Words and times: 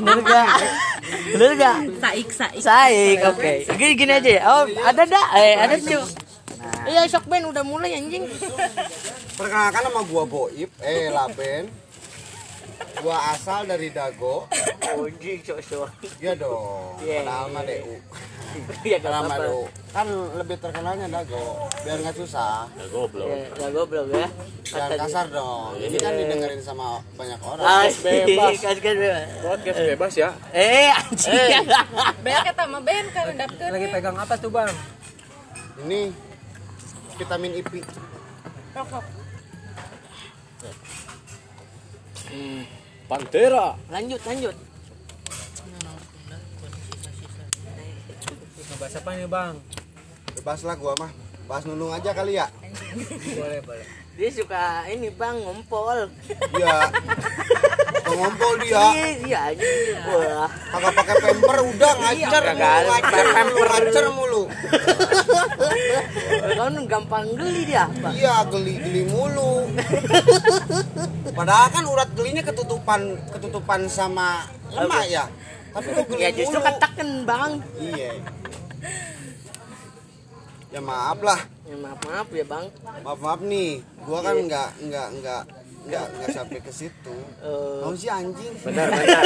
Bener 0.00 0.18
gak? 0.24 0.48
Bener 1.34 1.52
gak? 1.58 1.76
Saik 2.00 2.28
saik. 2.32 2.60
Saik, 2.62 3.18
oke. 3.30 3.52
Gini, 3.78 3.92
gini 3.94 4.12
aja 4.16 4.30
ya. 4.30 4.42
Oh, 4.48 4.62
ada 4.66 5.02
dah. 5.06 5.26
Eh, 5.38 5.54
ada 5.58 5.76
cu. 5.78 6.00
Iya, 6.88 7.04
sok 7.08 7.28
Ben 7.28 7.44
udah 7.44 7.64
mulai 7.64 7.96
anjing. 7.96 8.24
Perkenalkan 9.36 9.82
nama 9.84 10.00
gua 10.06 10.24
Boib, 10.24 10.70
eh 10.80 11.12
Laben. 11.12 11.83
Gua 13.04 13.36
asal 13.36 13.68
dari 13.68 13.92
Dago. 13.92 14.48
Anjing, 14.80 15.40
sok 15.44 15.60
sok. 15.60 15.88
Iya 16.22 16.32
dong. 16.40 16.96
Iya. 17.04 17.20
Padahal 17.20 17.46
mah 17.52 17.62
DU. 17.68 17.94
Iya. 18.80 18.98
DU. 19.02 19.60
Kan 19.94 20.06
lebih 20.40 20.56
terkenalnya 20.56 21.06
Dago. 21.12 21.68
Biar 21.84 21.98
nggak 22.00 22.16
susah. 22.16 22.64
Ya 22.74 22.84
goblok. 22.88 23.28
Ya, 23.28 23.46
gak 23.60 23.70
goblok 23.76 24.06
ya. 24.08 24.28
Jangan 24.64 24.90
kasar 25.04 25.26
dong. 25.30 25.78
Ini 25.78 25.96
kan 26.00 26.12
didengerin 26.18 26.62
sama 26.64 26.98
banyak 27.14 27.38
orang. 27.44 27.64
Asik, 27.86 28.26
bebas. 28.26 28.58
kasih 28.64 28.82
bebas. 28.82 29.26
Podcast 29.44 29.78
bebas 29.94 30.12
ya. 30.16 30.30
Eh, 30.50 30.90
anjing. 30.90 31.66
Ben 32.26 32.38
kata 32.42 32.62
mah 32.66 32.82
Ben 32.82 33.04
kan 33.14 33.24
dapkeun. 33.36 33.70
Lagi 33.70 33.86
pegang 33.92 34.16
apa 34.18 34.34
tuh 34.40 34.50
bang? 34.50 34.72
Ini 35.86 36.10
vitamin 37.20 37.52
IP. 37.60 37.84
Rokok. 38.74 39.23
Pantera. 43.04 43.76
Lanjut, 43.92 44.20
lanjut. 44.24 44.56
Ngebahas 48.64 48.94
apa 48.98 49.10
nih 49.14 49.28
bang? 49.28 49.54
Bebas 50.34 50.60
lah 50.66 50.76
gua 50.80 50.92
mah. 50.98 51.10
Bahas 51.44 51.62
nunung 51.68 51.92
aja 51.92 52.10
kali 52.16 52.40
ya. 52.40 52.48
Boleh 53.36 53.60
boleh. 53.62 53.86
Dia 54.14 54.30
suka 54.30 54.88
ini 54.88 55.12
bang 55.12 55.36
ngompol. 55.42 56.10
Iya. 56.56 56.90
Pengompol 58.14 58.54
dia. 58.62 58.78
Iya, 58.94 59.08
iya 59.26 59.38
anjing. 59.50 59.96
Wah. 60.06 60.46
Kagak 60.70 60.92
pakai 60.94 61.14
pamper 61.18 61.56
udah 61.66 61.92
ngajar 61.98 62.14
Iya, 62.14 62.28
mulu, 62.30 62.46
kagak. 62.46 62.78
ngajar 62.86 63.24
ngajar 63.26 64.06
mulu. 64.14 64.42
Kan 66.54 66.74
gampang 66.86 67.26
geli 67.34 67.62
dia. 67.66 67.84
Bang. 67.98 68.12
Iya, 68.14 68.34
geli-geli 68.46 69.02
mulu. 69.04 69.66
Padahal 71.34 71.66
kan 71.68 71.84
urat 71.84 72.08
gelinya 72.14 72.40
ketutupan 72.40 73.00
ketutupan 73.28 73.90
sama 73.90 74.46
lemak 74.70 75.04
ya. 75.10 75.24
Tapi 75.74 75.88
kok 75.90 76.04
geli 76.08 76.22
Ya 76.22 76.30
justru 76.30 76.62
ketaken 76.62 77.26
bang. 77.26 77.52
Iya. 77.76 78.10
Ya 80.70 80.80
maaf 80.80 81.18
lah. 81.20 81.40
Ya, 81.64 81.76
maaf 81.76 81.98
maaf 82.02 82.28
ya 82.30 82.44
bang. 82.46 82.64
Maaf 83.02 83.18
maaf 83.18 83.40
nih. 83.42 83.82
Gua 84.06 84.18
kan 84.22 84.34
Iya. 84.34 84.46
nggak 84.46 84.68
nggak 84.86 85.08
nggak 85.18 85.42
nggak 85.84 86.04
nggak 86.10 86.30
sampai 86.32 86.58
ke 86.58 86.72
situ. 86.72 87.14
Eh, 87.38 87.78
Kamu 87.78 87.92
sih 87.92 88.08
anjing. 88.08 88.54
Bentar, 88.58 88.88
bentar. 88.88 89.22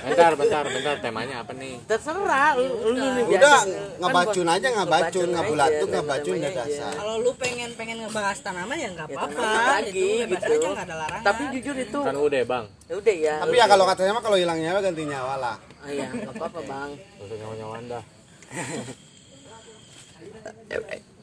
Bentar, 0.00 0.32
bentar, 0.34 0.64
bentar. 0.64 0.94
Temanya 1.00 1.42
apa 1.42 1.52
nih? 1.52 1.82
terserah 1.82 2.54
lu, 2.54 2.64
lu 2.86 2.90
nih 2.94 3.10
Udah 3.28 3.58
biasa. 3.58 3.98
ngebacun 3.98 4.46
Kan 4.46 4.54
aja 4.54 4.68
ngebacun, 4.72 5.28
ngebulatuk, 5.28 5.88
ngebacun 5.90 6.34
udah 6.36 6.52
dasar. 6.54 6.92
Kalau 6.94 7.14
lu 7.18 7.30
pengen 7.34 7.70
pengen 7.74 7.96
ngebahas 8.00 8.38
tanaman 8.38 8.76
ya 8.76 8.88
nggak 8.92 9.08
Ya, 9.08 9.16
apa-apa. 9.16 9.42
lagi 9.74 10.08
Itu 10.20 10.30
gitu. 10.30 10.52
aja 10.52 10.68
nggak 10.70 10.86
ada 10.86 10.96
larangan. 10.96 11.24
Tapi 11.26 11.42
jujur 11.52 11.76
itu 11.76 11.98
Kan 12.00 12.14
udah 12.16 12.40
bang. 12.44 12.64
ya 12.86 12.94
udah 12.94 13.14
ya. 13.16 13.34
Tapi 13.42 13.54
ya 13.56 13.66
kalau 13.66 13.84
katanya 13.84 14.12
mah 14.12 14.22
kalau 14.22 14.38
hilang 14.38 14.58
nyawa 14.58 14.78
ganti 14.80 15.02
nyawa 15.04 15.34
lah. 15.36 15.56
Ah, 15.80 15.88
iya, 15.88 16.06
nggak 16.06 16.32
apa-apa 16.32 16.60
bang. 16.62 16.90
Untuk 17.18 17.36
nyawa-nyawa 17.36 17.74
anda. 17.76 18.00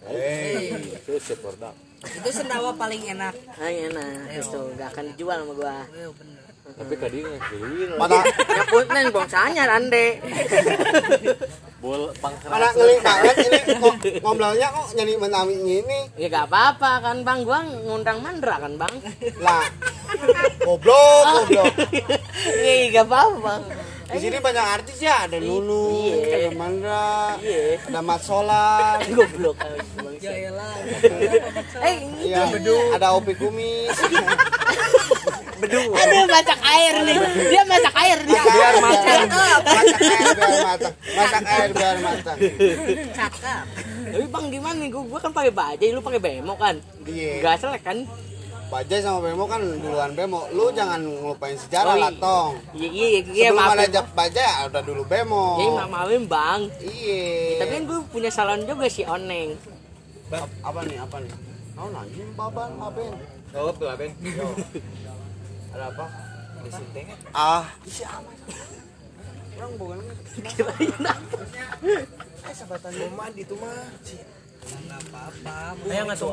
Eh, 0.07 0.71
Itu 0.93 1.19
si 1.19 1.35
produk. 1.35 1.75
Itu 2.05 2.29
sendawa 2.29 2.71
paling 2.77 3.01
enak. 3.09 3.33
Ah, 3.57 3.69
enak 3.69 4.29
itu 4.37 4.59
nggak 4.77 4.87
akan 4.93 5.03
dijual 5.13 5.37
sama 5.41 5.53
gua. 5.57 5.77
Eh, 5.93 6.09
bener. 6.13 6.47
Tapi 6.67 6.93
tadi 6.99 7.17
ngekilir. 7.23 7.89
pada 7.95 8.19
Ya 8.27 8.63
putnen 8.67 9.07
bongsanya 9.15 9.63
rande. 9.71 10.19
Bol 11.79 12.11
pada 12.19 12.35
pangkeras. 12.43 12.73
ngeling 12.75 13.01
banget 13.05 13.35
ini 13.47 13.59
kok 13.77 13.95
ngobrolnya 14.25 14.67
kok 14.75 14.87
jadi 14.97 15.13
menami 15.15 15.55
ini. 15.63 15.99
Ya 16.19 16.27
gak 16.27 16.51
apa-apa 16.51 16.91
kan 17.05 17.17
bang, 17.23 17.39
gua 17.47 17.63
ngundang 17.63 18.19
Mandra 18.19 18.59
kan 18.59 18.73
bang. 18.75 18.93
Lah. 19.39 19.63
Goblok, 20.65 21.23
goblok. 21.47 21.73
Iya 22.67 22.85
gak 22.99 23.05
apa-apa 23.07 23.37
bang. 23.39 23.61
Di 24.07 24.17
sini 24.17 24.37
banyak 24.39 24.65
artis 24.71 24.97
ya, 24.97 25.27
ada 25.27 25.35
Nunu, 25.37 25.91
Iya. 26.15 26.47
ada 26.47 26.49
Mandra, 26.55 27.35
Iya. 27.43 27.75
ada 27.83 27.99
Mat 27.99 28.21
Solar, 28.23 29.03
Goblok. 29.11 29.57
Ya 30.17 30.31
elah. 30.47 30.75
Eh 31.83 31.95
iya, 32.23 32.47
ada 32.95 33.07
Opi 33.13 33.35
Kumis. 33.35 33.91
beduk. 35.57 35.89
Aduh 35.89 36.25
masak 36.29 36.59
air 36.61 36.93
nih. 37.01 37.17
Dia 37.49 37.63
masak 37.65 37.95
air 37.97 38.17
dia. 38.23 38.41
Biar 38.45 38.75
matang, 38.77 39.25
masak 39.65 40.01
air 40.05 40.29
biar 40.29 40.57
matang, 40.61 40.93
masak 41.17 41.43
air 41.43 41.69
biar 41.73 41.97
matang. 41.97 42.37
Cakep. 43.11 43.63
Tapi 44.07 44.25
bang 44.29 44.45
gimana 44.47 44.77
nih? 44.77 44.89
Gua, 44.93 45.03
gua 45.03 45.19
kan 45.19 45.31
pakai 45.33 45.51
bajai, 45.51 45.89
lu 45.91 45.99
pakai 45.99 46.21
bemo 46.21 46.53
kan? 46.55 46.77
Iya. 47.03 47.41
Gak 47.41 47.55
selek 47.59 47.81
kan? 47.83 47.97
Bajai 48.67 48.99
sama 48.99 49.23
Bemo 49.23 49.47
kan 49.47 49.63
duluan 49.63 50.11
Bemo. 50.11 50.51
Lu 50.51 50.67
jangan 50.69 50.99
ngelupain 50.99 51.55
sejarah 51.55 51.95
Oh, 51.95 51.97
lah, 51.97 52.11
iya. 52.11 52.19
Tong. 52.19 52.51
Iya 52.73 52.87
iya 52.89 53.07
iya 53.07 53.21
Sebelum 53.47 53.55
maaf. 53.57 53.73
ada 53.73 53.85
jap 53.87 54.07
Bajai 54.11 54.43
ya 54.43 54.53
udah 54.67 54.81
dulu 54.83 55.03
Bemo. 55.07 55.45
Iya 55.55 55.69
maaf 55.73 55.89
maafin 55.89 56.23
bang. 56.25 56.61
Iya. 56.77 57.23
Tapi 57.57 57.71
kan 57.71 57.83
gue 57.85 57.99
punya 58.11 58.29
salon 58.29 58.61
juga 58.63 58.85
si 58.87 59.01
Oneng. 59.01 59.55
Ap- 60.29 60.57
apa 60.61 60.79
nih? 60.83 60.99
Apa 60.99 61.15
nih? 61.17 61.31
Oh, 61.77 61.87
anjing 61.87 62.29
baban, 62.33 62.69
apa? 62.75 62.99
Oh 63.53 63.71
tuh 63.71 63.87
Ben. 63.95 64.11
Ada 65.73 65.85
apa? 65.87 66.05
Di 66.57 66.69
sinting. 66.69 67.05
Ah, 67.31 67.63
isi 67.85 68.03
apa? 68.03 68.27
Orang 69.57 69.71
bukan 69.77 69.99
Kirain 70.43 70.93
apa? 71.01 71.39
eh 72.43 72.53
sabatan 72.53 72.91
mau 72.93 73.23
mandi 73.23 73.41
tuh 73.41 73.55
mah. 73.55 73.87
Nggak 74.67 75.01
apa-apa. 75.07 75.55
Ayo 75.87 76.01
nggak 76.03 76.17
tuh 76.17 76.29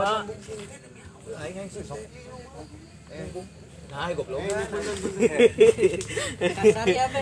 ah. 1.32 1.48
Nah, 3.94 4.10
goblok. 4.10 4.42
Ya. 4.42 4.58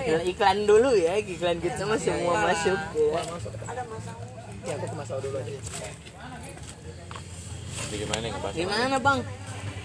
Ya, 0.09 0.19
iklan 0.25 0.65
dulu 0.65 0.97
ya, 0.97 1.21
iklan 1.21 1.61
kita 1.61 1.85
mah 1.85 2.01
semua 2.01 2.49
masuk. 2.49 2.79
Ya. 2.97 3.21
Ya 4.63 4.79
aku 4.79 4.87
ke 4.87 4.95
Mas 4.95 5.11
Ao 5.11 5.19
dulu 5.19 5.37
aja. 5.43 5.53
Jadi 7.93 7.97
gimana 7.99 8.19
nih 8.23 8.31
ngebahas? 8.31 8.55
Gimana 8.55 8.97
bang? 9.03 9.19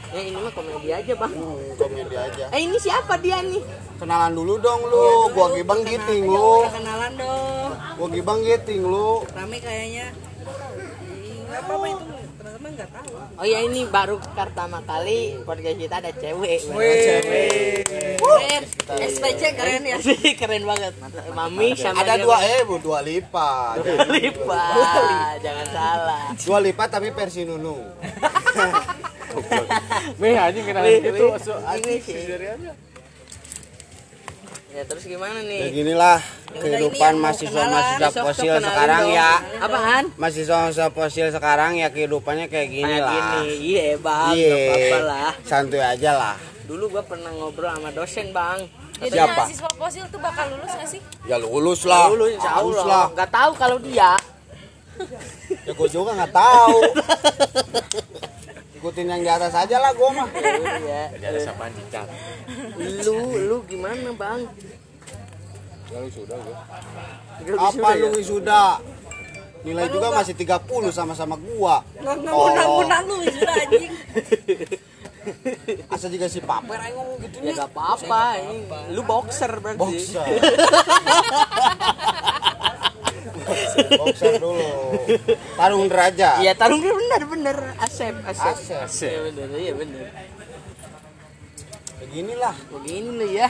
Ya 0.07 0.21
ini 0.23 0.37
mah 0.39 0.53
komedi 0.53 0.89
aja 0.93 1.13
bang. 1.17 1.33
Hmm, 1.33 1.75
komedi 1.75 2.15
aja. 2.15 2.43
Eh 2.53 2.61
ini 2.63 2.77
siapa 2.79 3.19
dia 3.19 3.41
nih? 3.41 3.59
Kenalan 3.97 4.31
dulu 4.37 4.53
dong 4.61 4.81
lu. 4.85 5.33
Gua 5.33 5.47
gibang 5.57 5.81
giting 5.81 6.23
lu. 6.29 6.63
Kenalan 6.69 7.11
dong. 7.17 7.69
Gua 7.97 8.07
gibang 8.13 8.39
giting 8.45 8.81
lu. 8.85 9.25
Rame 9.33 9.57
kayaknya. 9.59 10.13
Ih, 11.09 11.43
Nggak 11.49 11.61
apa-apa 11.67 11.85
itu 11.89 12.16
nggak 12.57 12.89
tahu. 12.89 13.11
Oh 13.37 13.45
ya 13.45 13.59
ini 13.61 13.85
baru 13.85 14.17
pertama 14.33 14.81
kali 14.81 15.37
podcast 15.45 15.77
kita 15.77 15.95
ada 16.01 16.11
cewek. 16.11 16.59
Keren. 18.17 18.63
SPC 18.87 19.41
keren 19.53 19.81
ya. 19.85 19.97
Asik, 20.01 20.33
keren 20.41 20.63
banget. 20.65 20.93
Mami 21.33 21.77
sama 21.77 22.01
Ada 22.01 22.17
dua 22.17 22.37
eh, 22.41 22.61
bu, 22.65 22.81
dua 22.81 23.05
lipat. 23.05 23.85
lipat. 24.09 25.37
Jangan 25.45 25.67
salah. 25.69 26.25
Dua 26.33 26.59
lipat 26.63 26.87
tapi 26.89 27.13
versi 27.13 27.45
Nunung. 27.45 27.83
Meh 30.21 30.33
anjing 30.33 30.65
kenal 30.65 30.83
Wih, 30.85 30.99
wih. 31.13 31.37
So, 31.41 31.53
Ini 31.61 31.95
sih. 32.01 32.86
Ya 34.77 34.85
terus 34.85 35.03
gimana 35.03 35.41
Ya 35.41 35.49
nih? 35.65 35.73
ginilah 35.73 36.21
ini 36.47 36.59
kehidupan 36.61 37.17
mahasiswa-mahasiswa 37.17 37.97
Sok-sok 38.07 38.25
fosil 38.29 38.53
sekarang 38.61 39.03
dong. 39.03 39.17
ya. 39.17 39.31
Apaan? 39.57 40.03
Mahasiswa-mahasiswa 40.13 40.87
fosil 40.93 41.27
sekarang 41.33 41.71
ya 41.75 41.89
kehidupannya 41.89 42.45
kayak 42.45 42.69
gini 42.69 42.85
Kayak 42.85 43.01
lah. 43.01 43.13
gini. 43.41 43.53
Iya 43.57 43.85
bang, 43.97 44.33
Iya. 44.37 44.53
gak 44.53 44.61
apa-apa 44.69 44.99
lah. 45.03 45.31
Santuy 45.41 45.81
aja 45.81 46.11
lah. 46.13 46.35
Dulu 46.63 46.83
gua 46.89 47.01
pernah 47.01 47.33
ngobrol 47.33 47.73
sama 47.73 47.89
dosen 47.89 48.29
bang. 48.29 48.59
Jadi 48.99 49.13
Siapa? 49.13 49.33
mahasiswa 49.33 49.69
fosil 49.73 50.03
tuh 50.07 50.19
bakal 50.19 50.45
lulus 50.47 50.69
nggak 50.71 50.89
sih? 50.89 51.01
Ya 51.25 51.35
lulus 51.37 51.81
lah. 51.81 52.05
Dulu 52.07 52.25
insya 52.29 52.49
Harus 52.51 52.77
Allah. 52.77 52.85
lah. 52.85 53.05
Gak 53.17 53.29
tahu 53.33 53.51
kalau 53.57 53.77
dia. 53.79 54.11
Ya 55.63 55.73
gue 55.73 55.89
juga 55.89 56.11
nggak 56.13 56.33
tahu. 56.33 56.77
Ikutin 58.77 59.05
yang 59.09 59.21
di 59.25 59.29
atas 59.29 59.53
aja 59.57 59.77
lah 59.81 59.91
gue 59.91 60.09
mah. 60.13 60.27
Iya. 60.85 61.03
Jadi 61.17 61.25
ada 61.25 61.39
sapaan 61.41 61.71
cicat. 61.73 62.07
Lu, 62.77 63.17
lu 63.35 63.57
gimana 63.65 64.13
bang? 64.13 64.41
Ya 65.89 65.97
lu 66.03 66.09
sudah 66.13 66.37
gue. 66.37 66.55
Apa 67.57 67.87
ya? 67.97 68.01
lu 68.05 68.07
wisuda? 68.13 68.77
Nilai 69.65 69.89
juga 69.89 70.13
masih 70.13 70.37
30 70.37 70.93
sama-sama 70.93 71.35
gua. 71.35 71.81
Nggak 71.97 72.15
nggak 72.23 73.01
lu 73.03 73.15
sudah 73.25 73.55
anjing. 73.57 73.93
Asa 75.91 76.07
juga 76.07 76.31
si 76.31 76.39
Paper 76.39 76.79
aing 76.79 76.95
ngomong 76.95 77.19
gitu 77.19 77.43
Ya 77.43 77.51
nih. 77.51 77.55
gak 77.59 77.69
apa-apa. 77.75 78.39
ini 78.39 78.63
Lu 78.95 79.03
boxer 79.03 79.51
berarti. 79.59 79.79
Boxer. 79.79 80.23
Boxer 83.99 84.33
dulu. 84.39 84.69
Tarung 85.59 85.85
derajat. 85.87 86.41
Iya 86.43 86.53
tarung 86.55 86.79
dia 86.79 86.93
bener 86.93 87.21
bener. 87.27 87.57
Asep, 87.79 88.15
asep. 88.25 88.55
Asep. 88.55 88.81
Asep. 88.87 89.09
Iya 89.11 89.19
bener, 89.27 89.47
iya 89.57 89.73
bener. 89.75 90.05
Beginilah. 92.03 92.55
Begini 92.71 93.27
ya. 93.35 93.49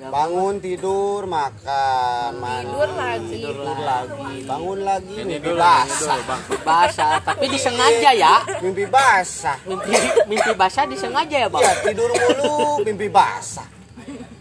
bangun 0.00 0.64
tidur 0.64 1.28
makan 1.28 2.40
mandi 2.40 2.72
Tidur 2.72 2.88
lagi. 2.96 3.28
tidur 3.36 3.52
tidur 3.52 3.78
lagi 3.84 4.16
lagi 4.16 4.48
bangun 4.48 4.78
lagi 4.80 5.12
Ini 5.12 5.24
mimpi 5.28 5.52
basah 5.52 6.18
basah 6.64 7.10
tapi 7.20 7.44
disengaja 7.52 8.10
ya 8.16 8.40
mimpi 8.64 8.88
basah 8.88 9.60
mimpi 9.68 9.92
mimpi 10.24 10.52
basah 10.56 10.88
disengaja 10.88 11.36
ya 11.44 11.48
bang 11.52 11.60
ya 11.68 11.72
tidur 11.84 12.08
mulu 12.16 12.80
mimpi 12.80 13.12
basah 13.12 13.68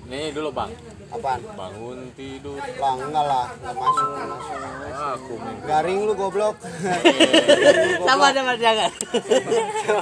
Nih 0.10 0.34
dulu, 0.34 0.50
Bang. 0.50 0.74
Apaan? 1.09 1.39
Bangun 1.57 2.00
tidur. 2.13 2.59
bang 2.59 2.97
enggak 3.01 3.25
lah 3.25 3.45
enggak 3.57 3.73
masuk 3.75 4.07
enggak 4.09 4.27
masuk. 4.29 4.57
Aku 5.00 5.33
mimpi. 5.39 5.65
garing 5.65 6.00
lu 6.06 6.13
goblok. 6.19 6.56
Sama 8.06 8.27
sama 8.35 8.53
jangan. 8.57 8.91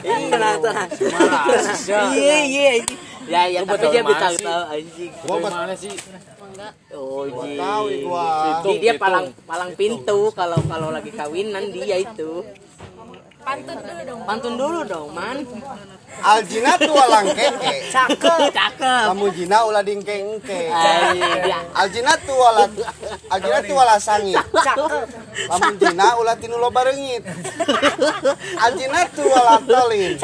Tenang 0.03 0.57
tenang. 0.59 0.89
iya. 1.87 2.01
Iya 2.47 2.71
ya 3.27 3.41
ya 3.51 3.59
tapi 3.67 3.91
dia 3.91 4.01
sih? 4.07 4.39
tahu 4.39 4.63
anjing. 4.71 5.11
Gua 5.27 5.37
mana 5.43 5.75
sih? 5.75 5.93
oh 6.95 7.27
Gua 7.27 7.43
ji 7.43 7.49
tahu 7.59 7.85
gua. 8.07 8.27
Itu. 8.63 8.69
Ji, 8.71 8.75
dia 8.79 8.93
palang 8.95 9.27
palang 9.43 9.71
pintu 9.75 10.31
kalau 10.31 10.59
kalau 10.67 10.89
lagi 10.95 11.11
kawinan 11.11 11.71
dia 11.75 11.99
itu. 11.99 12.43
Pantun 13.47 13.79
dulu 13.79 14.01
dong. 14.03 14.21
pantun 14.27 14.53
dulu 14.59 14.79
dong 14.83 15.07
man 15.15 15.37
Aljina 16.17 16.73
tuh 16.81 16.93
walang 16.97 17.29
keke 17.35 17.93
cakep. 17.93 18.49
Cakep. 18.49 19.05
Kamu 19.13 19.27
jina 19.37 19.63
ulah 19.69 19.83
dingke 19.85 20.15
engke 20.17 20.71
Ay, 20.71 21.19
dia 21.45 21.61
Aljina 21.77 22.17
tuh 22.25 22.33
wala 22.35 22.65
Aljina 23.29 23.59
tuh 23.61 23.75
wala 23.77 23.95
sangit 24.01 24.41
lamun 25.47 25.73
jina 25.77 26.17
ulah 26.17 26.35
tinu 26.39 26.57
loba 26.57 26.89
reungit 26.89 27.21
Aljina 28.57 29.05
tuh 29.13 29.29
wala 29.29 29.61
tolin. 29.61 30.17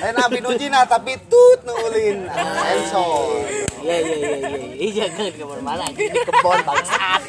Lain 0.00 0.16
abi 0.20 0.38
nu 0.44 0.50
jina 0.60 0.84
tapi 0.84 1.16
tut 1.28 1.60
nu 1.64 1.72
ulin. 1.88 2.28
Ensor 2.76 3.46
iya 3.80 3.96
iya 4.04 4.16
iya 4.16 4.36
iya. 4.36 4.58
Iya 4.76 5.04
jangan 5.16 5.80
anjing 5.88 6.08
di 6.12 6.20
kebon 6.20 6.58
bangsat. 6.68 7.22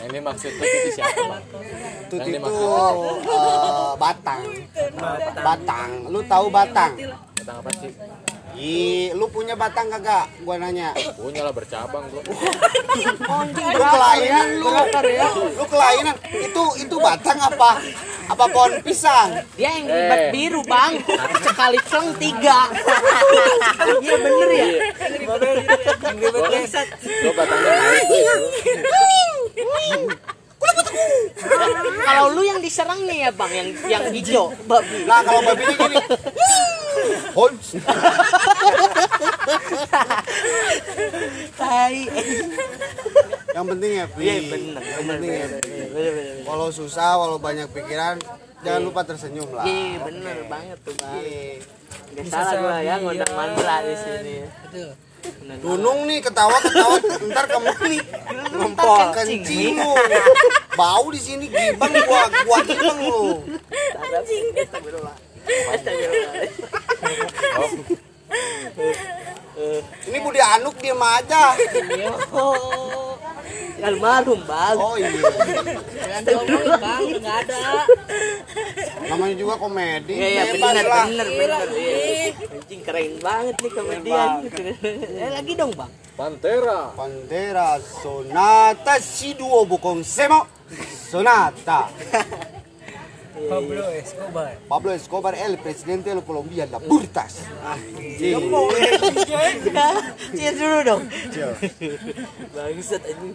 Ini 0.00 0.18
maksudnya 0.24 0.64
itu 0.64 0.88
siapa, 0.96 1.20
Bang? 1.28 1.44
tut 2.10 2.24
itu. 2.24 2.40
eh, 2.40 3.92
batang. 4.00 4.42
Batang. 5.36 5.90
Lu 6.12 6.20
tahu 6.24 6.39
batang 6.48 6.96
Batang 7.36 7.56
apa 7.60 7.70
sih? 7.76 7.92
Ih, 8.50 9.14
lu 9.14 9.30
punya 9.30 9.54
batang 9.54 9.88
kagak? 9.88 10.28
Gua 10.42 10.58
nanya. 10.58 10.92
Punya 11.16 11.40
lah 11.40 11.54
bercabang, 11.54 12.02
Bro. 12.10 12.20
Lu 12.26 12.34
kelainan 13.78 14.48
lu. 14.58 14.68
Lu 15.54 15.64
kelainan. 15.64 16.16
Itu 16.28 16.64
itu 16.76 16.96
batang 16.98 17.38
apa? 17.40 17.78
Apa 18.28 18.44
pohon 18.46 18.78
pisang? 18.84 19.32
dia 19.56 19.70
yang 19.74 19.86
ribet 19.86 20.20
Eh. 20.20 20.30
biru 20.30 20.62
bang 20.62 21.02
sekali 21.42 21.78
ceng 21.82 22.14
tiga 22.14 22.70
iya 23.98 24.16
bener 24.22 24.50
ya 24.54 24.66
Lo 27.26 27.30
batangnya. 27.34 27.74
kalau 32.06 32.26
lu 32.30 32.42
yang 32.42 32.58
diserang 32.58 33.00
nih 33.02 33.24
ya 33.24 33.30
bang 33.30 33.52
yang 33.52 33.68
yang 33.88 34.04
hijau 34.08 34.52
babi 34.64 35.04
Nah, 35.04 35.20
kalau 35.20 35.40
babinya 35.42 35.74
gini. 35.78 35.96
Holz. 37.30 37.78
tai 41.56 41.96
Yang 43.50 43.66
penting 43.68 43.90
happy. 43.96 44.20
iya 44.20 44.36
bener 44.44 44.82
Yang 44.82 45.04
penting 45.06 45.30
bener 45.30 46.24
Walau 46.42 46.70
susah, 46.70 47.14
walau 47.16 47.38
banyak 47.38 47.66
pikiran, 47.68 48.18
jangan 48.60 48.82
lupa 48.82 49.00
tersenyum 49.02 49.50
lah. 49.50 49.64
iya 49.64 49.98
bener 50.00 50.36
banget 50.46 50.78
tuh 50.82 50.94
bang 50.94 51.14
Iya. 51.16 51.54
Gak 52.12 52.26
salah 52.26 52.54
gua 52.56 52.76
ya 52.80 52.94
ngundang 52.98 53.32
Mandra 53.32 53.76
di 53.80 53.94
sini 53.96 54.34
Bener. 54.66 54.90
Dunung 55.60 56.08
nih 56.08 56.24
ketawa 56.24 56.56
ketawa 56.64 56.96
ntar 57.28 57.44
ke 57.50 57.58
mana 57.60 58.00
Ngempol. 58.50 59.12
kencing 59.12 59.76
lu 59.76 59.92
bau 60.78 61.06
di 61.12 61.20
sini 61.20 61.46
gibang 61.50 61.92
gua 62.08 62.22
gua 62.46 62.58
gibang 62.64 62.98
lu 63.04 63.44
Astagfirullah. 64.10 65.16
Astagfirullah. 65.74 66.34
Ini 70.06 70.18
Budi 70.18 70.38
Anuk 70.38 70.78
diem 70.78 70.96
aja 70.96 71.52
Oh, 72.30 73.18
almarhum 73.80 74.40
bang. 74.44 74.76
oh 74.76 74.94
iya 74.94 75.10
Jangan 75.90 76.22
diomongin 76.22 76.72
bang, 76.76 77.02
nggak 77.18 77.36
ada. 77.44 77.60
namanya 79.06 79.34
juga 79.34 79.54
komedi 79.56 80.14
Iya 80.14 80.28
iya 80.28 80.42
bener 80.54 80.86
bener. 80.86 81.26
Iya. 81.26 82.30
Anjing 82.46 82.80
keren 82.80 83.12
banget 83.18 83.54
nih 83.56 83.70
komedian. 83.72 84.30
Eh, 85.16 85.30
lagi 85.30 85.52
dong 85.54 85.72
bang. 85.74 85.90
Pantera. 86.14 86.92
Pantera 86.92 87.68
Sonata 87.80 89.00
si 89.00 89.32
duo 89.32 89.64
bukong 89.64 90.04
semo 90.04 90.44
Sonata 91.10 91.88
Pablo 93.48 93.84
Escobar. 93.90 94.52
Pablo 94.68 94.90
Escobar 94.92 95.34
el 95.34 95.56
presidente 95.56 96.12
de 96.12 96.20
Colombia 96.20 96.66
la 96.66 96.78
Burtas 96.78 97.46
Iya. 98.20 98.36
Cheers 100.30 100.56
dulu 100.56 100.78
dong. 100.84 101.02
Bangsat 102.50 103.02
anjing. 103.02 103.34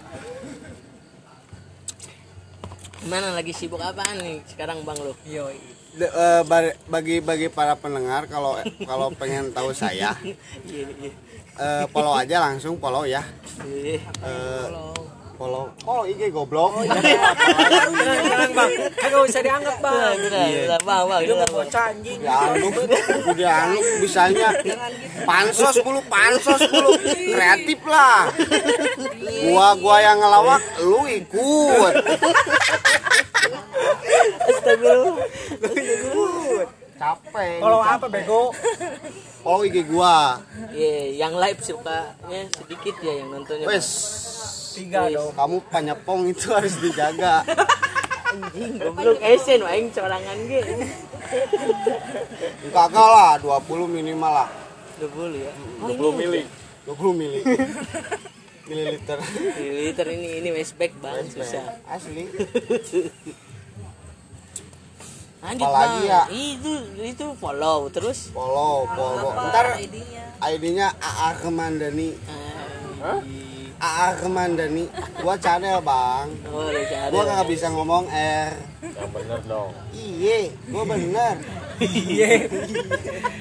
Gimana 3.02 3.28
lagi 3.32 3.54
sibuk 3.54 3.78
apaan 3.80 4.18
nih 4.18 4.42
sekarang 4.46 4.82
bang 4.82 4.98
lo? 4.98 5.14
Yo, 5.24 5.46
De- 5.94 6.10
eh, 6.26 6.42
bar- 6.44 6.76
bagi 6.86 7.22
bagi 7.22 7.48
para 7.48 7.74
pendengar 7.74 8.26
kalau 8.26 8.58
kalau 8.82 9.14
pengen 9.14 9.54
tahu 9.54 9.72
saya 9.72 10.18
Iya 10.66 10.86
iya. 10.92 11.12
eh, 11.56 11.84
follow 11.88 12.12
aja 12.12 12.42
langsung 12.42 12.76
follow 12.76 13.06
ya 13.06 13.22
Iya. 13.62 14.02
Follow 15.36 15.68
follow 15.84 16.08
IG 16.08 16.32
goblok 16.32 16.80
Jangan 16.88 18.50
bang, 18.56 18.72
kagak 18.96 19.22
usah 19.28 19.42
dianggap 19.44 19.78
bang. 19.84 20.16
Bener, 20.16 20.48
bener, 20.48 20.82
bang, 20.88 21.04
bang, 21.04 21.22
Lu 21.22 21.28
bener, 21.28 21.36
nggak 21.36 21.50
bang. 21.52 21.68
bocah 21.68 21.84
anjing. 21.92 22.20
Ya 22.24 22.36
anu, 22.56 22.68
udah 23.36 23.54
anu 23.68 23.80
bisanya 24.00 24.48
pansos 25.28 25.76
mulu, 25.84 26.00
pansos 26.08 26.62
mulu, 26.72 26.96
kreatif 27.36 27.80
lah. 27.84 28.32
Gua 29.52 29.68
gua 29.76 29.96
yang 30.00 30.18
ngelawak, 30.24 30.64
lu 30.88 31.04
ikut. 31.04 31.94
Astagfirullah. 34.46 35.16
Capek. 36.96 37.60
Kalau 37.60 37.80
apa 37.84 38.08
bego? 38.08 38.56
Follow 39.44 39.68
IG 39.68 39.84
gua. 39.92 40.40
Iya, 40.72 41.28
yang 41.28 41.36
live 41.36 41.60
sukanya 41.60 42.48
sedikit 42.56 42.96
ya 43.04 43.20
yang 43.20 43.36
nontonnya. 43.36 43.68
Wes, 43.68 43.88
Tiga 44.76 45.08
dong. 45.08 45.32
kamu 45.32 45.58
panyepong 45.72 46.22
itu 46.28 46.52
harus 46.56 46.76
dijaga. 46.84 47.42
Anjing, 48.36 48.76
goblok 48.84 49.20
esen 49.24 49.64
aing 49.64 49.88
corangan 49.96 50.38
ge. 50.46 50.62
Kagak 52.70 53.08
lah, 53.08 53.40
20 53.40 53.88
minimal 53.88 54.32
lah. 54.44 54.50
20 55.00 55.40
ya. 55.40 55.52
Oh, 55.80 56.12
20 56.12 56.20
mili. 56.20 56.42
20 56.86 57.20
mili. 57.20 57.42
Mililiter. 58.66 59.22
ini 59.62 59.94
liter 59.94 60.08
ini 60.10 60.42
ini 60.42 60.50
westback 60.50 60.98
bang, 60.98 61.22
susah. 61.30 61.78
Asli. 61.86 62.26
Lanjut 65.46 65.66
Apalagi 65.70 66.02
bang. 66.02 66.10
ya? 66.10 66.22
Itu 66.34 66.74
itu 66.98 67.26
follow 67.38 67.86
terus. 67.94 68.34
Follow, 68.34 68.90
follow. 68.90 69.38
Ntar 69.38 69.78
ID-nya 70.42 70.98
AA 70.98 71.30
Kemandani. 71.46 72.18
Ah, 72.26 73.22
AA 73.78 74.08
Kemandani. 74.18 74.86
Gua 75.18 75.36
channel, 75.36 75.80
Bang. 75.80 76.32
Oh, 76.46 76.66
udah. 76.66 77.10
Gua 77.10 77.22
nggak 77.24 77.48
bisa 77.48 77.68
ngomong 77.70 78.06
R. 78.08 78.52
Yang 78.82 79.10
bener 79.12 79.40
dong. 79.44 79.72
Iye, 79.92 80.40
gua 80.68 80.84
bener. 80.86 81.36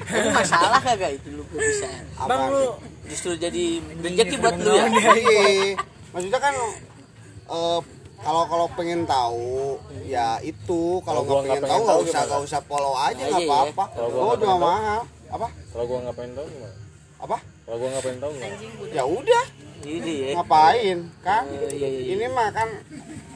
Tapi 0.05 0.27
masalah 0.29 0.79
kagak 0.79 1.11
itu 1.15 1.27
lu 1.31 1.43
bisa. 1.49 1.87
Bang 2.19 2.39
Apa? 2.41 2.51
lu 2.51 2.65
Justru 3.05 3.31
jadi 3.35 3.63
rezeki 3.95 4.35
buat 4.37 4.55
lu 4.57 4.71
ya. 4.71 4.85
Iye. 5.13 5.77
Maksudnya 6.09 6.39
kan 6.39 6.55
eh, 7.47 7.79
kalau 8.17 8.43
kalau 8.45 8.65
pengen 8.73 9.05
tahu 9.05 9.77
ya 10.03 10.39
itu 10.41 10.97
kalau 11.01 11.21
nggak 11.21 11.37
pengen 11.37 11.51
nggak 11.53 11.61
tahu 11.61 11.77
pengen 11.77 11.83
nggak 11.83 11.93
tahu 11.93 12.01
usah 12.03 12.21
nggak 12.25 12.41
usah 12.43 12.61
follow 12.63 12.93
aja 12.95 13.13
Nah, 13.15 13.27
nggak 13.29 13.43
iya, 13.43 13.51
apa-apa 13.51 13.83
Kalau 13.91 14.07
gua 14.09 14.17
oh 14.17 14.25
nggak 14.25 14.35
cuma 14.35 14.41
pengen 14.41 14.55
tahu. 14.55 14.65
mahal 14.65 15.01
apa 15.27 15.47
Kalau 15.69 15.83
gua 15.85 15.97
ngapain 16.01 16.31
tau 16.31 16.45
gimana? 16.47 16.75
apa 17.15 17.37
Kalau 17.61 17.77
gua 17.77 17.89
ngapain 17.91 18.17
tau 18.17 18.29
gimana? 18.31 18.55
ya 18.89 19.03
udah 19.05 19.45
Ini 19.83 20.13
ya. 20.31 20.39
ngapain 20.39 20.97
kan 21.19 21.43
iya, 21.51 21.67
iya, 21.69 21.87
iya. 21.89 22.13
ini 22.15 22.25
mah 22.31 22.49
kan 22.49 22.69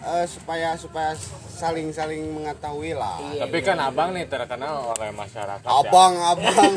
eh, 0.02 0.26
supaya 0.26 0.74
supaya 0.80 1.12
saling 1.50 1.92
saling 1.92 2.24
mengetahui 2.32 2.96
lah 2.96 3.20
Iya, 3.36 3.44
Tapi 3.46 3.58
kan 3.60 3.78
abang 3.78 4.16
nih 4.16 4.26
terkenal 4.26 4.96
oleh 4.96 5.12
masyarakat 5.12 5.68
ya. 5.68 5.76
abang 5.76 6.14
abang 6.16 6.72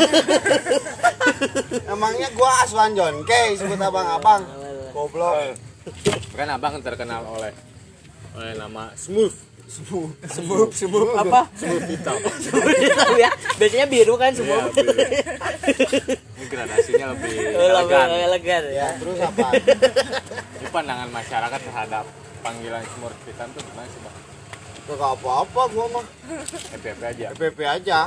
emangnya 1.87 2.29
gua 2.35 2.51
Aswan 2.65 2.93
John 2.93 3.23
K 3.23 3.55
sebut 3.55 3.79
abang 3.79 4.09
abang 4.11 4.43
goblok 4.91 5.55
Kan 6.33 6.49
abang 6.49 6.79
terkenal 6.81 7.23
oleh 7.27 7.53
oleh 8.33 8.53
nama 8.57 8.89
Smooth. 8.97 9.52
Sebub, 9.73 10.69
sebub 10.77 11.17
apa 11.17 11.49
Semut 11.57 11.89
hitam. 11.89 12.21
Semut 12.37 12.77
hitam 12.77 13.09
ya 13.17 13.33
biasanya 13.57 13.87
biru 13.89 14.21
kan 14.21 14.29
semua 14.37 14.69
biru. 14.69 14.93
Ini 14.93 16.45
gradasinya 16.45 17.17
lebih 17.17 17.33
elegan 17.57 18.09
elegan. 18.13 18.63
ya 18.69 18.93
Terus 19.01 19.17
apa? 19.25 19.49
Ini 20.61 20.69
pandangan 20.69 21.09
masyarakat 21.09 21.61
terhadap 21.65 22.05
panggilan 22.45 22.85
semut 22.85 23.17
hitam 23.25 23.49
tuh 23.57 23.65
gimana 23.65 23.89
sih 23.89 24.01
bang? 24.05 24.17
Gak 24.93 24.99
apa-apa 24.99 25.63
gua 25.73 25.87
mah 25.89 26.05
happy 26.75 26.89
aja. 27.01 27.27
PPP 27.33 27.59
aja. 27.65 27.99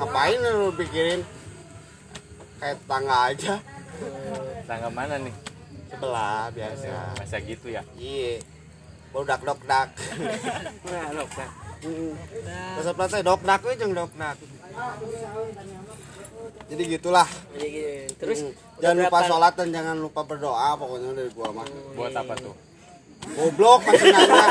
Ngapain 0.00 0.40
lu 0.40 0.72
pikirin? 0.80 1.20
Kayak 2.56 2.80
tetangga 2.80 3.16
aja. 3.28 3.54
Tangga 4.64 4.88
mana 4.88 5.20
nih? 5.20 5.34
Sebelah 5.92 6.48
biasa. 6.56 7.20
Masa 7.20 7.36
gitu 7.42 7.68
ya? 7.68 7.82
Iya. 8.00 8.40
Bodak 9.12 9.40
dok 9.44 9.60
dak. 9.68 9.88
nah 10.88 11.24
kan 11.28 11.50
Terus 12.72 12.86
apa 12.88 13.02
teh 13.06 13.20
dok 13.20 13.40
dak 13.44 13.60
we 13.60 13.76
jeung 13.76 13.92
dok 13.92 14.12
dak. 14.16 14.36
Jadi 16.72 16.82
gitulah. 16.88 17.28
Jadi 17.52 17.68
gitu. 17.68 18.12
terus 18.16 18.38
Hmm. 18.40 18.52
jangan 18.80 18.96
lupa 18.98 19.10
berapa- 19.12 19.28
sholat 19.28 19.52
dan 19.54 19.68
jangan 19.68 19.96
lupa 20.00 20.20
berdoa 20.24 20.68
pokoknya 20.80 21.08
dari 21.12 21.30
gua 21.30 21.48
mah. 21.52 21.66
Buat 21.92 22.14
apa 22.16 22.34
tuh? 22.40 22.54
Goblok 23.22 23.80
masih 23.86 24.08
nanya. 24.10 24.44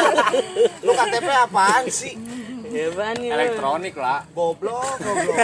Lu 0.86 0.92
KTP 0.94 1.28
apaan 1.28 1.84
sih? 1.92 2.14
ya 2.72 2.88
ban 2.96 3.20
ya 3.20 3.36
Elektronik 3.36 3.96
lah. 4.00 4.24
Goblok, 4.32 4.96
goblok. 4.96 5.38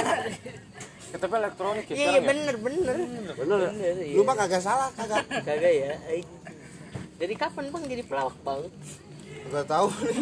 KTP 1.07 1.33
elektronik 1.33 1.85
ya 1.87 1.91
iya 1.91 1.97
sekarang 1.97 2.15
ya? 2.15 2.27
bener 2.27 2.55
bener 2.55 2.95
Bener 3.35 3.57
ya? 3.59 3.71
Bener, 3.73 3.95
iya. 3.99 4.15
Lu 4.15 4.21
mah 4.23 4.35
kagak 4.37 4.63
salah, 4.63 4.91
kagak. 4.93 5.23
kagak 5.43 5.71
ya 5.71 5.91
dari 7.17 7.33
kapan 7.33 7.65
bang 7.73 7.83
jadi 7.89 8.03
pelawak 8.05 8.37
bang 8.45 8.61
Gak 9.47 9.65
tahu 9.65 9.87
nih. 10.03 10.19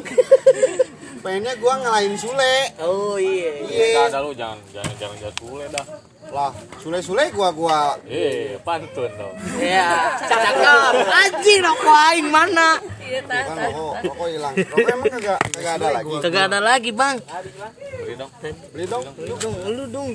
Pengennya 1.18 1.54
gua 1.58 1.74
ngalahin 1.80 2.14
Sule. 2.14 2.56
oh 2.80 3.18
iya 3.18 3.50
Iya. 3.66 3.86
Enggak 3.88 4.06
ada 4.08 4.20
lu 4.22 4.32
jangan 4.32 4.60
jangan 4.70 4.94
jangan 4.96 5.16
jangan 5.18 5.36
sule 5.36 5.66
dah. 5.70 5.86
Lah, 6.26 6.50
Sule-sule 6.78 7.30
gua 7.32 7.50
gua 7.50 7.80
Eh, 8.04 8.58
pantun 8.62 9.10
dong. 9.10 9.34
ya 9.56 10.18
cakep 10.18 10.58
anjing 11.08 11.62
rokok 11.62 11.98
aing 12.10 12.28
mana 12.28 12.82
bukan 12.82 13.58
rokok, 13.62 13.94
rokok 14.04 14.28
hilang. 14.28 14.54
Rokok 14.58 14.88
emang 14.90 15.10
kagak 15.14 15.40
kagak 15.54 15.74
ada 15.78 15.88
lagi. 15.94 16.14
kagak 16.22 16.44
ada 16.46 16.60
lagi 16.60 16.92
bang 16.92 17.16
Beli 17.96 18.14
dong. 18.18 18.32
Beli 18.74 18.86
dong. 18.86 19.04
lu 19.18 19.34
dong 19.38 19.56
lu 19.70 19.86
dong 19.88 20.10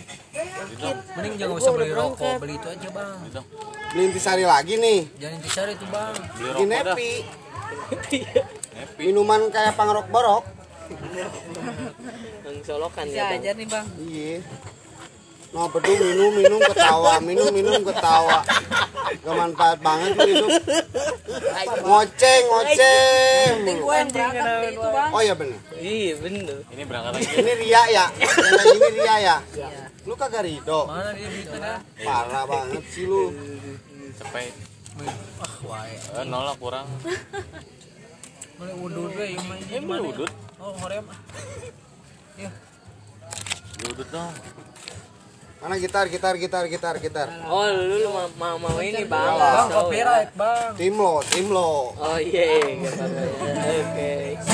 Mending 1.14 1.34
jangan 1.38 1.54
usah 1.56 1.70
beli 1.74 1.90
rokok, 1.90 2.34
beli 2.38 2.54
itu 2.54 2.68
aja 2.68 2.88
bang. 2.90 3.14
Beli 3.16 3.30
dong. 3.30 3.46
Beli 3.90 4.02
intisari 4.06 4.44
lagi 4.44 4.74
nih. 4.76 5.00
Jangan 5.16 5.34
intisari 5.38 5.72
itu 5.74 5.86
bang. 5.86 6.14
Beli 6.36 6.42
Di 6.42 6.64
rokok 6.66 6.86
dah. 6.86 6.96
Minuman 8.98 9.50
kayak 9.52 9.76
pangrok 9.76 10.08
borok. 10.08 10.44
bang 12.50 12.56
solokan 12.66 13.06
ya 13.06 13.30
bang 13.30 13.42
nih 13.56 13.66
bang. 13.68 13.86
Iya. 14.02 14.36
No 15.50 15.66
bedung 15.66 15.98
minum 15.98 16.30
minum 16.38 16.60
ketawa 16.62 17.18
minum 17.22 17.50
minum 17.50 17.82
ketawa. 17.82 18.42
Gak 19.20 19.34
manfaat 19.34 19.78
banget 19.82 20.14
tuh 20.14 20.28
hidup 20.30 20.50
ngoceng 21.82 22.42
ngoceng. 22.46 23.54
Yang 23.66 23.78
oh 25.10 25.20
iya 25.20 25.34
bener. 25.34 25.58
Iya 25.74 26.14
bener. 26.22 26.58
Ini 26.70 26.82
berangkat 26.86 27.12
lagi. 27.18 27.34
ini 27.34 27.52
Ria 27.66 27.82
ya. 27.90 28.04
Yang 28.14 28.66
gini 28.78 28.88
Ria 28.94 29.16
ya. 29.18 29.36
Lu 30.06 30.14
kagak 30.14 30.46
rido 30.46 30.86
parah 32.06 32.44
banget 32.46 32.84
sih 32.90 33.04
lu. 33.10 33.34
Sampai 34.14 34.54
Ah, 35.40 35.52
wae. 35.64 35.94
eh, 35.94 36.24
nolak 36.24 36.56
kurang. 36.58 36.86
Mana 38.58 38.72
udut 38.76 39.14
we 39.14 39.26
yang 39.32 39.46
main 39.46 39.62
Eh, 39.64 39.80
beli 39.80 40.00
udut. 40.04 40.32
Oh, 40.58 40.74
ngorem. 40.76 41.04
Beli 42.36 43.86
udut 43.88 44.08
dong. 44.10 44.34
mana 45.60 45.76
gitar 45.76 46.08
gitar 46.08 46.32
gitar 46.40 46.64
gitar 46.64 46.96
gitar 46.96 47.28
oh 47.44 47.68
lu, 47.68 48.00
lu 48.00 48.08
mau, 48.08 48.56
mau, 48.56 48.56
mau 48.56 48.80
ini 48.80 49.04
bang 49.04 49.36
Bang, 49.36 49.68
So, 49.68 49.76
copyright 49.84 50.32
bang. 50.32 50.72
tim 50.72 50.96
lo 50.96 51.20
tim 51.20 51.52
lo 51.52 51.92
oh 51.92 52.16
iya 52.16 52.80
nggak 52.80 52.96
apa-apa 52.96 53.20
ya. 53.20 53.76
oke 53.76 54.12
Guys, 54.40 54.48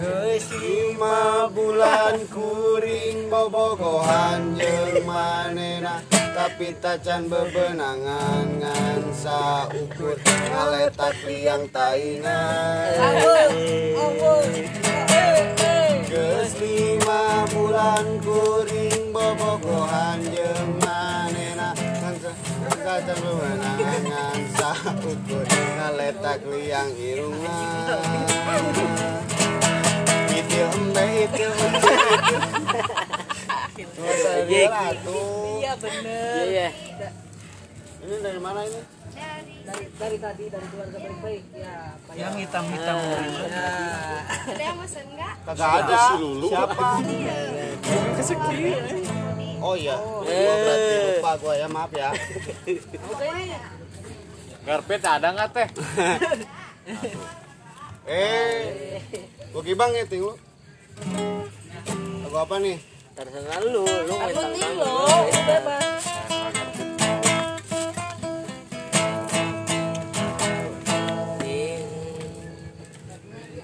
lima 0.00 1.44
bulan 1.52 2.24
kuring 2.32 3.28
bobogohan 3.28 4.56
jeung 4.56 5.04
manena 5.04 6.00
tapi 6.32 6.72
tacan 6.80 7.28
bebenangan 7.28 8.48
ngan 8.64 9.02
saukur 9.12 10.16
ngaletak 10.24 11.12
liang 11.28 11.68
taingan. 11.68 12.96
Geus 16.08 16.52
lima 16.64 17.44
bulan 17.52 18.24
kuring 18.24 19.12
bobogohan 19.12 20.24
jeung 20.32 20.80
manena 20.80 21.76
tacan 22.80 23.18
bebenangan 23.20 24.00
ngan 24.08 24.40
saukur 24.56 25.44
ngaletak 25.76 26.40
liang 26.48 26.88
irungan 26.96 28.00
Iya. 30.50 30.66
tuh. 35.06 35.60
Iya 35.60 35.72
bener. 35.78 36.44
iya 36.50 36.68
iya 36.74 37.10
Ini 38.00 38.16
dari 38.24 38.40
mana 38.40 38.60
ini? 38.66 38.80
Dari, 39.60 39.84
dari 39.94 40.16
tadi 40.18 40.44
dari 40.48 40.66
keluarga 40.72 40.98
baik-baik 40.98 41.44
ya. 41.54 41.74
Pak. 42.08 42.14
yang 42.16 42.34
hitam-hitam. 42.34 42.96
Ada 42.98 44.62
yang 44.64 44.76
mesen 44.80 45.04
enggak? 45.14 45.34
Kagak 45.46 45.70
ada. 45.84 46.02
Siapa? 46.48 46.88
Oh 49.60 49.74
iya. 49.76 49.96
Oh, 50.00 50.24
berarti 50.24 50.96
lupa 51.04 51.32
gua 51.36 51.54
ya, 51.54 51.68
maaf 51.68 51.92
ya. 51.92 52.10
Garpet 54.64 55.02
ada 55.04 55.28
nggak 55.36 55.48
teh? 55.52 55.68
Eh. 58.10 58.98
Gua 59.50 59.62
kibang 59.66 59.90
ya 59.94 60.06
ting 60.06 60.22
lu. 60.22 60.34
Lagu 62.22 62.36
apa 62.38 62.56
nih? 62.62 62.78
terserah 63.20 63.60
lu 63.60 63.84
lu 63.84 64.14
Aku 64.16 64.32
minta 64.32 64.48
nih 64.48 64.72
lo, 64.80 64.96
itu 65.28 65.40
bebas. 65.44 66.04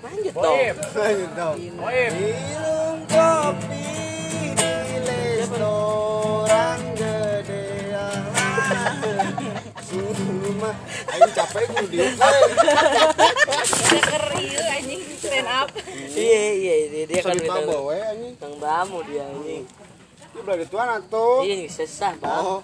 lanjut 0.04 0.34
dong 0.36 0.56
Lanjut 0.92 1.30
dong. 1.32 1.56
Minum 1.56 2.96
kopi 3.08 3.75
Aing 11.08 11.32
capek 11.32 11.62
kudu 11.66 11.86
diuk 11.88 12.12
we. 12.14 12.38
Keriu 14.00 14.60
anjing 14.68 15.00
stand 15.16 15.48
up. 15.48 15.68
iya 16.12 16.42
iya 16.52 16.74
iya, 16.86 17.02
dia 17.04 17.20
kan 17.20 17.34
minta 17.34 17.60
bawa 17.62 17.92
anjing. 18.08 18.34
tang 18.36 18.54
tamu 18.56 18.98
dia 19.04 19.26
ini 19.34 19.64
Ini 20.32 20.40
belah 20.42 20.66
tuan 20.66 20.88
atuh. 20.92 21.40
iya 21.42 21.64
sesah 21.66 22.12
bang 22.16 22.40
Oh. 22.40 22.60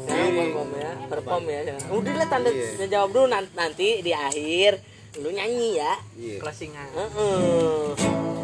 Sekarang 0.00 0.26
Ini. 0.26 0.38
perform 0.40 0.70
ya 0.74 0.90
perform 1.06 1.42
ya 1.46 1.60
udah 1.88 2.12
lah 2.14 2.26
tanda 2.26 2.48
Iya. 2.50 2.86
jawab 2.88 3.10
dulu 3.12 3.26
nanti, 3.30 4.00
di 4.00 4.10
akhir 4.10 4.80
lu 5.18 5.30
nyanyi 5.30 5.76
ya 5.76 5.92
Iya. 6.14 6.36
Closingan. 6.38 6.88
Heeh. 6.90 7.94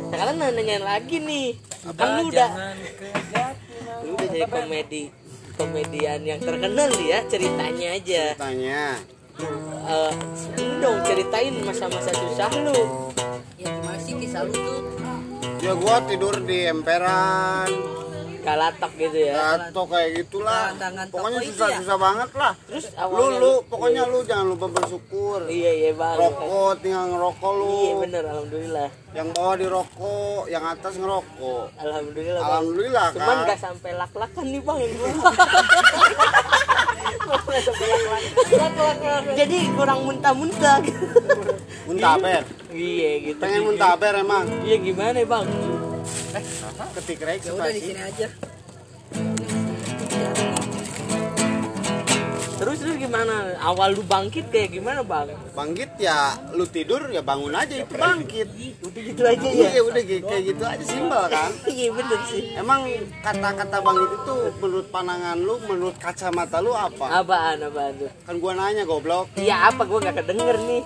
sekarang 0.07 0.37
nanya 0.39 0.79
lagi 0.81 1.17
nih 1.19 1.59
kan 1.91 2.07
lu 2.15 2.31
udah 2.31 2.51
lu 4.01 4.11
udah 4.15 4.27
jadi 4.29 4.47
komedi 4.47 5.03
komedian 5.55 6.21
yang 6.23 6.41
terkenal 6.43 6.91
ya 7.01 7.23
ceritanya 7.27 7.89
aja 7.97 8.25
Tanya. 8.39 8.85
Eh, 9.85 10.13
ini 10.63 10.75
dong 10.79 11.03
ceritain 11.03 11.55
masa-masa 11.67 12.15
susah 12.15 12.51
lu 12.63 13.11
Ya 13.59 13.67
gimana 13.71 13.99
sih 13.99 14.15
kisah 14.19 14.47
lu 14.47 14.55
tuh? 14.55 14.83
Ya 15.65 15.73
gua 15.73 16.05
tidur 16.05 16.45
di 16.45 16.69
emperan. 16.69 18.04
Kalatak 18.45 18.93
gitu 18.95 19.19
ya 19.19 19.65
Atau 19.65 19.85
kayak 19.85 20.09
gitulah. 20.17 20.73
Tangan 20.77 21.07
toko 21.07 21.17
Pokoknya 21.19 21.39
itu 21.41 21.51
susah-susah 21.51 21.97
banget 21.99 22.31
lah. 22.35 22.53
terus 22.65 22.87
Lu 22.95 23.27
lu 23.35 23.53
pokoknya 23.65 24.03
lu 24.05 24.19
jangan 24.23 24.47
lupa 24.47 24.67
bersyukur. 24.71 25.39
iya 25.49 25.71
iya 25.75 25.91
bang 25.93 26.15
Rokok 26.15 26.71
tinggal 26.79 27.05
ngerokok 27.09 27.53
lu. 27.55 27.71
iya 27.81 27.93
bener 27.99 28.23
alhamdulillah 28.27 28.89
Yang 29.13 29.29
bawah 29.33 29.55
di 29.55 29.67
rokok, 29.67 30.43
yang 30.47 30.65
atas 30.67 30.93
ngerokok. 30.95 31.65
alhamdulillah 31.77 32.37
bang 32.37 32.47
Alhamdulillah 32.47 33.07
cuman 33.11 33.35
kan. 33.35 33.47
gak 33.47 33.59
sampai 33.59 33.91
lak-lakan 33.95 34.45
nih 34.47 34.61
bang 34.61 34.79
yang 34.79 34.93
jadi 39.35 39.57
kurang 39.73 40.01
muntah-muntah 40.05 40.77
gitu 40.83 41.05
Muntaber. 41.85 42.43
iya 42.71 43.11
gitu 43.23 43.39
Pengen 43.39 43.61
muntaber 43.65 44.13
emang. 44.17 44.45
iya 44.63 44.77
gimana 44.77 45.19
bang 45.23 45.47
Ketik 46.95 47.21
rek 47.21 47.41
Ya 47.41 47.53
udah 47.53 47.71
di 47.71 47.81
sini 47.81 48.01
aja. 48.01 48.29
terus 52.55 52.81
terus 52.81 52.97
gimana 52.97 53.35
awal 53.61 53.93
lu 53.93 54.01
bangkit 54.03 54.49
kayak 54.49 54.73
gimana 54.73 55.03
bang 55.03 55.37
Bangkit 55.53 55.91
ya 55.97 56.33
lu 56.51 56.65
tidur 56.65 57.07
ya 57.07 57.21
bangun 57.21 57.53
aja 57.53 57.77
itu 57.77 57.93
bangkit. 57.93 58.49
udah 58.81 59.03
gitu 59.05 59.21
aja 59.23 59.45
ya 59.45 59.69
Iya 59.69 59.83
udah 59.85 60.03
kayak 60.03 60.23
kayak 60.25 60.43
gitu 60.49 60.65
aja 60.65 60.85
simpel 60.85 61.23
kan. 61.29 61.51
iya 61.69 61.89
bener 61.93 62.21
sih 62.25 62.43
Emang 62.57 62.89
kata-kata 63.21 63.77
bangkit 63.79 64.11
itu 64.17 64.35
menurut 64.59 64.87
pandangan 64.89 65.37
lu, 65.37 65.55
menurut 65.63 65.97
kacamata 65.99 66.59
lu 66.59 66.73
apa? 66.73 67.05
apaan 67.21 67.59
apaan 67.61 67.93
tuh 67.97 68.11
Kan 68.23 68.35
gua 68.39 68.53
nanya 68.55 68.83
goblok. 68.83 69.29
iya 69.37 69.69
apa 69.69 69.83
gua 69.85 69.99
gak 70.01 70.17
kedenger 70.17 70.57
nih 70.59 70.83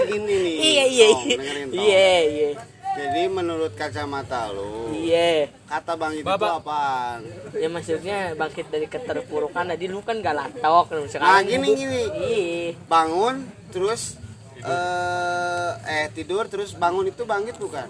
Gini 0.00 0.34
nih. 0.36 0.54
iya 0.56 0.84
iya 0.86 1.06
iya 1.08 1.36
iya 1.70 2.08
iya 2.24 2.50
Jadi 2.90 3.30
menurut 3.30 3.72
kacamata 3.72 4.50
lu, 4.50 4.90
iya 4.92 5.46
kata 5.64 5.94
bangkit 5.94 6.18
itu 6.20 6.26
Bapak. 6.28 6.58
apaan? 6.58 7.20
ya 7.54 7.68
maksudnya 7.68 8.34
bangkit 8.34 8.66
dari 8.66 8.86
keterpurukan 8.86 9.64
tadi 9.68 9.86
lu 9.86 10.00
kan 10.00 10.18
gak 10.18 10.34
latok 10.34 10.86
Nah 10.90 11.06
sekarang 11.06 11.46
gini 11.46 11.68
gini, 11.74 12.02
iya 12.18 12.68
bangun 12.84 13.42
terus 13.68 14.18
eh 14.58 15.70
eh 15.86 16.06
tidur 16.10 16.44
terus 16.44 16.74
bangun 16.74 17.06
itu 17.06 17.22
bangkit 17.22 17.54
bukan? 17.56 17.86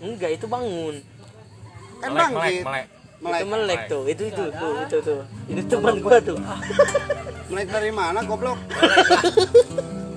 enggak 0.00 0.30
itu 0.32 0.46
bangun 0.46 0.98
Kan 1.98 2.08
Melek, 2.08 2.26
bangkit. 2.28 2.62
melek, 2.64 2.86
Melek. 3.18 3.38
itu 3.38 3.46
melek 3.48 3.80
tuh 3.86 4.02
itu 4.04 4.22
itu 4.26 4.44
tuh 4.52 4.72
itu 4.80 4.96
tuh 5.00 5.20
itu 5.46 5.62
teman 5.64 5.94
gua 5.98 6.18
tuh 6.20 6.38
Melek 7.48 7.68
dari 7.68 7.90
mana 7.90 8.20
goblok? 8.22 8.58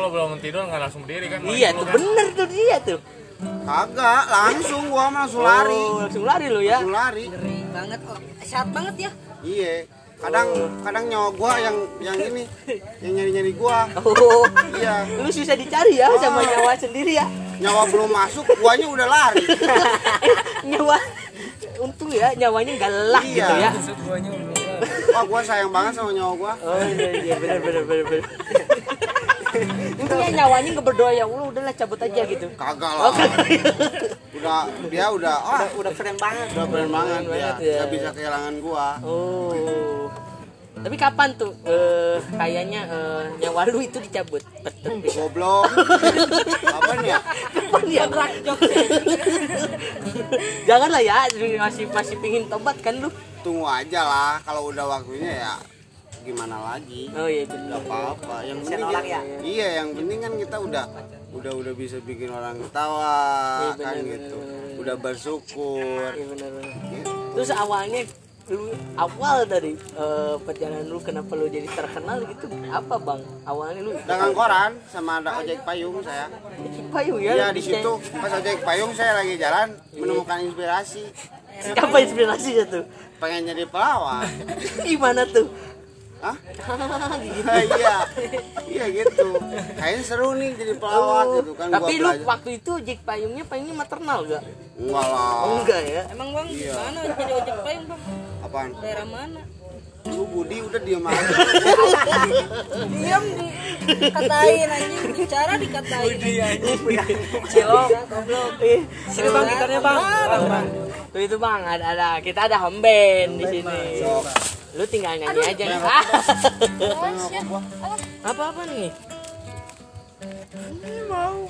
Lu 0.00 0.08
kalau 0.08 0.32
belum 0.32 0.40
tidur 0.40 0.64
nggak 0.64 0.80
langsung 0.80 1.04
berdiri 1.04 1.28
kan? 1.28 1.44
iya 1.44 1.68
tuh 1.70 1.84
kan? 1.84 1.92
bener 1.92 2.26
tuh 2.32 2.48
dia 2.48 2.76
tuh 2.80 3.00
Kagak, 3.40 4.22
langsung 4.28 4.88
gua 4.88 5.08
mah 5.08 5.24
langsung 5.24 5.40
lari. 5.40 5.76
Oh, 5.78 6.00
langsung 6.00 6.24
lari 6.24 6.46
lu 6.48 6.60
ya 6.60 6.76
Langsung 6.76 6.92
lari. 6.92 7.24
Ngeri 7.24 7.56
banget 7.68 8.00
kok. 8.02 8.18
Sehat 8.42 8.68
banget 8.68 8.94
ya. 8.96 9.10
Iya. 9.40 9.72
Kadang 10.16 10.48
kadang 10.80 11.04
nyawa 11.08 11.28
gua 11.32 11.52
yang 11.56 11.76
yang 12.00 12.16
ini 12.18 12.44
yang 13.00 13.12
nyari-nyari 13.16 13.52
gua. 13.54 13.88
oh 13.96 14.44
Iya. 14.72 15.04
lu 15.16 15.28
susah 15.28 15.52
dicari 15.52 15.96
ya 15.96 16.08
sama 16.16 16.40
nyawa 16.42 16.72
sendiri 16.76 17.12
ya 17.12 17.24
Nyawa 17.60 17.84
belum 17.88 18.08
masuk, 18.08 18.44
guanya 18.56 18.86
udah 18.88 19.06
lari. 19.06 19.44
nyawa 20.72 20.96
untung 21.78 22.08
ya 22.08 22.32
nyawanya 22.34 22.72
galak 22.76 23.24
Iya. 23.24 23.36
gitu 23.36 23.54
ya. 23.54 23.70
Wah, 25.12 25.24
gua 25.24 25.40
sayang 25.40 25.68
banget 25.68 25.92
sama 25.92 26.08
nyawa 26.10 26.32
gua. 26.36 26.52
oh 26.58 26.76
iya 26.88 27.10
iya 27.18 27.34
bener 27.36 27.60
bener 27.60 27.84
bener 27.84 28.20
bener 29.52 29.98
intinya 29.98 30.28
nyawanya 30.44 30.68
nggak 30.78 30.86
berdoa 30.86 31.10
ya 31.12 31.24
Allah 31.26 31.46
udahlah 31.50 31.74
cabut 31.74 32.00
aja 32.00 32.22
gitu 32.26 32.46
Kagak 32.54 32.92
oh 32.96 33.10
lah. 33.10 33.44
Udah 34.40 34.62
dia 34.88 35.06
udah 35.12 35.36
ah, 35.42 35.68
udah 35.76 35.92
keren 35.92 36.16
banget 36.16 36.48
udah 36.56 36.66
keren 36.70 36.90
banget 36.90 37.22
ya. 37.34 37.52
ya. 37.60 37.78
Gak 37.84 37.90
bisa 37.92 38.08
kehilangan 38.14 38.54
gua. 38.62 38.88
oh 39.04 40.00
tapi 40.80 40.96
kapan 40.96 41.28
tuh 41.36 41.52
eh, 41.68 42.16
kayaknya 42.40 42.88
eh, 42.88 43.22
nyawa 43.44 43.68
lu 43.68 43.84
itu 43.84 44.00
dicabut 44.00 44.40
betul 44.64 45.04
Goblok. 45.04 45.68
Apa 46.64 46.92
nih 47.04 47.12
ya? 47.12 47.20
kapan 47.52 47.82
ya 47.92 48.04
janganlah 50.64 51.02
ya 51.04 51.28
masih 51.60 51.84
masih 51.92 52.16
pingin 52.24 52.48
tobat 52.48 52.80
kan 52.80 52.96
lu 52.96 53.12
Tunggu 53.40 53.64
aja 53.64 54.04
lah 54.04 54.34
kalau 54.44 54.68
udah 54.72 54.84
waktunya 54.84 55.44
ya 55.44 55.52
gimana 56.22 56.56
lagi. 56.66 57.08
oh 57.10 57.26
iya 57.26 57.44
bener 57.44 57.68
Gak 57.70 57.82
apa-apa. 57.82 58.34
Yang 58.42 58.58
penting 58.62 58.80
nolak 58.82 59.02
kita- 59.02 59.10
ya? 59.10 59.20
Iya, 59.40 59.68
yang 59.74 59.88
penting 59.92 60.18
kan 60.18 60.32
kita 60.36 60.56
udah 60.58 60.84
udah 61.30 61.52
udah 61.54 61.72
bisa 61.74 61.96
bikin 62.00 62.28
orang 62.28 62.56
ketawa 62.60 63.14
Iya, 63.62 63.72
kan 63.76 63.94
bener, 63.96 64.06
gitu. 64.10 64.36
bener. 64.36 64.76
Udah 64.76 64.94
bersyukur. 64.96 66.10
Iya. 66.10 66.46
Gitu. 66.90 67.12
Terus 67.32 67.50
awalnya 67.52 68.02
lu 68.48 68.66
awal 68.96 69.46
dari 69.46 69.78
eh, 69.78 70.34
perjalanan 70.36 70.82
lu 70.84 70.98
kenapa 70.98 71.32
lu 71.32 71.46
jadi 71.46 71.70
terkenal 71.70 72.18
gitu 72.26 72.50
apa 72.66 72.94
bang 72.98 73.22
awalnya 73.44 73.78
lu 73.80 73.92
Dagang 74.02 74.34
koran 74.34 74.74
sama 74.84 75.22
ada 75.22 75.38
ojek 75.38 75.62
payung 75.62 76.02
saya. 76.02 76.26
payung 76.90 77.22
ya 77.22 77.30
Iya 77.32 77.46
di 77.54 77.62
situ 77.62 77.92
pas 78.10 78.32
ojek 78.32 78.58
payung 78.60 78.90
saya 78.90 79.14
lagi 79.14 79.38
jalan 79.38 79.70
menemukan 79.94 80.42
inspirasi. 80.42 81.06
apa 81.78 81.96
inspirasinya 82.00 82.64
tuh 82.66 82.84
Pengen 83.18 83.46
jadi 83.46 83.64
pelawak. 83.66 84.26
gimana 84.82 85.22
tuh 85.30 85.46
Hah? 86.20 86.36
iya. 87.80 87.96
Iya 88.62 88.84
gitu. 88.92 89.28
Kayaknya 89.74 90.02
seru 90.04 90.36
nih 90.36 90.52
jadi 90.52 90.72
pelawak 90.76 91.24
gitu 91.40 91.52
kan 91.56 91.66
tapi 91.70 91.92
lu 91.96 92.08
waktu 92.22 92.50
itu 92.56 92.70
ojek 92.76 92.98
payungnya 93.02 93.44
payungnya 93.44 93.74
maternal 93.74 94.18
gak? 94.24 94.42
Enggak 94.76 95.06
lah. 95.06 95.32
Oh, 95.42 95.56
enggak 95.58 95.80
ya 95.82 96.02
Emang 96.08 96.28
bang, 96.30 96.46
Iya. 96.46 96.72
mana 96.74 96.98
jadi 97.10 97.32
ojek 97.34 97.56
payung 97.62 97.84
bang? 97.86 98.00
Apaan? 98.40 98.70
Daerah 98.78 99.06
mana? 99.06 99.40
Lu 100.02 100.24
Budi 100.24 100.56
udah 100.60 100.80
diem 100.80 101.04
aja. 101.04 101.24
Diam 102.90 103.24
dikatain 103.80 104.68
anjing, 104.70 105.12
bicara 105.12 105.52
dikatain. 105.56 106.16
cilok 107.46 107.88
goblok 108.06 108.50
Eh, 108.60 108.80
Sini 109.06 109.28
bang 109.28 109.44
gitarnya 109.46 109.80
bang. 109.80 109.98
Bang, 110.00 110.44
bang. 110.48 110.66
tuh 111.10 111.20
itu 111.20 111.36
bang 111.36 111.60
ada 111.66 111.86
ada 111.90 112.08
kita 112.20 112.40
ada 112.44 112.56
home 112.60 112.80
band 112.80 113.30
di 113.34 113.44
sini 113.46 113.78
Sok. 113.98 114.24
Lu 114.72 114.84
tinggal 114.84 115.14
nyanyi 115.14 115.42
aja 115.44 115.64
nih 115.64 115.78
Ah. 115.80 116.04
apa 118.22 118.42
apa 118.46 118.62
nih 118.66 118.90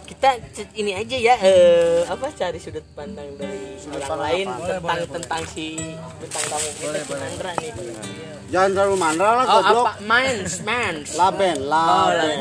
kita 0.02 0.28
c- 0.52 0.72
ini 0.74 0.92
aja 0.92 1.16
ya 1.16 1.35
eh, 1.38 2.04
apa 2.06 2.28
cari 2.30 2.56
sudut 2.56 2.85
pandang 2.92 3.26
dari 3.35 3.76
orang 3.83 4.00
pandang 4.00 4.20
lain 4.20 4.46
apa? 4.46 4.66
tentang 4.70 5.00
tentang 5.11 5.42
si 5.46 5.66
bintang 6.16 6.44
tamu 6.46 6.68
kita 6.70 6.98
si 6.98 7.12
Mandra 7.12 7.52
nih 7.56 7.72
Jangan 8.50 8.70
terlalu 8.74 8.96
mandra 8.98 9.30
lah 9.33 9.44
oh 9.44 9.62
goblok. 9.62 9.87
apa 9.87 9.92
mans 10.02 10.52
mans 10.61 11.09
Laben, 11.14 11.59
oh 11.61 12.11
laben. 12.11 12.37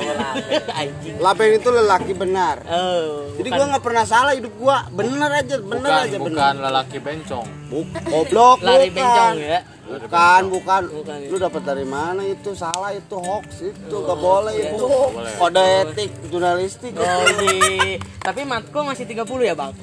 anjing 0.73 1.15
Laben 1.19 1.49
itu 1.53 1.69
lelaki 1.69 2.13
benar. 2.13 2.65
oh 2.65 3.29
Jadi 3.37 3.45
bukan- 3.45 3.57
gua 3.59 3.65
nggak 3.69 3.85
pernah 3.85 4.05
salah 4.07 4.33
hidup 4.33 4.53
gua. 4.57 4.89
Bener 4.89 5.29
aja, 5.31 5.55
bener 5.59 5.77
Bukan, 5.85 6.01
aja 6.01 6.17
bukan 6.17 6.33
bener. 6.33 6.65
lelaki 6.65 6.97
bencong. 6.97 7.45
Buk- 7.69 7.93
Goblok 8.03 8.57
lari 8.59 8.89
bukan. 8.89 8.97
bencong 8.97 9.35
ya 9.37 9.59
Bukan, 9.89 10.41
bukan. 10.53 10.81
Bukan. 10.93 11.17
Lu 11.33 11.37
dapat 11.41 11.61
dari 11.65 11.85
mana 11.85 12.21
itu? 12.21 12.53
Salah 12.53 12.93
itu 12.93 13.17
hoax 13.17 13.65
itu. 13.65 13.95
Gak 14.05 14.19
boleh 14.21 14.53
itu. 14.53 14.85
boleh. 14.85 15.33
Kode 15.41 15.65
etik 15.89 16.11
jurnalistik. 16.29 16.93
oh 16.93 17.25
iya 17.49 17.97
tapi 18.21 18.45
matku 18.45 18.85
masih 18.85 19.09
30 19.09 19.25
ya 19.41 19.57
bang 19.57 19.73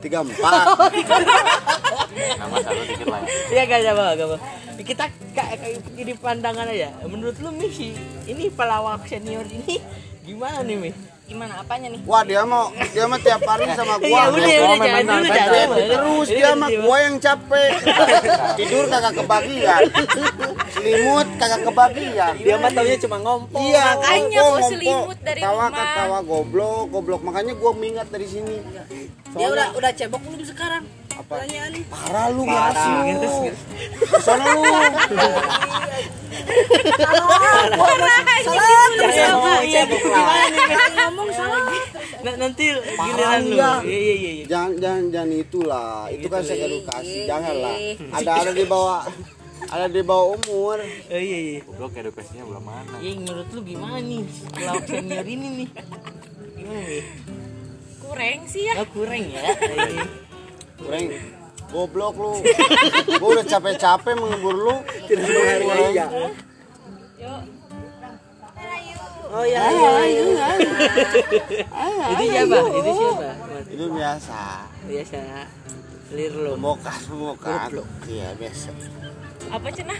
34. 0.00 0.40
Nama 2.40 2.56
satu 2.64 2.82
dikit 2.88 3.06
lah 3.12 3.20
ya. 3.20 3.28
Iya 3.52 3.62
gak 3.68 3.92
apa 3.92 4.02
gak 4.16 4.26
apa. 4.28 4.36
Kita 4.80 5.04
jadi 5.92 6.12
pandangan 6.16 6.66
aja. 6.72 6.96
Menurut 7.04 7.36
lu 7.44 7.52
Mi 7.52 7.68
si 7.68 7.92
ini 8.24 8.48
pelawak 8.48 9.04
senior 9.04 9.44
ini 9.44 9.80
gimana 10.24 10.64
nih 10.64 10.76
Mi? 10.80 10.90
Gimana 11.24 11.56
apanya 11.56 11.88
nih? 11.88 12.00
Wah, 12.04 12.20
dia 12.20 12.44
mau 12.44 12.68
dia 12.92 13.04
mah 13.08 13.16
tiap 13.16 13.40
hari 13.48 13.64
sama 13.72 13.96
gua. 14.04 14.28
udah 14.28 14.44
udah 14.44 14.48
komen 14.60 14.84
jangan 14.84 15.22
bentar, 15.24 15.46
dulu. 15.48 15.74
Terus 15.88 16.28
dia 16.28 16.50
mah 16.52 16.70
gua 16.84 16.96
yang 17.00 17.16
capek. 17.16 17.70
Tidur 18.60 18.84
kagak 18.92 19.12
kebagian. 19.16 19.82
Selimut 20.84 21.28
kagak 21.40 21.60
kebagian. 21.64 22.32
Dia 22.36 22.54
mah 22.60 22.70
taunya 22.76 22.96
cuma 23.00 23.16
ngompol. 23.24 23.60
Iya, 23.64 23.84
Makanya 23.96 24.36
bawa 24.36 24.50
ngompol. 24.52 24.68
selimut 24.68 25.18
dari 25.24 25.40
ketawa, 25.40 25.64
rumah. 25.64 25.80
Ketawa 25.80 26.18
goblok, 26.20 26.84
goblok. 26.92 27.20
Makanya 27.24 27.52
gua 27.56 27.72
mingat 27.72 28.06
dari 28.12 28.26
sini. 28.28 28.56
Dia 29.34 29.48
udah 29.48 29.66
udah 29.72 29.90
cebok 29.96 30.20
belum 30.20 30.44
sekarang? 30.44 30.84
Apa? 31.14 31.40
Pertanyaan 31.40 31.70
nih. 31.72 31.84
Parah 31.88 32.26
lu 32.28 32.42
ngasih 32.44 32.92
lu. 33.16 33.32
Sana 34.20 34.44
lu. 34.52 34.62
Salah 38.44 38.86
terus 38.98 39.14
Iya, 39.14 39.62
iya? 39.64 39.82
Ngomong 41.08 41.30
salah. 41.32 41.62
Nah, 42.24 42.34
nanti 42.40 42.64
giliran 42.74 43.42
lu. 43.46 43.56
Iya 43.56 43.74
iya 43.86 44.14
iya. 44.14 44.30
iya. 44.42 44.44
Jangan 44.50 44.72
jangan 44.82 45.04
jangan 45.14 45.30
itulah. 45.38 45.98
Itu 46.10 46.26
kan 46.26 46.40
saya 46.42 46.66
edukasi. 46.66 47.18
Janganlah. 47.30 47.76
Ada 48.10 48.30
ada 48.44 48.52
di 48.52 48.64
bawah 48.66 49.00
ada 49.74 49.90
di 49.90 50.06
bawah 50.06 50.38
umur. 50.38 50.78
Oh 50.78 51.18
iya 51.18 51.38
iya. 51.58 51.60
Goblok 51.66 51.98
edukasinya 51.98 52.46
belum 52.46 52.62
mana. 52.62 52.94
Iya 53.02 53.14
menurut 53.18 53.48
lu 53.50 53.60
gimana 53.66 53.98
nih 53.98 54.22
pelawak 54.54 54.86
senior 54.86 55.26
ini 55.26 55.46
nih? 55.50 55.68
Gimana 56.54 56.82
nih? 56.86 57.04
Kurang 57.98 58.40
sih 58.46 58.62
ya. 58.70 58.72
Oh, 58.78 58.86
kurang 58.94 59.22
ya. 59.26 59.42
Kurang 60.78 61.04
goblok 61.74 62.14
lu. 62.14 62.38
Gua 63.18 63.28
udah 63.34 63.46
capek-capek 63.50 64.14
menghibur 64.14 64.54
lu. 64.54 64.76
Tidak 65.10 65.26
menghargai 65.26 65.90
ya. 65.90 66.06
Yuk. 67.18 67.42
Oh 69.34 69.42
iya 69.42 69.66
iya 69.66 69.90
iya. 70.06 70.46
Itu 72.14 72.22
siapa? 72.30 72.58
Itu 72.70 72.90
siapa? 72.94 73.28
Itu 73.66 73.84
biasa. 73.90 74.38
Biasa. 74.86 75.18
Lir 76.14 76.34
lo. 76.38 76.54
Pembokas, 76.54 77.10
pembokas. 77.10 77.74
Iya, 78.06 78.30
biasa. 78.38 78.70
Apa 79.52 79.68
cenah? 79.72 79.98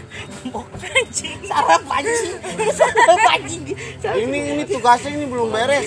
Anjing. 0.95 1.39
Sarap 1.45 1.83
anjing. 1.89 2.35
Sarap 2.71 3.19
anjing. 3.35 3.63
Ini 4.01 4.37
ini 4.55 4.63
tugasnya 4.65 5.09
ini 5.13 5.25
belum 5.27 5.51
beres. 5.51 5.85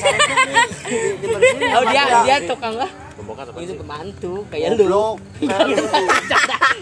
Dibersihin. 1.23 1.75
Oh 1.75 1.85
dia 1.88 2.03
dia 2.27 2.37
tukang 2.47 2.77
lah. 2.77 2.90
Itu 3.18 3.75
sih? 3.75 3.77
pembantu 3.77 4.47
kayak 4.49 4.79
lu. 4.79 4.87
Lu. 4.88 5.07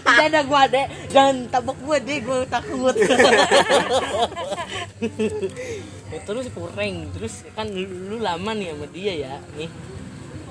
ada 0.07 0.39
gua 0.47 0.63
dek 0.67 0.87
jangan 1.11 1.35
tabok 1.51 1.77
gua 1.83 1.97
deh 1.99 2.19
gua 2.23 2.45
takut 2.47 2.95
terus 6.27 6.47
kurang 6.51 7.07
terus 7.15 7.43
kan 7.53 7.67
lu, 7.67 7.85
lu 7.85 8.17
lama 8.23 8.51
nih 8.55 8.73
sama 8.73 8.87
dia 8.91 9.13
ya 9.27 9.33
nih 9.55 9.69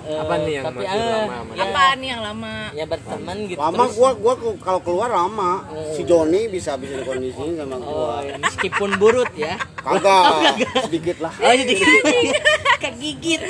Eh, 0.07 0.15
Apa 0.17 0.35
nih 0.39 0.53
yang 0.53 0.65
tapi, 0.65 0.77
masih 0.79 0.95
eh, 0.95 1.27
lama 1.27 1.53
ya, 1.53 1.63
Apa 1.65 1.83
nih 1.95 2.09
yang 2.09 2.23
lama? 2.23 2.55
ya 2.71 2.85
berteman 2.87 3.37
gitu. 3.45 3.59
Lama 3.59 3.75
terus- 3.83 3.97
gua 3.97 4.11
gua 4.15 4.33
kalau 4.57 4.81
keluar 4.81 5.11
lama. 5.11 5.51
Si 5.91 6.03
Joni 6.03 6.47
bisa 6.47 6.75
bisa 6.77 6.95
dikondisiin 6.97 7.53
sama 7.57 7.75
oh, 7.75 7.83
gua 7.83 8.23
meskipun 8.39 8.91
burut 8.97 9.31
ya. 9.35 9.59
Kagak 9.77 10.23
sedikit 10.87 11.17
lah. 11.19 11.35
Oh 11.35 11.51
jadi 11.51 11.75
kegigit 12.83 13.43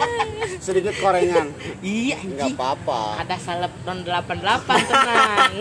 sedikit 0.64 0.94
korengan. 0.96 1.52
Iya 1.80 2.16
nggak 2.18 2.48
apa-apa. 2.50 3.20
Ada 3.20 3.36
salep 3.36 3.72
non 3.82 4.00
88 4.00 4.40
tenang. 4.88 5.52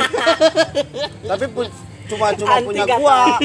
Tapi 1.26 1.46
pu- 1.48 1.78
cuma 2.08 2.28
cuma 2.34 2.56
punya 2.60 2.86
gua 2.90 3.38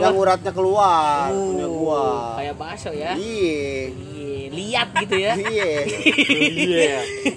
yang 0.00 0.14
uratnya 0.16 0.52
keluar 0.52 1.30
punya 1.30 1.66
gua. 1.70 2.04
kayak 2.40 2.54
bakso 2.58 2.90
ya? 2.90 3.14
Iya. 3.14 3.94
Iya, 3.94 4.50
lihat 4.50 4.88
gitu 5.06 5.14
ya? 5.18 5.32
Iya. 5.38 5.72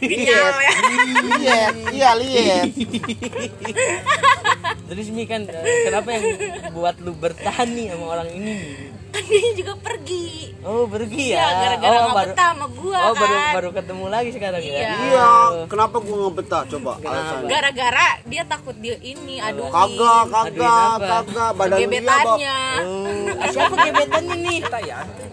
Iya. 0.07 0.39
lihat 0.57 0.85
lihat 1.37 1.73
iya 1.93 2.09
lihat 2.17 2.65
terus 4.87 5.07
Mi 5.11 5.27
kan 5.27 5.43
eh, 5.45 5.85
kenapa 5.87 6.09
yang 6.15 6.25
buat 6.71 6.95
lu 7.03 7.13
bertahan 7.13 7.67
nih 7.75 7.91
sama 7.93 8.05
orang 8.17 8.29
ini? 8.33 8.53
Kan 9.07 9.23
dia 9.23 9.51
juga 9.55 9.73
pergi. 9.77 10.51
oh 10.61 10.83
pergi 10.85 11.31
ya, 11.31 11.37
Ya, 11.37 11.47
gara-gara 11.57 11.95
oh, 11.97 12.09
baru 12.09 12.27
betah 12.27 12.49
sama 12.49 12.65
gua 12.69 12.99
oh 13.01 13.13
baru 13.13 13.33
kan. 13.33 13.53
baru 13.53 13.69
ketemu 13.71 14.05
lagi 14.07 14.29
sekarang 14.29 14.61
ya 14.61 14.73
Iya. 14.73 14.89
iya 15.01 15.29
kenapa 15.65 15.95
gua 15.97 16.15
nggak 16.19 16.35
betah 16.35 16.63
coba 16.67 16.91
alasannya 16.99 17.47
Gara-gara 17.47 18.07
dia 18.25 18.43
takut 18.43 18.75
dia 18.75 18.95
ini 18.99 19.35
aduh. 19.39 19.69
kagak 19.69 20.23
kagak 20.27 20.95
kagak 20.99 21.49
badan 21.53 21.77
dia 21.77 21.87
bak 21.87 21.93
Gebetannya. 21.93 22.59
oh 22.77 23.25
ah, 23.33 23.47
siapa 23.47 23.75
gebetannya 23.79 24.35
nih 24.37 24.59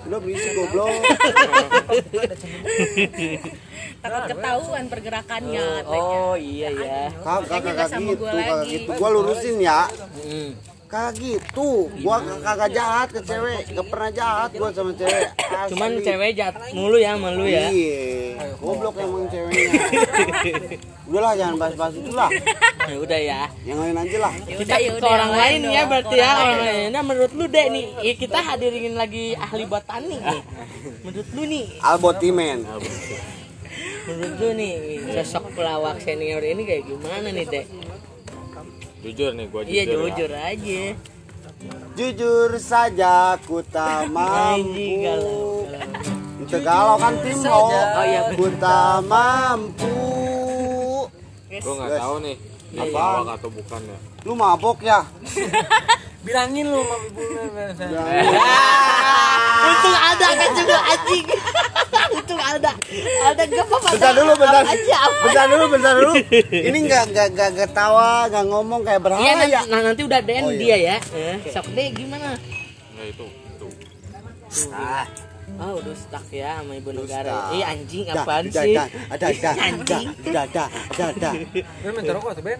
udah 0.05 0.19
berisik 0.19 0.53
goblok 0.55 0.95
Takut 3.97 4.23
ketahuan 4.29 4.85
pergerakannya. 4.87 5.65
katanya. 5.81 5.89
oh 5.89 6.35
iya 6.37 6.69
ya 6.71 7.01
kagak 7.19 7.61
kagak 7.65 7.89
gitu 7.91 8.13
gua 8.15 8.31
kagak 8.31 8.47
lagi. 8.55 8.71
gitu 8.71 8.91
gua 8.95 9.09
lurusin 9.11 9.57
ya 9.59 9.81
Hmm. 10.15 10.51
Kagak 10.95 11.19
gitu 11.19 11.91
gua 12.07 12.23
kagak 12.23 12.71
jahat 12.71 13.09
ke 13.11 13.21
cewek. 13.27 13.63
Gak 13.75 13.87
pernah 13.91 14.11
jahat 14.15 14.51
gua 14.55 14.71
sama 14.71 14.93
cewek. 14.95 15.27
Asli. 15.43 15.71
cuman 15.75 15.91
cewek 15.99 16.31
jahat 16.39 16.55
mulu 16.71 16.97
ya 17.03 17.19
sama 17.19 17.29
lu 17.35 17.45
ya. 17.51 17.67
Iya. 17.67 18.55
Goblok 18.63 18.95
emang 19.03 19.27
ceweknya. 19.27 19.71
Udahlah 21.11 21.33
jangan 21.35 21.55
bahas-bahas 21.59 21.95
itu 21.99 22.13
lah. 22.15 22.31
Ya 22.85 23.01
udah 23.01 23.17
ya. 23.17 23.41
Yang 23.65 23.79
lain 23.81 23.97
aja 23.97 24.17
lah. 24.29 24.35
Ya 24.45 24.55
kita 24.61 24.77
ya 24.77 24.91
ke 25.01 25.07
orang 25.09 25.33
lain 25.33 25.61
ya 25.73 25.83
berarti 25.89 26.17
ya 26.21 26.29
orang 26.37 26.61
lain 26.61 26.61
lain 26.69 26.89
nah 26.93 27.01
menurut 27.01 27.33
lu 27.33 27.45
deh 27.49 27.67
nih 27.73 27.87
ya 28.05 28.13
kita 28.13 28.39
hadirin 28.45 28.93
lagi 28.93 29.33
ahli 29.35 29.65
botani 29.65 30.21
nih. 30.21 30.43
Menurut 31.01 31.29
lu 31.33 31.43
nih. 31.49 31.65
Albotimen 31.81 32.59
menurut 34.05 34.37
lu 34.37 34.49
nih 34.53 35.01
sosok 35.17 35.57
pelawak 35.57 35.97
senior 36.05 36.45
ini 36.45 36.69
kayak 36.69 36.85
gimana 36.85 37.33
nih 37.33 37.49
dek 37.49 37.67
Jujur 39.05 39.31
nih, 39.33 39.47
gua 39.47 39.61
jujur. 39.62 39.71
iya 39.71 39.83
ya. 39.83 39.93
jujur 39.93 40.31
aja 40.33 40.83
jujur 41.95 42.51
saja 42.57 43.14
ku 43.40 43.61
tak 43.62 44.09
mampu 44.17 45.12
Itu 46.40 46.57
galau 46.61 46.97
kan 46.97 47.14
tim 47.21 47.37
lo 47.38 47.57
Oh, 47.69 48.03
iya, 48.03 48.21
ku 48.33 48.49
tak 48.55 49.05
mampu 49.05 49.93
Gua 51.55 51.73
nggak 51.79 51.90
tahu 51.97 52.17
nih. 52.21 52.37
Ini 52.75 52.81
Apaan? 52.83 53.14
pelawak 53.23 53.35
atau 53.38 53.51
bukan 53.53 53.81
ya. 53.85 53.99
lu 54.25 54.33
mabok 54.35 54.79
ya 54.81 55.01
Bilangin 56.25 56.67
lu 56.67 56.81
sama 56.81 56.97
ibu 57.05 57.21
untung 59.65 59.97
ada 59.97 60.27
kan 60.35 60.51
juga 60.53 60.79
anjing 60.85 61.27
untung 62.17 62.41
ada 62.41 62.71
ada 63.25 63.43
gak 63.45 63.65
apa-apa 63.65 63.89
bentar 63.93 64.13
dulu 64.13 64.33
bentar 64.37 64.63
aja 64.65 64.99
bentar 65.25 65.47
dulu 65.49 65.65
bentar 65.73 65.93
dulu 65.97 66.13
ini 66.53 66.79
nggak 66.85 67.05
nggak 67.13 67.29
nggak 67.33 67.49
nggak 67.57 67.71
tawa 67.73 68.29
nggak 68.29 68.45
ngomong 68.45 68.81
kayak 68.85 68.93
Iya 68.95 69.05
berhala 69.05 69.33
nanti, 69.35 69.53
ya 69.53 69.63
nah, 69.69 69.81
nanti 69.83 70.03
udah 70.05 70.21
den 70.21 70.43
Oh, 70.45 70.53
iya. 70.53 70.61
dia 70.61 70.77
ya. 70.77 70.97
Eh, 71.13 71.37
sok 71.49 71.67
deh 71.73 71.89
gimana? 71.93 72.37
Nah 72.95 73.05
itu, 73.05 73.27
itu. 73.27 73.69
Oh 75.55 75.73
udah 75.79 75.95
stuck 75.95 76.27
ya 76.29 76.59
sama 76.59 76.73
ibu 76.75 76.91
negara. 76.91 77.53
Eh 77.53 77.63
anjing 77.63 78.05
apaan 78.11 78.45
dah, 78.49 78.65
sih? 78.65 78.75
ada 78.75 79.27
ada 79.31 79.51
Anjing. 79.71 80.07
ada 80.29 80.41
ada 80.45 80.65
ada 80.69 81.05
ada 81.15 81.31
Lu 81.85 81.91
minta 81.93 82.13
rokok 82.13 82.33
tuh, 82.35 82.43
Ben. 82.43 82.59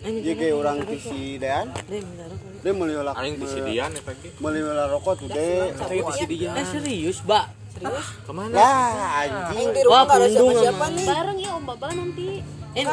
Anjing, 0.00 0.24
jadi 0.24 0.36
kayak 0.40 0.54
orang 0.56 0.78
tisi 0.88 1.36
dean 1.36 1.66
deh, 1.86 2.00
bentar, 2.00 2.28
bentar. 2.32 2.49
Dia 2.60 2.72
meliolak 2.76 3.16
Aing 3.16 3.40
di 3.40 3.46
sidian 3.48 3.88
ya 3.88 4.02
tadi. 4.04 4.28
meliolak 4.36 4.86
rokok 4.92 5.24
tuh 5.24 5.28
deh 5.32 5.72
Eh 5.72 6.66
serius, 6.68 7.24
Mbak? 7.24 7.44
Serius? 7.72 8.06
Ke 8.26 8.32
mana? 8.36 8.52
lah 8.52 9.24
anjing 9.24 9.68
Wah, 9.88 10.04
pundung 10.04 10.52
sama. 10.52 10.86
Bareng 10.92 11.38
ya 11.40 11.50
Om 11.56 11.64
Baba 11.64 11.88
nanti. 11.96 12.44
Eh, 12.76 12.84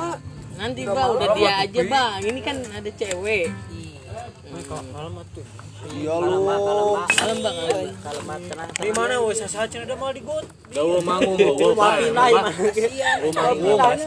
nanti 0.56 0.82
Mbak 0.88 1.08
udah 1.20 1.28
dia 1.36 1.52
aja, 1.68 1.80
Mbak. 1.84 2.10
Ini 2.24 2.40
kan 2.40 2.58
ada 2.64 2.90
cewek. 2.96 3.46
iya 5.94 6.14
lu 6.16 6.48
Kalem, 6.48 7.38
Mbak. 7.44 7.54
Kalem, 8.02 8.24
Mbak. 8.24 8.68
Di 8.80 8.92
mana 8.96 9.14
wes 9.22 9.44
sasajen 9.44 9.84
udah 9.84 9.98
mau 10.00 10.12
digot. 10.16 10.46
Dawa 10.72 10.98
mangu 11.04 11.36
gua 11.36 11.76
gua. 11.76 11.90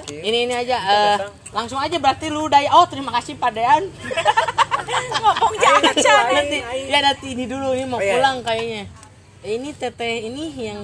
Ini 0.09 0.38
ini 0.49 0.55
aja 0.57 0.77
eh, 0.81 1.16
langsung 1.53 1.77
aja 1.77 1.96
berarti 2.01 2.33
lu 2.33 2.49
udah 2.49 2.64
oh 2.75 2.87
terima 2.88 3.12
kasih 3.20 3.37
Pak 3.37 3.51
Dean. 3.53 3.85
Ngomong 4.83 5.53
jangan 5.57 5.83
nanti 6.31 6.59
ya 6.87 6.99
nanti 7.01 7.27
ini 7.31 7.45
dulu 7.45 7.73
ini 7.73 7.85
mau 7.85 7.99
pulang 7.99 8.40
kayaknya. 8.40 8.85
Ini 9.40 9.73
teteh 9.73 10.29
ini 10.29 10.53
yang 10.53 10.83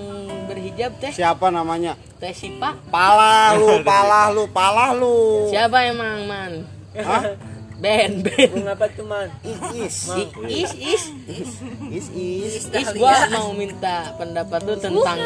berhijab 0.48 0.96
teh 0.96 1.12
siapa 1.12 1.52
namanya 1.52 1.92
teh 2.16 2.32
Sipa. 2.32 2.72
palah 2.88 3.52
lu 3.52 3.80
palah 3.88 4.32
lu 4.32 4.48
palah 4.48 4.90
lu 4.90 5.44
Siapa 5.46 5.84
emang 5.84 6.24
man? 6.24 6.52
Hah? 6.96 7.36
Ben 7.76 8.24
Ben. 8.24 8.48
Ngapa 8.56 8.88
tuh, 8.88 9.04
Man? 9.04 9.28
is 9.76 10.08
I- 10.08 10.32
Is 10.48 10.72
is 10.72 11.02
is 11.28 12.06
is 12.08 12.54
is 12.64 12.88
gua 12.96 13.28
mau 13.28 13.52
minta 13.52 14.16
pendapat 14.16 14.64
lu 14.64 14.80
tentang 14.80 15.20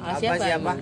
Ah, 0.00 0.16
siapa, 0.16 0.40
siapa 0.40 0.56
emang? 0.56 0.78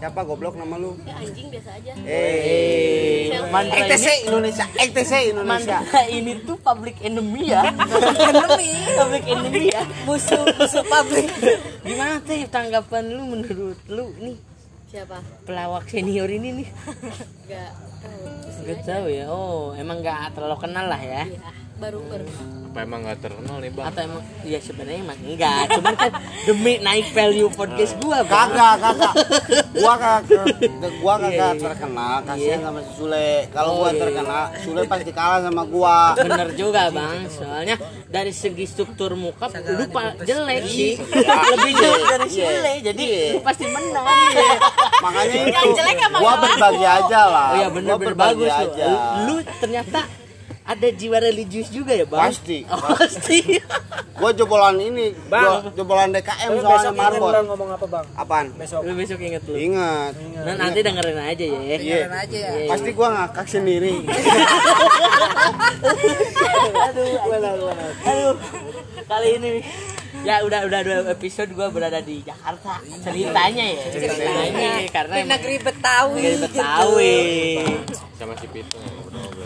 Siapa 0.00 0.24
goblok 0.24 0.56
nama 0.56 0.74
lu 0.74 0.96
Ya, 1.02 1.12
anjing 1.14 1.52
biasa 1.52 1.70
aja. 1.76 1.92
eh 2.02 3.28
Eh, 3.30 3.78
ETC 3.84 4.06
Indonesia 4.24 4.64
ETC 4.74 5.12
Indonesia 5.30 5.76
ini 6.08 6.40
tuh 6.40 6.56
public 6.58 6.96
enemy 7.00 7.42
ya. 7.46 7.68
enemy. 7.68 8.68
public 8.96 9.24
enemy 9.26 9.62
ya. 9.68 9.82
Musuh 10.02 10.40
musuh 10.50 10.84
public. 10.84 11.28
Gimana 11.82 12.16
teh 12.20 12.48
tanggapan 12.48 13.12
lu 13.12 13.28
menurut 13.28 13.76
lu 13.86 14.08
nih 14.18 14.36
Siapa? 14.88 15.20
pelawak 15.44 15.86
senior 15.86 16.26
ini 16.26 16.64
nih? 16.64 16.68
Enggak 17.46 17.70
tahu. 18.00 18.24
Gak 18.66 18.80
tahu 18.82 19.06
ya. 19.06 19.24
Oh, 19.28 19.70
emang 19.72 20.00
gak 20.00 20.32
terlalu 20.32 20.56
kenal 20.58 20.88
lah 20.88 20.98
ya. 20.98 21.28
Ya, 21.28 21.38
baru 21.80 22.00
baru. 22.04 22.26
Apa 22.70 22.86
emang 22.86 23.02
nggak 23.02 23.18
terkenal 23.18 23.56
nih 23.58 23.72
bang? 23.72 23.84
Atau 23.84 24.00
emang 24.04 24.20
ya 24.44 24.58
sebenarnya 24.62 25.00
emang 25.02 25.18
enggak, 25.18 25.62
cuman 25.74 25.94
kan 25.96 26.10
demi 26.46 26.78
naik 26.78 27.10
value 27.10 27.50
podcast 27.50 27.98
gua, 27.98 28.22
Bang. 28.22 28.46
kagak 28.46 28.74
kagak 28.78 29.12
gua 29.74 29.94
kagak 29.96 30.44
gua 31.00 31.14
kagak 31.18 31.34
Iya, 31.50 31.50
iya. 31.50 31.64
terkenal 31.66 32.14
kasihan 32.22 32.38
Iya. 32.54 32.62
sama 32.62 32.80
si 32.80 32.92
Sule 32.94 33.30
kalau 33.50 33.68
Oh, 33.68 33.76
gua 33.76 33.90
iya. 33.90 33.98
terkenal 33.98 34.42
Sule 34.60 34.80
pasti 34.86 35.10
kalah 35.10 35.40
sama 35.40 35.62
gua 35.66 35.98
Bener 36.14 36.48
juga 36.54 36.82
bang, 36.90 37.18
soalnya 37.26 37.76
dari 38.06 38.30
segi 38.30 38.64
struktur 38.64 39.10
muka 39.14 39.50
lu 39.50 39.84
jelek 40.22 40.62
sih, 40.64 40.94
Iya. 40.94 41.34
lebih 41.50 41.72
jelek 41.74 42.02
dari 42.08 42.26
si 42.28 42.38
Iya. 42.38 42.50
Ule, 42.52 42.72
jadi 42.84 43.02
Iya. 43.02 43.26
lu 43.34 43.40
pasti 43.42 43.64
menang. 43.66 44.06
Iya. 44.06 44.52
makanya 45.00 45.34
itu 45.42 45.70
jelek 45.74 45.96
gua 46.12 46.34
berbagi 46.38 46.86
aja 46.86 47.20
lah 47.26 47.48
Oh 47.50 47.56
iya 47.56 47.68
bener 47.68 47.88
Gua 47.88 47.98
bener 47.98 48.08
berbagi 48.14 48.34
bagus 48.38 48.54
lu. 48.54 48.62
aja 48.62 48.86
Lu 49.26 49.34
ternyata 49.58 50.00
ada 50.70 50.86
jiwa 50.88 51.18
religius 51.18 51.66
juga 51.68 51.90
ya 51.92 52.06
bang? 52.06 52.30
Pasti. 52.30 52.62
Oh, 52.70 52.78
pasti. 52.94 53.38
gua 54.20 54.30
jebolan 54.30 54.76
ini 54.76 55.16
gua 55.26 55.64
jebolan 55.72 56.12
DKM 56.12 56.52
Lu 56.52 56.60
soalnya 56.60 56.92
marbot 56.92 57.32
ngomong 57.42 57.70
apa, 57.72 57.86
Bang? 57.88 58.04
apaan 58.14 58.46
Besok. 58.54 58.84
Lu 58.84 58.92
besok 58.92 59.18
inget 59.18 59.42
lu. 59.48 59.56
ingat 59.56 60.12
Nah 60.44 60.54
nanti 60.60 60.78
dengerin 60.78 61.16
aja 61.16 61.40
ya. 61.42 61.60
iya 61.64 61.78
Iya, 62.28 62.68
pasti 62.68 62.92
gua 62.92 63.08
ngakak 63.10 63.46
sendiri 63.48 63.96
Aduh, 66.80 67.16
aduh. 68.04 68.36
Kali 69.08 69.28
ini 69.36 69.50
ya 70.20 70.44
udah 70.44 70.68
udah 70.68 70.80
dua 70.84 70.96
episode 71.08 71.50
gua 71.50 71.72
berada 71.72 71.98
di 71.98 72.20
Jakarta. 72.20 72.76
Ceritanya 73.00 73.64
ya, 73.64 73.84
ceritanya 73.88 74.70
karena 74.92 75.14
Di 75.16 75.22
negeri 75.24 75.56
Betawi. 75.58 76.20
negeri 76.20 76.36
Betawi. 76.44 77.18
Sama 78.14 78.36
si 78.36 78.46
Pitung. 78.52 78.84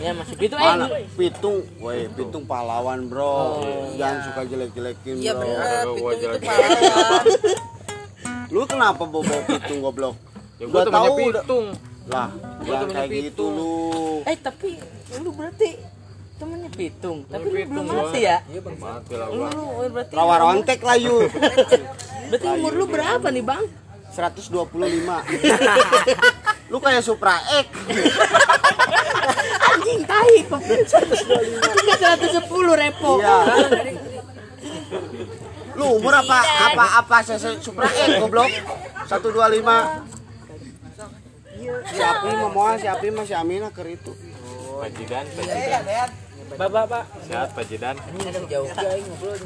Ya, 0.05 0.11
masih 0.13 0.35
itu 0.37 0.55
eh 0.55 0.61
mana 0.61 0.85
pitung 1.15 1.57
woi 1.77 2.05
pitung 2.09 2.43
pahlawan 2.43 2.99
bro 3.05 3.65
jangan 3.95 4.17
suka 4.23 4.41
jelek-jelekin 4.45 5.15
Iya 5.17 5.33
bro 5.33 5.49
Gua 5.49 5.65
Pitung 5.65 5.97
itu 6.07 6.21
jelek. 6.21 6.41
pahlawan. 6.41 7.25
lu 8.47 8.61
kenapa 8.63 9.03
bawa 9.03 9.25
pitung 9.43 9.79
goblok 9.81 10.15
Ya 10.55 10.65
gua 10.67 10.81
temannya 10.83 11.09
tahu 11.09 11.15
Pitung. 11.33 11.65
lah 12.05 12.29
jangan 12.61 12.79
temennya 12.79 12.95
kayak 13.01 13.09
gitu 13.11 13.25
Pitung. 13.25 13.51
lu 13.51 13.73
Eh 14.23 14.37
tapi 14.37 14.69
lu 15.17 15.29
berarti 15.31 15.69
temennya 16.35 16.69
Pitung, 16.69 17.17
tapi 17.25 17.45
lu 17.45 17.55
belum 17.65 17.85
Pitung, 17.85 17.97
mati 17.97 18.19
ya? 18.21 18.37
Mati 18.75 19.13
lah 19.13 19.27
Lu, 19.27 19.35
gua. 19.37 19.49
lu 19.49 19.63
oh, 19.63 19.87
berarti 19.87 20.13
Rawa 20.13 20.35
rontek 20.37 20.79
layu. 20.81 21.17
berarti 22.29 22.47
umur 22.51 22.71
lu 22.73 22.85
berapa 22.85 23.27
nih 23.27 23.39
bang? 23.41 23.63
125. 24.11 24.51
Lu 26.71 26.79
kayak 26.79 27.03
Supra 27.03 27.35
X. 27.53 27.67
Anjing 29.75 30.01
tai 30.07 30.35
kok 30.47 30.61
125 30.63 31.59
110 31.59 32.81
repo 32.81 33.11
Iya. 33.19 33.37
Lu 35.75 35.99
umur 35.99 36.13
apa? 36.15 36.39
Apa 36.71 36.85
apa 37.03 37.17
Supra 37.59 37.91
X 37.91 38.23
goblok? 38.23 38.47
125. 39.11 40.15
Si 41.85 42.01
Api 42.01 42.29
mah 42.35 42.51
moal, 42.51 42.75
si 42.79 42.87
Api 42.87 43.07
mah 43.11 43.25
si 43.27 43.33
Aminah 43.35 43.71
keur 43.75 43.87
itu. 43.91 44.15
Pajidan, 44.79 45.25
pajidan. 45.35 46.09
Bapak, 46.55 46.83
Pak. 46.87 47.03
Sehat 47.27 47.49
pajidan. 47.57 47.95
Jauh 48.47 48.69
aja 48.69 48.95
ngobrol 49.03 49.39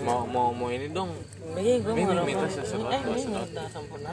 Mau 0.00 0.24
mau 0.24 0.48
mau 0.50 0.68
ini 0.68 0.88
dong. 0.88 1.10
Iya, 1.52 1.82
gua 1.82 1.92
Ini 1.92 2.02
mau 2.06 2.24
minta 2.24 2.46
Eh, 2.46 2.52
sesuatu. 2.52 2.88
ini 2.88 3.22
minta 3.26 3.62
sampurna 3.68 4.10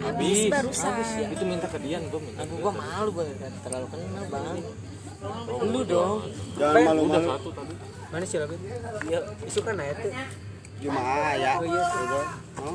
Habis. 0.00 0.38
Habis 0.52 1.10
ya. 1.16 1.26
Itu 1.28 1.44
minta 1.44 1.66
ke 1.66 1.78
Dian 1.78 2.02
gua 2.08 2.20
minta. 2.20 2.40
Aduh, 2.42 2.56
gua 2.60 2.72
malu 2.72 3.10
nggak 3.10 3.26
terlalu 3.62 3.86
kenal, 3.88 4.24
Bang. 4.30 4.58
Lu 5.64 5.80
dong. 5.82 6.18
Jangan 6.54 6.82
malu-malu. 6.84 7.28
satu 7.30 7.50
tadi. 7.50 7.74
Mana 8.10 8.24
sih 8.24 8.38
lagi? 8.38 8.56
Ya, 9.08 9.18
isu 9.42 9.60
kan 9.60 9.74
ya 9.74 9.90
itu. 9.90 10.08
Cuma 10.84 11.00
ya. 11.34 11.52
Udah. 11.58 12.28
Oh, 12.54 12.72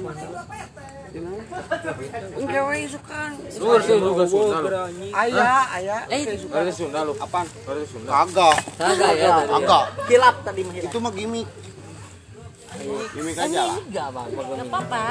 Enggak 2.39 2.63
wae 2.65 2.85
sukan. 2.85 3.29
Lu 3.57 3.65
harusnya 3.67 3.95
lu 3.97 4.11
gak 4.13 4.27
Sunda 4.29 4.57
lu. 4.59 4.69
Ayah, 5.09 5.63
ayah. 5.77 5.99
Eh, 6.07 6.21
Harusnya 6.47 6.75
Sunda 6.75 6.99
lu. 7.01 7.13
Apaan? 7.17 7.45
Harusnya 7.65 7.89
Sunda. 7.89 8.09
Kagak. 8.13 8.55
kagak 8.77 9.11
ya 9.15 9.27
tadi. 9.35 9.51
Kagak. 9.51 9.83
Kilap 10.05 10.35
tadi 10.43 10.61
mah. 10.61 10.73
Itu 10.75 10.97
mah 10.99 11.11
gimmick. 11.11 11.47
Gimmick 12.79 13.35
Kan 13.35 13.47
aja 13.47 13.61
lah. 13.65 13.77
enggak, 13.77 14.07
Bang. 14.09 14.27
gua 14.29 14.39
Gak 14.39 14.49
minta. 14.55 14.65
apa-apa. 14.69 15.03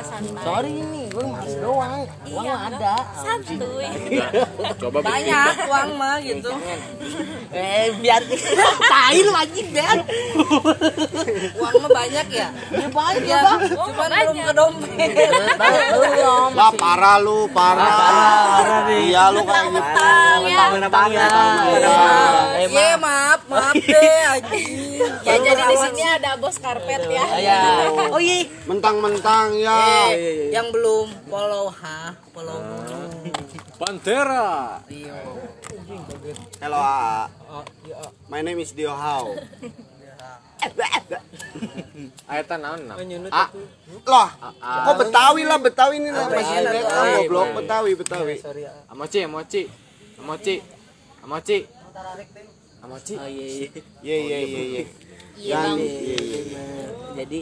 Santai. 0.00 0.42
Sorry 0.42 0.72
ini, 0.72 1.02
gua 1.08 1.24
males 1.28 1.54
doang. 1.56 2.00
Uang 2.24 2.44
Iya, 2.44 2.52
mah 2.52 2.68
ada. 2.68 2.94
Santuy. 3.16 3.88
Coba. 4.76 4.98
Banyak 5.00 5.54
uang 5.66 5.90
mah 5.94 6.16
gitu. 6.20 6.50
Eh, 7.50 7.90
biar 7.98 8.22
tai 8.82 9.18
lu 9.18 9.32
anjing, 9.32 9.68
Dan. 9.70 9.98
Uang 11.54 11.74
mah 11.76 11.90
banyak 11.90 12.26
ya. 12.30 12.48
Ya 12.70 12.88
banyak, 12.88 13.24
Ya, 13.24 13.38
Bang. 13.40 13.60
cuman 13.68 14.08
belum 14.10 14.36
ke 14.40 14.52
dompet. 14.52 15.10
Belum. 15.92 16.50
Lah 16.52 16.70
parah 16.72 17.16
lu, 17.18 17.46
parah. 17.50 17.90
parah 17.90 18.80
nih. 18.86 19.02
Iya 19.10 19.22
lu 19.28 19.40
kayak 19.42 19.66
gitu. 19.68 19.90
Mentang-mentang 20.40 21.10
ya. 21.10 21.28
Eh, 22.52 22.66
Iya, 22.70 22.94
maaf, 22.96 23.40
maaf 23.46 23.74
deh 23.74 24.20
anjing. 24.28 24.89
Ya 25.00 25.34
jadi 25.40 25.62
di 25.64 25.76
sini 25.76 26.02
ada 26.04 26.30
bos 26.36 26.56
karpet 26.60 27.02
ya. 27.08 27.24
Ya. 27.40 27.60
Oh 28.12 28.20
iya. 28.20 28.44
Mentang-mentang 28.68 29.56
ya. 29.56 30.12
Eh, 30.12 30.52
yang 30.52 30.68
belum 30.68 31.08
follow 31.28 31.72
ha, 31.72 32.12
follow. 32.36 32.60
Pantera. 33.80 34.84
Hello, 36.60 36.78
A. 36.78 37.32
My 38.28 38.44
name 38.44 38.60
is 38.60 38.76
Dio 38.76 38.92
How. 38.92 39.32
Ayatan 42.28 42.60
naon 42.60 42.80
nah. 42.84 42.96
Ah, 43.32 43.48
loh, 44.04 44.28
kok 44.60 44.96
Betawi 45.00 45.42
lah, 45.48 45.56
Betawi 45.56 45.96
ini 45.96 46.12
lah 46.12 46.28
masih 46.28 46.60
rekam 46.68 47.04
goblok 47.24 47.48
Betawi, 47.56 47.90
Betawi. 47.96 48.36
Amoci, 48.92 49.24
amoci. 49.24 49.62
Amoci. 50.20 50.54
Amoci. 51.24 51.58
Amoci. 52.80 53.14
Oh 53.14 53.28
iya. 53.28 53.46
iya. 53.46 53.68
Iya, 54.00 54.16
iya, 54.16 54.38
iya, 54.40 54.62
iya. 54.62 54.82
Iya, 55.36 55.52
Yang 55.52 55.62
Bang. 55.62 55.78
iya, 55.78 56.16
iya. 56.16 56.38
Bener. 56.40 56.88
Jadi 57.16 57.40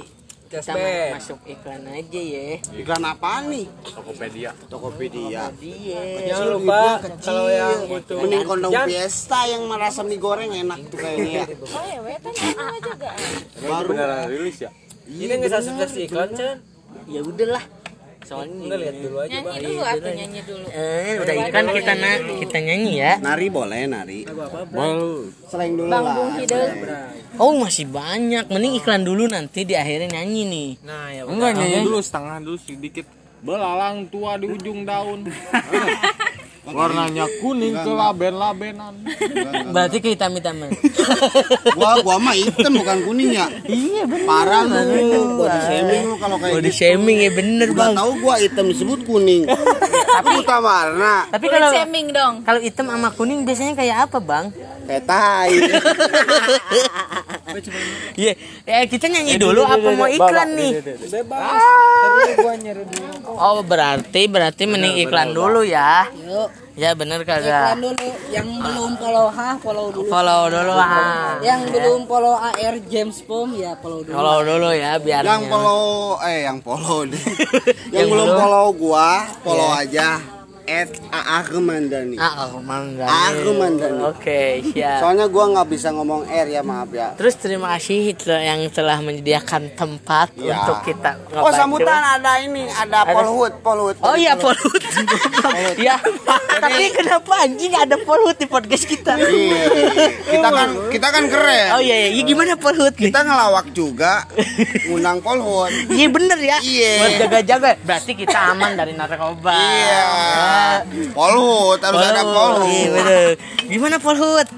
kita 0.49 0.73
ma- 0.73 1.13
masuk 1.15 1.39
iklan 1.45 1.83
aja 1.85 2.21
ya. 2.25 2.45
iklan 2.73 3.03
apaan 3.05 3.43
nih? 3.53 3.67
Tokopedia. 3.85 4.51
Tokopedia. 4.65 5.43
Dia. 5.55 6.01
Jangan 6.25 6.41
Kecil, 6.41 6.55
lupa 6.57 6.81
kalau 7.21 7.47
yang 7.47 7.73
butuh 7.85 8.17
Mending 8.19 8.45
kondom 8.49 8.71
Fiesta 8.89 9.41
yang 9.45 9.63
merasa 9.69 10.01
mie 10.01 10.17
goreng 10.17 10.49
enak 10.49 10.81
tuh 10.89 10.99
kayaknya 10.99 11.31
ya. 11.35 11.47
Oh 11.69 11.85
ya, 11.85 12.01
wetan 12.01 12.33
sama 12.33 12.77
juga. 12.81 13.11
Baru. 13.61 13.89
beneran 13.93 14.25
rilis 14.27 14.59
ya? 14.59 14.71
Ini 15.05 15.33
nggak 15.37 15.53
subscribe 15.55 15.95
iklan, 16.01 16.29
Chan. 16.33 16.57
Ya 17.05 17.21
udahlah. 17.21 17.65
Soalnya 18.29 18.61
Enggak 18.61 18.79
lihat 18.85 18.97
dulu 19.01 19.17
aja, 19.25 19.39
Bang. 19.41 19.55
Nyanyi 19.57 19.65
dulu 19.73 19.83
atuh 19.89 20.13
nyanyi 20.13 20.41
dulu. 20.45 20.67
Eh, 20.69 21.15
udah 21.17 21.35
iklan 21.49 21.67
kita 21.73 21.93
na 21.97 22.11
kita 22.45 22.59
nyanyi 22.61 22.93
ya. 23.01 23.13
Nari 23.25 23.47
boleh 23.49 23.81
nari. 23.89 24.21
Bal. 24.69 25.01
Selain 25.49 25.73
dulu 25.73 25.89
Bang 25.89 26.05
lah. 26.05 26.15
Bung. 26.21 26.33
Oh 27.41 27.53
masih 27.57 27.89
banyak. 27.89 28.45
Mending 28.53 28.75
iklan 28.77 29.03
dulu 29.09 29.25
nanti 29.33 29.65
di 29.65 29.73
akhirnya 29.73 30.21
nyanyi 30.21 30.43
nih. 30.45 30.71
Nah, 30.85 31.09
ya 31.09 31.23
Enggak 31.25 31.57
nyanyi 31.57 31.79
dulu 31.89 31.99
setengah 32.05 32.37
dulu 32.45 32.59
sedikit. 32.61 33.07
Belalang 33.41 34.13
tua 34.13 34.37
di 34.37 34.45
ujung 34.51 34.85
daun. 34.85 35.25
Warnanya 36.69 37.25
kuning 37.41 37.75
kelaben-labenan. 37.75 38.93
Berarti 39.75 39.99
ke 39.99 40.13
hitam 40.13 40.37
hitaman. 40.37 40.69
Gua 41.73 42.01
gua 42.01 42.17
mah 42.19 42.37
hitam 42.37 42.73
bukan 42.75 42.99
kuning 43.05 43.33
ya. 43.33 43.47
iya 43.65 44.05
bener. 44.05 44.27
Parah 44.27 44.63
lu, 44.65 44.77
body 45.39 45.61
shaming 45.65 46.03
lu 46.05 46.17
kalau 46.17 46.37
kayak 46.37 46.55
Body 46.55 46.69
gitu. 46.69 46.79
shaming 46.79 47.17
ya 47.19 47.31
bener 47.33 47.69
Udah 47.73 47.79
bang. 47.81 47.93
tahu 47.97 48.11
gua 48.21 48.35
hitam 48.37 48.65
disebut 48.69 49.01
kuning. 49.05 49.43
Tapi 49.49 50.29
buta 50.37 50.57
warna. 50.59 51.15
Tapi 51.29 51.47
kalau 51.49 51.69
shaming 51.73 52.07
dong. 52.13 52.35
kalau 52.45 52.61
hitam 52.61 52.87
sama 52.87 53.09
kuning 53.13 53.43
biasanya 53.43 53.73
kayak 53.73 53.97
apa 54.09 54.19
bang? 54.21 54.47
Kayak 54.89 55.05
tai. 55.05 55.53
Iya, 58.15 58.37
eh 58.69 58.85
kita 58.87 59.09
nyanyi 59.09 59.41
dulu 59.41 59.65
apa 59.65 59.89
mau 59.97 60.07
iklan 60.07 60.53
nih? 60.53 60.85
Bebas. 60.85 61.63
Dulu. 62.37 63.33
Oh 63.35 63.65
berarti 63.65 64.29
berarti 64.29 64.69
mending 64.69 65.01
iklan 65.03 65.33
dulu 65.33 65.65
ya. 65.65 66.07
Yuk, 66.13 66.53
Ya 66.79 66.95
bener 66.95 67.25
iklan 67.25 67.43
kagak. 67.43 67.83
dulu. 67.83 68.09
Yang 68.31 68.49
belum 68.63 68.91
follow 69.01 69.27
ha, 69.33 69.49
follow 69.59 69.87
dulu. 69.91 70.07
Follow 70.07 70.43
dulu 70.47 70.75
ah. 70.77 71.41
Yang 71.41 71.61
belum 71.73 72.01
follow 72.07 72.35
AR 72.37 72.77
James 72.87 73.19
Pom 73.25 73.49
ya 73.57 73.75
follow 73.81 74.05
dulu. 74.05 74.15
Follow 74.15 74.39
dulu 74.45 74.69
ya 74.71 75.01
biar 75.01 75.23
yang 75.25 75.43
follow 75.49 76.21
eh 76.23 76.39
yang 76.47 76.59
follow 76.63 77.09
deh. 77.09 77.19
yang, 77.97 78.05
Yang 78.05 78.09
belum 78.13 78.27
belum. 78.29 78.39
follow 78.39 78.67
gua, 78.77 79.09
follow 79.43 79.71
aja 79.75 80.38
at 80.69 80.93
AA 81.09 81.39
Kemandani. 81.49 82.17
Ah, 82.17 82.45
aku 82.45 82.61
mangga. 82.61 83.09
Aku 83.09 83.57
mandani. 83.57 84.05
Oke, 84.05 84.61
siap. 84.69 85.01
Soalnya 85.01 85.27
gua 85.27 85.49
nggak 85.49 85.67
bisa 85.67 85.89
ngomong 85.91 86.29
R 86.29 86.47
ya 86.47 86.61
maaf 86.61 86.93
ya. 86.93 87.17
Terus 87.17 87.35
terima 87.35 87.73
kasih 87.73 88.05
Hitler 88.05 88.45
yang 88.45 88.61
telah 88.69 89.01
menyediakan 89.01 89.73
tempat 89.73 90.29
Ya. 90.37 90.61
untuk 90.61 90.85
kita 90.85 91.17
Oh 91.33 91.41
ngebantu. 91.43 91.57
sambutan 91.57 92.03
ada 92.15 92.33
ini, 92.39 92.69
ada 92.69 93.01
Polhut, 93.09 93.53
Polhut. 93.59 93.97
Oh 93.99 94.13
iya 94.13 94.37
Polhut. 94.37 94.83
ya. 95.81 95.97
Tapi 96.59 96.85
kenapa 96.93 97.33
anjing 97.41 97.73
ada 97.73 97.97
Polhut 97.99 98.37
di 98.37 98.45
podcast 98.45 98.85
kita? 98.85 99.17
Iya. 99.17 99.63
Kita 100.29 100.49
kan 100.51 100.69
kita 100.93 101.09
kan 101.09 101.25
keren. 101.27 101.67
Oh 101.73 101.81
iya 101.81 101.97
iya, 102.05 102.09
Ya, 102.13 102.23
gimana 102.23 102.55
Polhut? 102.55 102.93
Kita 102.93 103.25
ngelawak 103.25 103.73
juga 103.73 104.29
ngundang 104.85 105.25
Polhut. 105.25 105.73
Iya 105.89 106.07
bener 106.09 106.39
ya. 106.39 106.59
Iya. 106.61 106.93
Buat 106.99 107.13
jaga-jaga. 107.25 107.71
Berarti 107.81 108.13
kita 108.13 108.39
aman 108.53 108.75
dari 108.75 108.93
narkoba. 108.93 109.55
Iya. 109.57 110.05
Polhut 111.11 111.79
harus 111.79 112.01
ada 112.01 112.13
Iya 112.17 112.25
Polhut. 112.25 112.91
bener. 112.93 113.29
Gimana 113.65 113.97
Polhut? 113.99 114.49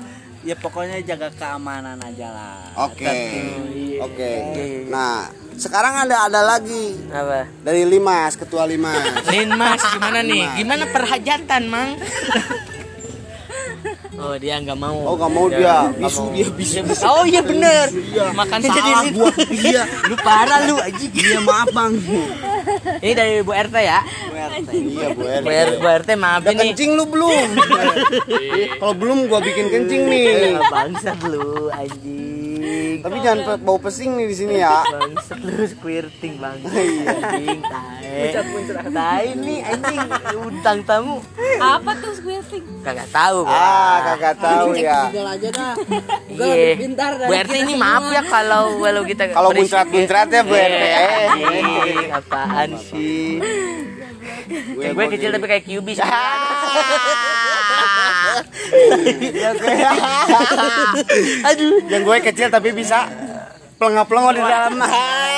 Ya 0.40 0.56
pokoknya 0.56 0.96
jaga 1.04 1.28
keamanan 1.30 2.00
aja 2.00 2.28
lah. 2.32 2.88
Oke. 2.88 3.04
Iya. 3.04 3.98
Oke. 4.00 4.30
Nah, 4.88 5.28
sekarang 5.54 6.08
ada 6.08 6.24
ada 6.24 6.40
lagi 6.40 6.96
Apa? 7.12 7.44
dari 7.60 7.84
Limas, 7.84 8.40
ketua 8.40 8.64
Limas. 8.64 9.28
Lin 9.28 9.52
Mas 9.52 9.84
gimana 9.84 10.24
nih? 10.24 10.44
Gimana 10.56 10.84
perhajatan 10.88 11.62
Mang? 11.68 11.90
Oh 14.20 14.36
dia 14.36 14.60
nggak 14.60 14.76
mau. 14.76 14.92
Oh, 15.08 15.16
nggak 15.16 15.32
mau 15.32 15.48
dia. 15.48 15.88
Bisu 15.96 16.28
dia 16.36 16.44
bisu. 16.52 16.84
Oh 17.08 17.24
iya 17.24 17.40
bener. 17.40 17.88
Makanya 18.36 18.68
jadi 18.68 18.90
Salah 18.92 19.12
gua 19.16 19.32
dia. 19.48 19.82
lu 20.12 20.16
parah 20.20 20.60
lu 20.68 20.76
anjing. 20.76 21.08
Iya 21.08 21.40
maaf 21.40 21.72
bang. 21.72 21.92
Ini 23.04 23.12
dari 23.12 23.34
Bu 23.40 23.52
RT 23.52 23.76
ya. 23.76 24.00
Iya 24.70 25.08
bu 25.12 25.20
Bu, 25.20 25.26
R. 25.26 25.42
R- 25.44 25.78
Bu 25.78 25.88
RT 25.90 26.08
maaf 26.14 26.40
Udah 26.40 26.52
ini. 26.52 26.60
kencing 26.66 26.90
lu 26.94 27.04
belum? 27.06 27.48
Kalau 28.80 28.94
belum 28.94 29.18
gua 29.26 29.40
bikin 29.40 29.66
kencing 29.68 30.02
nih. 30.06 30.56
Bangsat 30.64 31.18
lu 31.24 31.68
anjing. 31.68 32.29
Tapi 33.00 33.16
jangan 33.18 33.38
pe- 33.42 33.60
bau 33.60 33.76
pesing 33.76 34.12
nih 34.12 34.26
di 34.26 34.36
sini 34.36 34.54
ya. 34.56 34.84
Bangsat 34.84 35.40
lu 35.40 35.64
squirting 35.64 36.34
bang. 36.36 36.56
Anjing 36.60 37.60
tae. 37.62 38.24
Tae 38.86 39.28
nih 39.34 39.58
anjing 39.62 40.00
undang 40.38 40.78
tamu. 40.82 41.16
Apa 41.56 41.90
tuh 41.96 42.12
squirting? 42.12 42.64
Kagak 42.80 43.08
tahu 43.08 43.42
gua. 43.42 43.52
Ah, 43.52 43.96
kagak 44.06 44.36
tahu 44.38 44.68
ya. 44.74 45.00
Google 45.06 45.28
aja 45.30 45.48
dah. 45.50 45.74
Google 46.26 46.46
Iya. 46.46 46.54
lebih 46.66 46.78
pintar 46.82 47.10
dari 47.14 47.28
Bu 47.28 47.34
RT 47.34 47.54
ini 47.58 47.74
maaf 47.74 48.04
ya 48.06 48.22
kalau 48.22 48.62
kalau 48.78 49.02
kita 49.02 49.22
Kalau 49.28 49.50
berisik. 49.50 49.62
muncrat-muncrat 49.66 50.28
ya 50.28 50.40
Bu 50.42 50.54
RT. 50.54 50.82
Eh, 50.82 51.26
anjing, 51.28 52.08
apaan 52.10 52.70
sih? 52.78 53.28
Gue 54.50 54.84
Gue 54.90 55.04
kecil 55.08 55.30
tapi 55.30 55.46
kayak 55.46 55.64
QB 55.64 55.88
gue 58.42 59.50
aduh 61.48 61.72
yang 61.86 62.02
gue 62.02 62.16
kecil 62.22 62.48
tapi 62.48 62.70
bisa 62.70 63.06
pelengah-pelengah 63.76 64.32
di 64.34 64.42
dalam 64.42 64.74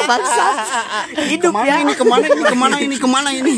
Bangsa. 0.02 0.46
Hidup 1.30 1.54
ke 1.54 1.54
mana 1.54 1.62
ya. 1.64 1.76
ini 1.78 1.94
ke 1.94 2.02
mana 2.02 2.26
ini 2.26 2.42
ke 2.42 2.56
mana 2.58 2.76
ini 2.76 2.96
ke 2.98 3.06
mana 3.06 3.30
ini 3.30 3.54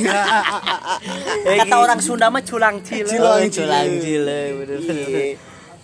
Kata 1.65 1.75
orang 1.79 2.01
Sunda 2.05 2.29
mah 2.29 2.45
culang 2.45 2.85
cil. 2.85 3.09
Cilang 3.09 3.41
Oh, 3.41 3.49
culang 3.49 3.89
cile, 3.97 4.41
bener 4.55 4.77
Iya. 4.77 4.85
bener. 4.85 5.09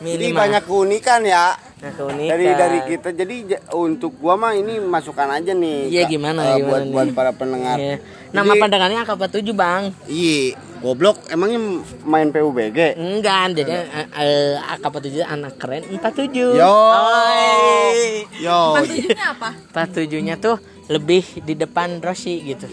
jadi 0.01 0.27
Minimal. 0.27 0.37
banyak 0.37 0.63
keunikan 0.65 1.21
ya 1.25 1.57
Nah, 1.81 1.91
keunikan. 1.91 2.29
dari 2.31 2.45
dari 2.53 2.79
kita 2.87 3.09
jadi 3.11 3.37
j- 3.47 3.63
untuk 3.73 4.13
gua 4.15 4.37
mah 4.37 4.53
ini 4.53 4.77
masukan 4.79 5.33
aja 5.33 5.53
nih 5.53 5.89
Iya, 5.89 6.05
gimana, 6.07 6.45
eh, 6.47 6.55
gimana 6.55 6.69
buat 6.69 6.83
nih? 6.83 6.93
buat 6.93 7.09
para 7.17 7.33
pendengar 7.33 7.77
Iya. 7.77 7.97
Nama 8.31 8.47
Jadi- 8.47 8.61
pandangannya 8.61 8.99
angka 9.01 9.15
47 9.17 9.51
bang. 9.51 9.83
iya 10.07 10.53
goblok 10.79 11.17
emangnya 11.27 11.61
main 12.03 12.29
PUBG 12.29 12.79
Enggak, 12.95 13.53
jadi 13.55 13.73
eh, 13.87 14.07
eh, 14.15 14.55
angka 14.63 14.93
47 14.93 15.25
anak 15.25 15.57
keren 15.57 15.83
47. 15.87 16.53
Yo. 16.53 16.69
Oi. 16.69 18.29
yo 18.39 18.61
Tujuannya 18.77 19.27
apa? 19.31 19.49
47-nya 19.73 20.35
tuh 20.37 20.57
lebih 20.87 21.25
di 21.41 21.55
depan 21.55 21.97
Rossi 21.99 22.45
gitu. 22.45 22.69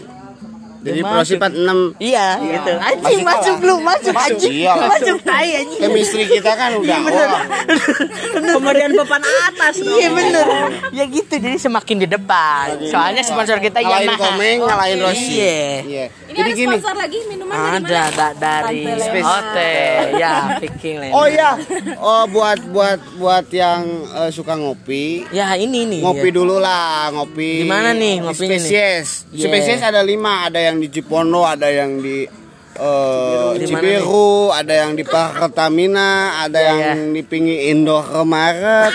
Jadi 0.88 0.98
Dia 0.98 1.04
pro 1.04 1.18
masuk. 1.18 1.30
sifat 1.30 1.52
6 1.52 2.00
Iya, 2.00 2.26
gitu. 2.40 2.72
Anjing 2.80 3.20
masuk 3.22 3.56
lu, 3.60 3.74
masuk 3.80 4.12
Masuk, 4.12 4.32
anjing. 4.32 4.52
iyalah. 4.58 4.88
Masuk 4.88 5.18
tai 5.22 5.50
anjing. 5.54 5.80
chemistry 5.80 6.24
kita 6.26 6.52
kan 6.52 6.70
udah 6.74 6.98
wah. 7.04 7.42
Kemudian 8.48 8.90
papan 8.94 9.22
atas 9.44 9.74
dong. 9.78 9.94
Iya 9.94 10.08
bener 10.10 10.46
Ya 10.90 11.04
gitu 11.04 11.34
jadi 11.34 11.56
semakin 11.56 11.96
di 11.98 12.08
depan 12.08 12.78
Soalnya 12.84 13.20
sponsor 13.20 13.58
kita 13.58 13.78
ngalahin 13.78 14.08
Yamaha 14.08 14.22
komeng 14.24 14.58
ngalahin 14.60 14.98
Rossi 15.00 15.34
Iya 15.34 15.58
iya 15.82 16.04
Ini 16.24 16.34
jadi 16.34 16.42
ada 16.44 16.56
gini 16.56 16.74
sponsor 16.74 16.94
lagi 16.96 17.18
minuman 17.26 17.54
dari 17.82 17.98
Ada 18.08 18.26
dari 18.34 18.80
Ote 19.18 19.74
Ya 20.14 20.32
Land 20.58 21.12
Oh 21.12 21.26
iya, 21.26 21.50
oh 21.98 22.24
buat 22.26 22.60
buat 22.68 23.00
buat 23.16 23.46
yang 23.50 23.82
eh, 24.06 24.30
suka 24.30 24.54
ngopi, 24.54 25.26
Ya 25.28 25.52
ini 25.54 25.84
nih 25.84 26.00
ngopi 26.00 26.28
ya. 26.28 26.34
dulu 26.34 26.56
lah, 26.58 27.10
ngopi. 27.10 27.62
Di 27.62 27.66
mana 27.66 27.90
nih 27.92 28.20
nih? 28.20 28.32
Spesies, 28.32 29.08
Yeah. 29.28 29.44
spesies 29.44 29.80
ada 29.80 30.00
lima, 30.00 30.46
ada 30.46 30.56
yang 30.58 30.77
di 30.78 30.88
Cipondo, 30.88 31.42
ada 31.42 31.68
yang 31.68 31.98
di 31.98 32.26
mana 32.78 33.58
Cibiru, 33.58 34.54
ada 34.54 34.70
yang 34.70 34.94
di 34.94 35.02
Pertamina, 35.02 36.38
ada 36.46 36.58
Iya, 36.62 36.70
yang 36.94 37.10
di 37.10 37.22
pinggir 37.26 37.74
Indomaret. 37.74 38.94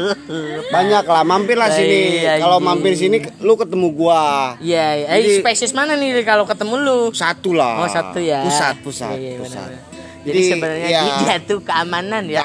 Banyak 0.74 1.04
lah, 1.04 1.22
mampir 1.22 1.60
lah 1.60 1.68
sini. 1.68 2.24
Iya, 2.24 2.40
Kalau 2.40 2.58
iya. 2.60 2.64
mampir 2.64 2.96
sini 2.96 3.20
lu 3.44 3.60
ketemu 3.60 3.92
gua. 3.92 4.56
Iya 4.56 5.04
iya. 5.04 5.06
Eh 5.20 5.36
spesies 5.36 5.76
mana 5.76 6.00
nih 6.00 6.24
kalau 6.24 6.48
ketemu 6.48 6.74
lu 6.80 6.98
Satu 7.12 7.52
lah. 7.52 7.84
Oh 7.84 7.88
satu 7.92 8.18
ya 8.24 8.40
Pusat, 8.40 8.74
pusat, 8.80 9.14
Iya, 9.20 9.36
iya, 9.36 9.38
pusat. 9.38 9.68
benar-benar. 9.68 9.93
Jadi, 10.24 10.32
Jadi, 10.32 10.50
sebenarnya 10.50 10.88
ya. 10.88 11.02
dia 11.20 11.36
tuh 11.38 11.60
keamanan 11.60 12.24
ya. 12.24 12.40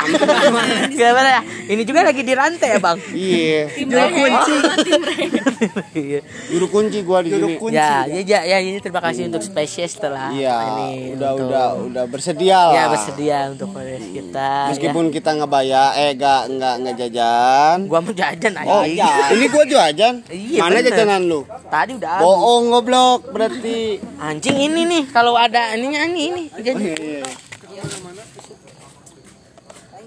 Gimana 0.92 1.30
ya? 1.32 1.42
Ini 1.72 1.82
juga 1.82 2.04
lagi 2.04 2.22
di 2.22 2.34
rantai 2.36 2.76
ya 2.76 2.80
bang. 2.80 2.98
Iya. 3.10 3.64
Juru 3.80 4.08
kunci. 4.12 4.54
Ray. 5.00 5.26
Iya. 5.94 6.20
Juru 6.50 6.66
kunci 6.68 7.00
gua 7.02 7.24
di 7.24 7.30
sini. 7.32 7.56
ya, 7.70 8.04
ya, 8.04 8.20
ya, 8.20 8.40
ya, 8.44 8.58
ini 8.60 8.80
terima 8.80 9.00
kasih 9.00 9.28
untuk 9.28 9.40
spesies 9.40 9.96
telah 9.96 10.28
Iya, 10.30 10.56
ini 10.76 11.16
udah 11.16 11.32
untuk- 11.32 11.48
udah 11.48 11.68
udah 11.82 12.04
bersedia 12.06 12.60
lah. 12.60 12.74
ya 12.74 12.84
bersedia 12.90 13.38
untuk 13.48 13.68
podcast 13.70 14.08
kita. 14.10 14.52
Meskipun 14.70 15.06
kita 15.10 15.32
ngebayar, 15.36 15.88
eh 15.96 16.12
nggak 16.14 16.42
nggak 16.52 16.74
nggak 16.80 16.96
jajan. 16.98 17.78
ya. 17.80 17.88
gua 17.88 18.00
mau 18.00 18.12
jajan 18.12 18.54
aja. 18.56 18.70
Oh 18.70 18.84
iya, 18.84 19.12
ini 19.32 19.46
gua 19.48 19.64
jajan. 19.64 20.16
Iya, 20.28 20.60
Mana 20.60 20.76
bener. 20.76 20.88
jajanan 20.90 21.22
lu? 21.24 21.42
Tadi 21.70 21.92
udah. 21.96 22.18
Bohong 22.20 22.64
goblok 22.70 23.30
berarti. 23.30 24.02
Anjing 24.18 24.58
ini 24.60 24.82
nih 24.84 25.04
kalau 25.10 25.34
ada 25.34 25.72
ininya 25.74 26.04
ini 26.06 26.22
ini. 26.28 26.44
Oh, 26.50 26.60
Jadi 26.60 26.84
iya, 26.84 26.96
iya. 27.22 27.28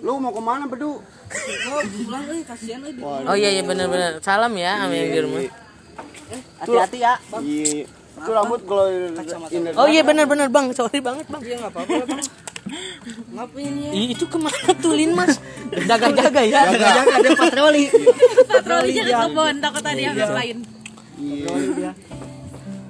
Lu 0.02 0.18
mau 0.18 0.34
ke 0.34 0.42
mana 0.42 0.66
bedu? 0.66 0.98
Oh 3.30 3.36
iya 3.38 3.54
iya 3.54 3.62
benar-benar. 3.62 4.18
Salam 4.18 4.50
ya 4.58 4.82
sama 4.82 4.98
yang 4.98 5.10
di 5.14 5.20
rumah. 5.22 5.40
Hati-hati 6.58 6.98
ya. 6.98 7.14
Iya. 7.38 7.86
Itu 8.12 8.30
rambut 8.34 8.60
kalau 8.66 8.90
ini. 8.90 9.70
Oh 9.78 9.86
iya 9.86 10.02
benar-benar 10.02 10.50
Bang. 10.50 10.74
Sorry 10.74 10.98
banget 10.98 11.30
Bang. 11.30 11.38
Iya 11.46 11.62
enggak 11.62 11.72
apa-apa 11.78 12.02
Bang. 12.10 12.22
Ngapain 13.32 13.74
ya? 13.78 13.90
Ih, 13.90 14.14
itu 14.14 14.24
ke 14.26 14.38
mana 14.38 14.70
tuh 14.78 14.94
Lin 14.94 15.14
Mas? 15.14 15.38
Jaga-jaga 15.70 16.42
ya. 16.46 16.66
Jaga 16.70 17.02
ada 17.22 17.30
patroli. 17.38 17.90
Patroli 18.46 18.90
jangan 18.98 19.30
kebon 19.30 19.56
takut 19.62 19.84
ada 19.86 20.02
yang 20.02 20.14
lain. 20.18 20.56
Iya. 21.18 21.90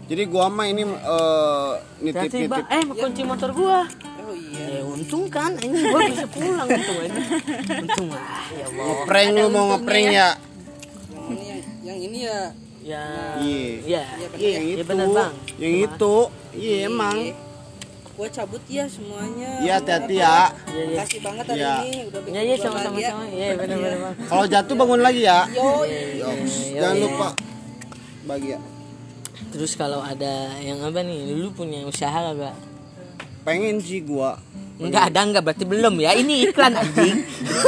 Jadi 0.08 0.22
gua 0.28 0.52
mah 0.52 0.64
ini 0.68 0.84
eh, 0.84 0.92
Bang. 0.92 2.04
nitip-nitip. 2.04 2.64
Eh 2.72 2.82
kunci 2.88 3.22
motor 3.24 3.52
gua. 3.52 3.84
Iya. 5.12 5.20
Ya 5.20 5.28
untung 5.28 5.28
kan 5.28 5.52
ini 5.54 5.76
gua 5.84 6.00
bisa 6.08 6.26
pulang 6.26 6.66
untung 6.66 6.98
aja. 6.98 7.20
Untung 7.78 8.08
ah 8.10 8.48
ya 8.50 8.64
Allah. 8.66 8.84
Ngeprank 8.88 9.28
lu 9.30 9.46
mau 9.48 9.64
ngeprank 9.70 10.06
ya? 10.08 10.28
Ini 11.28 11.44
yang, 11.44 11.60
yang 11.84 11.98
ini 12.00 12.18
ya 12.22 12.38
Ya. 12.82 13.04
Iya. 13.38 14.02
Ya. 14.18 14.28
Iya 14.34 14.50
yang 14.50 14.64
Iya 14.66 14.74
itu. 14.74 14.88
bener, 14.88 15.06
Bang. 15.08 15.32
Yang 15.56 15.74
itu. 15.86 16.14
Iya 16.52 16.76
emang. 16.88 17.16
gua 18.12 18.28
cabut 18.28 18.60
ya 18.68 18.84
semuanya. 18.84 19.50
Iya 19.60 19.72
hati-hati 19.78 20.14
ya. 20.14 20.52
Iya 20.68 20.82
iya. 20.82 20.98
Makasih 20.98 21.20
banget 21.22 21.44
hari 21.46 21.58
Iya. 21.58 21.72
ini 21.78 21.98
udah 22.04 22.20
bikin 22.20 22.34
Ya 22.34 22.42
ya 22.42 22.56
sama-sama 22.58 22.92
bahagia. 22.92 23.08
sama. 23.08 23.24
Iya 23.26 23.46
benar-benar 23.56 23.98
Bang. 23.98 24.14
Kalau 24.26 24.44
jatuh 24.46 24.74
bangun 24.76 25.00
lagi 25.00 25.20
ya. 25.22 25.38
Yo, 25.48 25.68
Yoks. 26.18 26.54
Iya, 26.68 26.80
Jangan 26.80 26.96
iya. 26.96 27.04
lupa 27.06 27.28
bahagia. 28.24 28.58
Terus 29.48 29.72
kalau 29.74 30.00
ada 30.00 30.34
yang 30.58 30.78
apa 30.80 31.00
nih? 31.00 31.20
Lu 31.34 31.48
punya 31.52 31.84
usaha 31.84 32.12
kagak? 32.12 32.56
Pengen 33.42 33.76
sih 33.78 34.00
gua. 34.00 34.36
Enggak 34.82 35.04
ada 35.12 35.20
enggak 35.22 35.42
berarti 35.46 35.64
belum 35.64 35.94
ya. 35.98 36.10
Ini 36.14 36.34
iklan 36.50 36.72
anjing. 36.74 37.16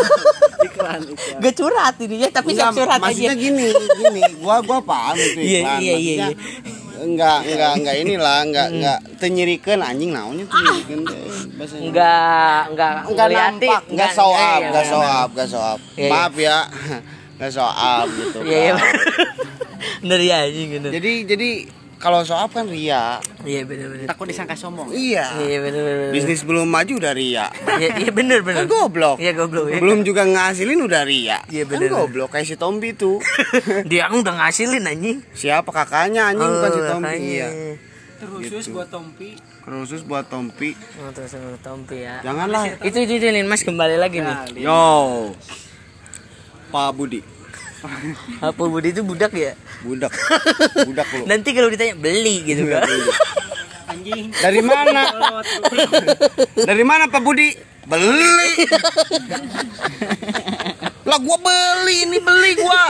Iklan 0.66 1.00
iklan. 1.06 1.38
Gak 1.44 1.54
curhat 1.54 1.94
ini 2.00 2.16
ya, 2.24 2.28
tapi 2.32 2.56
Enggak, 2.56 2.72
saya 2.72 2.78
curhat 2.78 2.98
maksudnya 3.00 3.32
aja. 3.32 3.40
gini, 3.40 3.66
gini, 3.72 4.22
gua 4.40 4.56
gua 4.64 4.80
paham 4.80 5.14
itu 5.16 5.40
Iya, 5.40 5.60
iklan. 5.60 5.78
iya, 5.80 5.94
iya, 5.94 6.14
Maksudnya, 6.24 6.28
Enggak, 6.94 7.38
enggak, 7.44 7.72
enggak 7.76 7.96
inilah, 8.00 8.38
enggak, 8.46 8.66
enggak 8.72 8.98
tenyirikan 9.20 9.78
anjing 9.84 10.10
naonnya 10.14 10.46
tenyirikan 10.48 10.98
teh 11.04 11.20
bahasanya. 11.58 11.82
Enggak, 11.84 12.60
enggak 12.70 12.90
Enggak 13.04 13.04
nampak, 13.04 13.12
enggak 13.12 13.28
iya, 13.28 13.36
iya, 13.36 13.50
enggak 13.52 13.68
up, 13.68 13.82
enggak. 13.84 14.84
Iya, 15.44 15.68
iya. 16.00 16.10
Maaf 16.10 16.34
ya. 16.38 16.58
Enggak 17.34 17.50
show 17.50 17.66
up 17.66 18.06
gitu. 18.08 18.38
Iya, 18.46 18.58
iya. 18.62 18.74
Bener 20.06 20.20
ya 20.22 20.36
anjing. 20.46 20.68
Jadi 20.80 21.12
jadi 21.28 21.50
kalau 22.04 22.20
up 22.20 22.52
kan 22.52 22.68
ria. 22.68 23.16
Iya 23.40 23.64
bener 23.64 23.88
bener. 23.88 24.04
takut 24.04 24.28
disangka 24.28 24.52
sombong. 24.52 24.92
Iya. 24.92 25.24
Iya 25.40 25.58
bener 25.58 25.80
bener. 25.80 26.08
Bisnis 26.12 26.44
belum 26.44 26.68
maju 26.68 27.00
udah 27.00 27.12
ria. 27.16 27.48
Iya 27.80 27.88
iya 27.96 28.10
bener 28.12 28.44
bener. 28.44 28.62
Kan 28.62 28.68
goblok. 28.68 29.16
Iya 29.16 29.32
goblok. 29.32 29.72
iya. 29.72 29.80
Belum 29.80 30.04
juga 30.04 30.28
ngasilin 30.28 30.84
udah 30.84 31.02
ria. 31.02 31.40
Iya, 31.48 31.64
Kan 31.64 31.80
bener. 31.80 31.88
goblok 31.88 32.36
kayak 32.36 32.44
si 32.44 32.60
Tombi 32.60 32.92
tuh. 32.92 33.24
Dia 33.90 34.12
kan 34.12 34.20
udah 34.20 34.34
ngasilin 34.36 34.84
anjing. 34.84 35.24
Siapa 35.32 35.72
kakaknya 35.72 36.28
anjing 36.28 36.44
bukan 36.46 36.68
si 36.68 36.76
Oh, 36.76 36.88
Tombi. 36.92 37.04
makanya. 37.08 37.24
Iya. 37.24 37.48
Terkhusus 38.14 38.64
buat 38.68 38.88
Tompi. 38.92 39.30
Khusus 39.64 40.00
buat 40.04 40.28
Tompi. 40.28 40.76
Oh 41.00 41.08
terus 41.08 41.32
sama 41.32 41.56
Tompi 41.58 42.04
ya. 42.04 42.20
Janganlah. 42.20 42.84
Itu 42.84 43.00
itu 43.00 43.16
itu 43.16 43.26
Lin, 43.32 43.48
Mas 43.48 43.64
kembali 43.64 43.96
lagi 43.96 44.20
nih. 44.20 44.60
Yo. 44.60 45.32
Pak 46.68 46.92
Budi. 46.92 47.33
Apa 48.40 48.62
Budi 48.64 48.90
itu 48.92 49.04
budak 49.04 49.32
ya? 49.36 49.52
Budak. 49.84 50.12
Budak 50.88 51.08
lu. 51.12 51.24
Nanti 51.28 51.52
kalau 51.52 51.68
ditanya 51.68 51.94
beli 51.96 52.44
gitu 52.44 52.64
kan. 52.68 52.82
Anjing. 53.92 54.32
Dari 54.32 54.60
mana? 54.64 55.02
Dari 56.56 56.84
mana 56.84 57.04
Pak 57.08 57.20
Budi? 57.20 57.52
Beli. 57.84 58.64
lah 61.04 61.20
gua 61.20 61.36
beli 61.36 62.08
ini 62.08 62.16
beli 62.16 62.56
gua. 62.56 62.88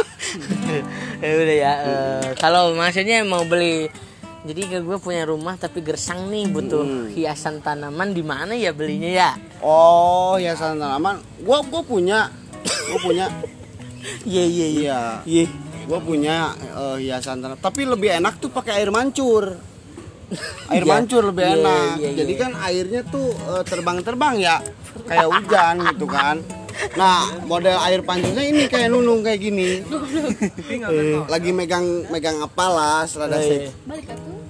ya 1.18 1.30
udah 1.34 1.56
ya. 1.58 1.72
eh, 1.82 2.26
kalau 2.38 2.70
maksudnya 2.78 3.26
mau 3.26 3.42
beli 3.42 3.90
jadi 4.44 4.84
gue 4.84 4.98
punya 5.00 5.24
rumah 5.24 5.56
tapi 5.56 5.80
gersang 5.80 6.28
nih 6.28 6.52
butuh 6.52 7.08
hiasan 7.16 7.64
tanaman 7.64 8.12
di 8.12 8.20
mana 8.20 8.52
ya 8.52 8.76
belinya 8.76 9.08
ya? 9.08 9.30
Oh, 9.64 10.36
hiasan 10.36 10.76
tanaman. 10.76 11.24
Gua 11.40 11.64
gua 11.64 11.80
punya. 11.80 12.28
Gua 12.62 12.98
punya. 13.00 13.26
Iya 14.24 14.44
iya 14.44 14.66
iya. 14.66 14.66
Iya. 14.68 15.00
Iya. 15.24 15.44
Gua 15.84 16.00
punya 16.00 16.36
eh, 16.54 16.96
hiasan 17.00 17.38
tanaman. 17.38 17.58
Tapi 17.58 17.84
lebih 17.84 18.10
enak 18.14 18.38
tuh 18.38 18.48
pakai 18.48 18.78
air 18.78 18.88
mancur. 18.88 19.56
Air 20.66 20.82
Iya. 20.82 20.90
mancur 20.90 21.22
lebih 21.26 21.44
Iya, 21.44 21.54
enak. 21.54 21.94
iya, 21.96 22.10
Jadi 22.16 22.32
iya. 22.32 22.40
kan 22.40 22.52
airnya 22.58 23.00
tuh 23.04 23.28
eh, 23.30 23.62
terbang-terbang 23.62 24.34
ya. 24.38 24.56
Kayak 25.04 25.28
hujan 25.30 25.74
gitu 25.90 26.06
kan. 26.06 26.36
Nah, 26.94 27.18
model 27.44 27.78
air 27.78 28.00
pancurnya 28.00 28.42
ini 28.42 28.66
kayak 28.66 28.90
nunung 28.90 29.22
kayak 29.22 29.38
gini. 29.38 29.84
Lagi 31.26 31.50
megang 31.50 31.84
megang 32.08 32.40
apalah, 32.40 33.06
rada 33.06 33.30
Oh, 33.30 33.40
iya. 33.40 33.70
seks- 33.70 33.72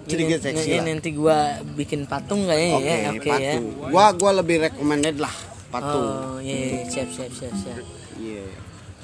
sedikit 0.04 0.38
Ini- 0.38 0.44
seksi 0.44 0.68
ini 0.70 0.78
lah. 0.78 0.84
nanti 0.86 1.10
gua 1.12 1.38
bikin 1.74 2.04
patung 2.04 2.44
kayaknya 2.44 2.76
Oke, 2.76 2.84
ya. 2.84 3.10
Oke 3.10 3.28
ya. 3.28 3.34
patung. 3.54 3.64
Gua 3.88 4.04
gua 4.14 4.30
lebih 4.34 4.56
recommended 4.62 5.16
lah 5.16 5.34
patung. 5.68 6.06
Oh 6.06 6.38
iya, 6.38 6.56
iya, 6.56 6.78
siap 6.86 7.08
siap 7.10 7.30
siap 7.30 7.52
siap. 7.54 7.82
Iya. 8.16 8.44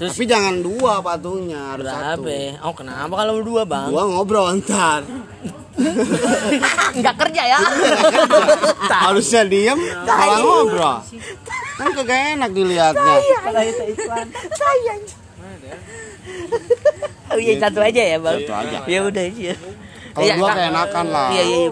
Terus 0.00 0.16
Tapi 0.16 0.24
jangan 0.32 0.64
dua 0.64 1.04
patungnya, 1.04 1.76
harus 1.76 1.84
berapa? 1.84 2.16
satu. 2.16 2.24
ya? 2.32 2.56
Oh 2.64 2.72
kenapa 2.72 3.12
kalau 3.20 3.44
dua 3.44 3.68
bang? 3.68 3.92
Gua 3.92 4.04
ngobrol 4.08 4.48
ntar. 4.64 5.04
Nggak 6.96 7.14
kerja 7.20 7.42
ya. 7.44 7.58
Harusnya 9.04 9.44
diem, 9.44 9.76
malah 10.08 10.40
ngobrol. 10.40 11.04
Kan 11.76 11.88
kagak 11.92 12.40
enak 12.40 12.48
dilihatnya. 12.48 13.14
Kalau 13.44 13.60
itu 13.60 13.84
iklan. 13.92 14.26
Oh 17.30 17.36
iya 17.36 17.54
satu 17.60 17.80
aja 17.84 18.00
ya 18.00 18.16
bang. 18.16 18.40
Satu 18.40 18.52
aja. 18.56 18.78
Ya 18.88 18.98
udah 19.04 19.24
iya. 19.28 19.54
Kalau 20.16 20.24
Iya, 20.24 20.34
dua 20.40 20.48
keenakan 20.56 21.04
lah. 21.12 21.28
Iya 21.28 21.42
iya. 21.44 21.58
iya. 21.60 21.68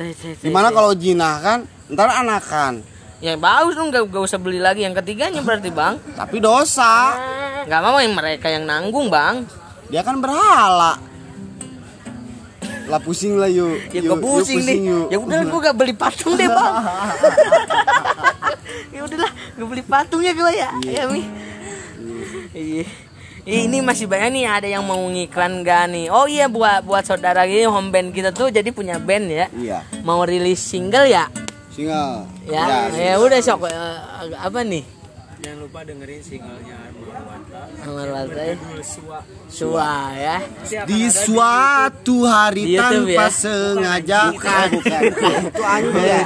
ya, 0.00 0.32
Gimana 0.40 0.72
kalau 0.72 0.96
jinah 0.96 1.44
kan? 1.44 1.58
Ntar 1.92 2.08
anakan. 2.24 2.80
Ya 3.18 3.34
bagus 3.34 3.74
dong 3.74 3.90
nggak 3.90 4.14
nggak 4.14 4.22
usah 4.22 4.38
beli 4.38 4.62
lagi 4.62 4.86
yang 4.86 4.94
ketiganya 4.94 5.42
berarti 5.42 5.74
bang. 5.74 5.98
Tapi 6.14 6.38
dosa. 6.38 7.18
Nggak 7.66 7.80
mau 7.82 7.98
yang 7.98 8.14
mereka 8.14 8.46
yang 8.46 8.62
nanggung 8.62 9.10
bang. 9.10 9.42
Dia 9.90 10.06
kan 10.06 10.22
berhala. 10.22 11.02
Lah 12.88 13.00
pusing 13.02 13.36
lah 13.36 13.50
yuk. 13.50 13.90
Ya 13.92 14.00
Yuk, 14.00 14.16
gue 14.16 14.18
pusing, 14.22 14.64
yuk, 14.64 14.68
nih. 14.70 14.78
Ya 15.12 15.16
udah 15.20 15.38
gue 15.44 15.60
gak 15.60 15.76
beli 15.76 15.92
patung 15.92 16.40
deh 16.40 16.48
bang. 16.48 16.74
ya 18.96 19.00
udahlah, 19.04 19.32
gue 19.60 19.66
beli 19.68 19.84
patungnya 19.84 20.32
gue 20.32 20.52
ya. 20.56 20.70
Ya 20.88 21.02
mi. 21.04 21.20
Iya. 22.56 22.88
Ih, 23.48 23.64
Ini 23.64 23.80
masih 23.80 24.04
banyak 24.08 24.28
nih 24.32 24.44
ada 24.44 24.68
yang 24.68 24.84
mau 24.84 25.00
ngiklan 25.08 25.64
gak 25.64 25.88
nih? 25.92 26.08
Oh 26.08 26.24
iya 26.24 26.48
buat 26.48 26.84
buat 26.84 27.04
saudara 27.04 27.44
ini 27.44 27.68
home 27.68 27.92
band 27.92 28.12
kita 28.12 28.32
tuh 28.32 28.48
jadi 28.48 28.72
punya 28.72 28.96
band 28.96 29.26
ya. 29.28 29.46
Iya. 29.52 29.78
Mau 30.04 30.24
rilis 30.24 30.60
single 30.60 31.08
ya? 31.08 31.28
Single. 31.78 32.26
Ya, 32.50 32.90
ya, 32.90 33.14
udah 33.22 33.38
sok 33.38 33.70
eh, 33.70 34.34
apa 34.34 34.66
nih? 34.66 34.82
Jangan 35.38 35.58
lupa 35.62 35.86
dengerin 35.86 36.18
singlenya 36.18 36.90
Marwanta. 36.98 37.60
Amar 37.86 38.08
Waltai. 38.10 38.50
Sua. 38.82 39.18
Sua 39.46 39.90
ya. 40.18 40.36
Di 40.82 41.06
suatu 41.06 42.26
hari 42.26 42.62
Di 42.66 42.74
YouTube 42.74 43.14
tanpa 43.14 43.22
ya? 43.22 43.28
sengaja. 43.30 44.20
Bukan, 44.34 44.66
bukan. 44.74 45.02
Itu 45.46 45.62
anjing 45.62 46.02
ya. 46.02 46.22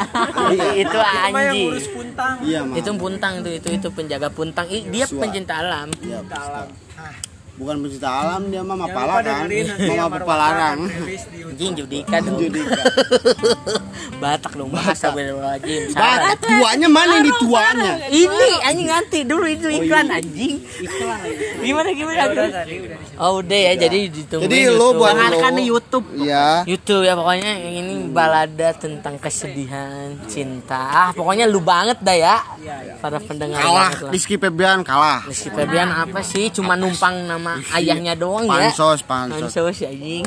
itu 0.73 0.97
Cuma 0.97 1.13
yang 1.13 1.37
anjing. 1.37 1.69
ngurus 1.69 1.87
puntang. 1.93 2.35
Iya. 2.41 2.61
Itu 2.73 2.91
puntang 2.97 3.35
tuh 3.45 3.53
itu 3.53 3.69
itu 3.69 3.89
penjaga 3.93 4.29
puntang. 4.33 4.67
Dia 4.73 5.05
pencinta 5.05 5.55
alam. 5.61 5.89
Iya, 6.01 6.19
Bukan 7.53 7.85
pencinta 7.85 8.09
alam 8.09 8.49
dia 8.49 8.65
mah 8.65 8.77
mapala 8.81 9.21
kan. 9.21 9.45
Mama 9.49 10.07
pepalarang. 10.17 10.79
Anjing 11.53 11.85
judika 11.85 12.17
dong. 12.25 12.41
Judika. 12.41 12.83
Batak 14.23 14.53
dong 14.57 14.73
bahasa. 14.73 15.13
Bah, 15.13 15.61
Salah. 15.93 16.33
tuanya 16.39 16.89
mana 16.89 17.21
ini 17.21 17.31
tuanya? 17.43 17.93
Ini 18.09 18.49
anjing 18.65 18.89
nanti 18.89 19.19
dulu 19.29 19.45
itu 19.45 19.69
iklan 19.69 20.09
anjing. 20.09 20.65
Gimana 21.61 21.89
gimana? 21.93 22.23
Oh 23.21 23.45
udah 23.45 23.59
ya 23.69 23.73
jadi 23.77 24.09
ditunggu. 24.09 24.49
Jadi 24.49 24.59
lo 24.73 24.97
lo. 24.97 25.07
di 25.53 25.65
YouTube. 25.69 26.07
Iya. 26.17 26.65
YouTube 26.65 27.05
ya 27.05 27.13
pokoknya 27.19 27.51
yang 27.53 27.75
ini 27.85 27.95
balada 28.09 28.73
tentang 28.79 29.21
kesedihan, 29.21 30.17
cinta. 30.25 30.83
Ah, 30.89 31.11
pokoknya 31.13 31.45
lu 31.45 31.61
banget 31.61 32.01
dah 32.01 32.17
ya. 32.17 32.37
Para 33.03 33.21
pendengar 33.21 33.61
Kalah. 33.61 33.91
Rizky 34.09 34.39
Febian 34.39 34.81
kalah. 34.87 35.27
Rizky 35.27 35.51
Febian 35.51 35.91
apa 35.91 36.25
sih? 36.25 36.49
Cuma 36.55 36.79
numpang 36.79 37.27
nama 37.27 37.42
ayahnya 37.77 38.15
doang 38.15 38.47
ya. 38.47 38.71
Pansos, 38.71 39.01
pansos. 39.03 39.53
Pansos 39.53 39.77
ya 39.79 39.89
anjing. 39.91 40.25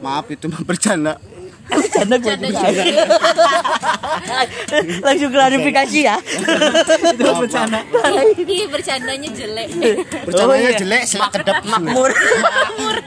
Maaf 0.00 0.26
itu 0.28 0.46
mah 0.46 0.62
bercanda. 0.62 1.14
Bercanda 1.66 2.14
gue 2.22 2.34
juga. 2.38 2.62
Langsung 5.02 5.30
klarifikasi 5.34 5.98
ya. 5.98 6.16
Itu 7.10 7.32
bercanda. 7.34 7.82
Ih, 8.38 8.70
bercandanya 8.70 9.28
jelek. 9.34 9.68
Bercandanya 10.22 10.46
Oh, 10.46 10.70
iya. 10.70 10.78
jelek 10.78 11.02
selak 11.10 11.30
kedep. 11.34 11.56
Makmur. 11.66 12.10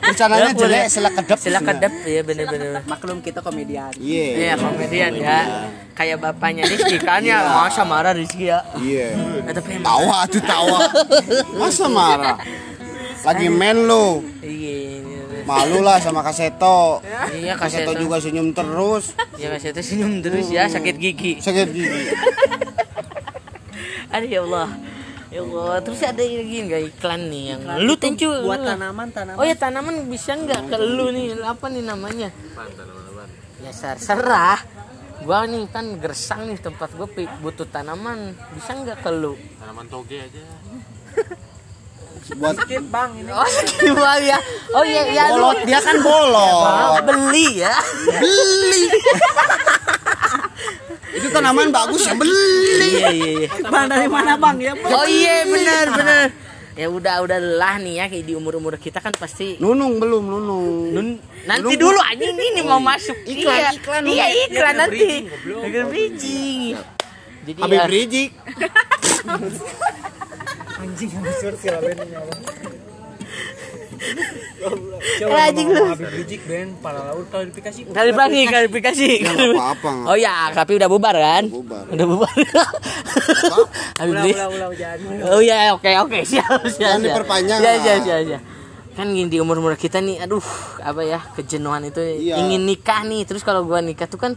Bercandanya 0.03 0.51
jelek 0.51 0.85
selak 0.91 1.13
kedep. 1.23 1.39
Sila 1.39 1.63
kedep 1.63 1.93
ya 2.03 2.19
bener-bener. 2.19 2.83
Maklum 2.83 3.23
kita 3.23 3.39
komedian. 3.39 3.95
Iya. 3.95 4.27
Iya 4.35 4.53
komedian 4.59 5.11
ya. 5.15 5.39
Kayak 5.95 6.17
bapaknya 6.19 6.67
Rizky 6.67 6.99
kan 6.99 7.23
ya. 7.23 7.63
Masa 7.63 7.87
marah 7.87 8.11
Rizky 8.11 8.51
ya. 8.51 8.59
Iya. 8.75 9.15
Tawa 9.79 10.27
tuh 10.27 10.43
tawa. 10.43 10.79
Masa 11.55 11.87
marah? 11.87 12.37
Lagi 13.25 13.47
main 13.51 13.77
lo. 13.83 14.23
Iya. 14.39 14.75
iya. 14.99 15.19
Malu 15.43 15.81
lah 15.81 15.97
sama 15.97 16.21
Kaseto. 16.21 17.01
Iya 17.33 17.57
Kaseto 17.57 17.91
kaseto 17.91 17.91
juga 17.97 18.21
senyum 18.21 18.53
terus. 18.53 19.17
Ya 19.35 19.49
kaseto 19.49 19.81
senyum 19.81 20.21
terus 20.21 20.47
ya 20.47 20.69
sakit 20.69 20.95
gigi. 20.95 21.41
Sakit 21.41 21.67
gigi. 21.73 22.13
Aduh 24.13 24.29
ya 24.29 24.41
Allah. 24.45 24.69
Ya 25.29 25.45
Allah, 25.45 25.77
terus 25.85 26.01
ada 26.01 26.25
lagi 26.25 26.57
nggak 26.65 26.81
iklan 26.89 27.29
nih 27.29 27.53
yang 27.53 27.61
lu 27.85 27.93
tencu 28.01 28.25
Buat 28.25 28.65
lu. 28.65 28.69
tanaman 28.73 29.07
tanaman. 29.13 29.37
Oh 29.37 29.45
ya 29.45 29.53
tanaman 29.53 30.09
bisa 30.09 30.33
nggak 30.33 30.73
ke 30.73 30.77
lu 30.81 31.13
nih 31.13 31.37
apa 31.45 31.69
nih 31.69 31.85
namanya? 31.85 32.29
Ya 33.61 33.69
ser- 33.69 34.01
serah. 34.01 34.57
Gua 35.21 35.45
nih 35.45 35.69
kan 35.69 36.01
gersang 36.01 36.49
nih 36.49 36.57
tempat 36.57 36.97
gua 36.97 37.05
butuh 37.45 37.69
tanaman 37.69 38.33
bisa 38.57 38.73
nggak 38.73 39.05
ke 39.05 39.11
lu? 39.13 39.37
Tanaman 39.61 39.85
toge 39.85 40.17
aja. 40.17 40.41
Buat 42.37 42.55
Skip 42.61 42.85
bang 42.93 43.09
ini. 43.17 43.31
Oh 43.33 43.47
gimana 43.81 44.21
ya? 44.21 44.37
Oh 44.75 44.83
iya 44.85 45.01
ya 45.09 45.23
lu 45.33 45.41
bolot 45.41 45.59
dia 45.65 45.79
kan 45.81 45.97
bolot. 46.01 47.01
beli 47.05 47.47
ya. 47.65 47.73
Beli. 48.05 48.83
Itu 51.17 51.27
tanaman 51.33 51.73
bagus 51.73 52.05
ya 52.05 52.13
beli. 52.13 52.89
Iya 53.01 53.09
iya 53.09 53.29
iya. 53.45 53.49
Bang 53.65 53.89
dari 53.89 54.05
mana 54.05 54.37
bang 54.37 54.57
ya 54.61 54.73
bang? 54.77 54.91
Oh 54.93 55.05
iya 55.09 55.35
benar 55.49 55.85
benar. 55.89 56.27
Ya 56.79 56.87
udah 56.87 57.15
udah 57.27 57.39
lah 57.59 57.75
nih 57.81 57.99
ya 57.99 58.05
kayak 58.07 58.23
di 58.23 58.33
umur 58.39 58.55
umur 58.55 58.79
kita 58.79 59.03
kan 59.03 59.11
pasti 59.11 59.59
Nunung 59.59 59.99
belum 59.99 60.23
nunung. 60.23 60.95
Nun, 60.95 61.07
nanti 61.43 61.75
dulu 61.75 61.99
anjing 61.99 62.39
ini 62.39 62.61
mau 62.63 62.79
masuk 62.79 63.19
Iklan, 63.35 63.51
iya, 63.51 63.69
iklan, 63.75 64.01
iya 64.07 64.25
Nun. 64.31 64.43
iklan 64.47 64.75
nanti 64.79 65.07
bridging 65.91 66.79
jadi 67.49 67.59
Habib 67.65 67.79
ya, 67.81 67.85
Rizik. 67.89 68.31
Anjing 70.79 71.11
absurd 71.13 71.55
sih 71.55 71.69
lah 71.69 71.81
Eh, 75.19 75.41
anjing 75.41 75.67
lu. 75.69 75.83
Habib 75.85 76.41
Ben. 76.45 76.67
Para 76.77 76.99
laut 77.05 77.27
klarifikasi. 77.27 77.79
klarifikasi 77.85 78.39
klarifikasi 78.45 79.07
Ya 79.17 79.31
apa-apa. 79.53 79.91
oh 80.07 80.15
ya 80.15 80.51
tapi 80.51 80.75
udah 80.75 80.87
bubar 80.87 81.15
kan? 81.15 81.43
Bubar. 81.47 81.83
udah 81.85 82.05
bubar. 82.05 82.31
Habib 83.99 84.35
oh 85.25 85.41
ya 85.41 85.71
oke 85.73 85.87
oke 85.99 86.19
siap 86.23 86.47
siap 86.65 86.79
Jangan 86.79 86.99
siap. 86.99 87.05
diperpanjang 87.05 87.59
ya 87.59 87.71
siap 87.77 87.99
siap 88.01 88.19
siap. 88.25 88.41
Kan 88.93 89.07
gini 89.09 89.27
di 89.27 89.37
umur 89.37 89.59
umur 89.59 89.75
kita 89.75 89.99
nih 89.99 90.19
aduh 90.19 90.43
apa 90.79 91.01
ya 91.01 91.19
kejenuhan 91.33 91.83
itu 91.85 91.99
Iya. 91.99 92.39
ingin 92.39 92.63
nikah 92.63 93.03
nih. 93.03 93.23
Terus 93.23 93.43
kalau 93.43 93.63
gua 93.63 93.79
nikah 93.79 94.07
tuh 94.07 94.19
kan 94.19 94.35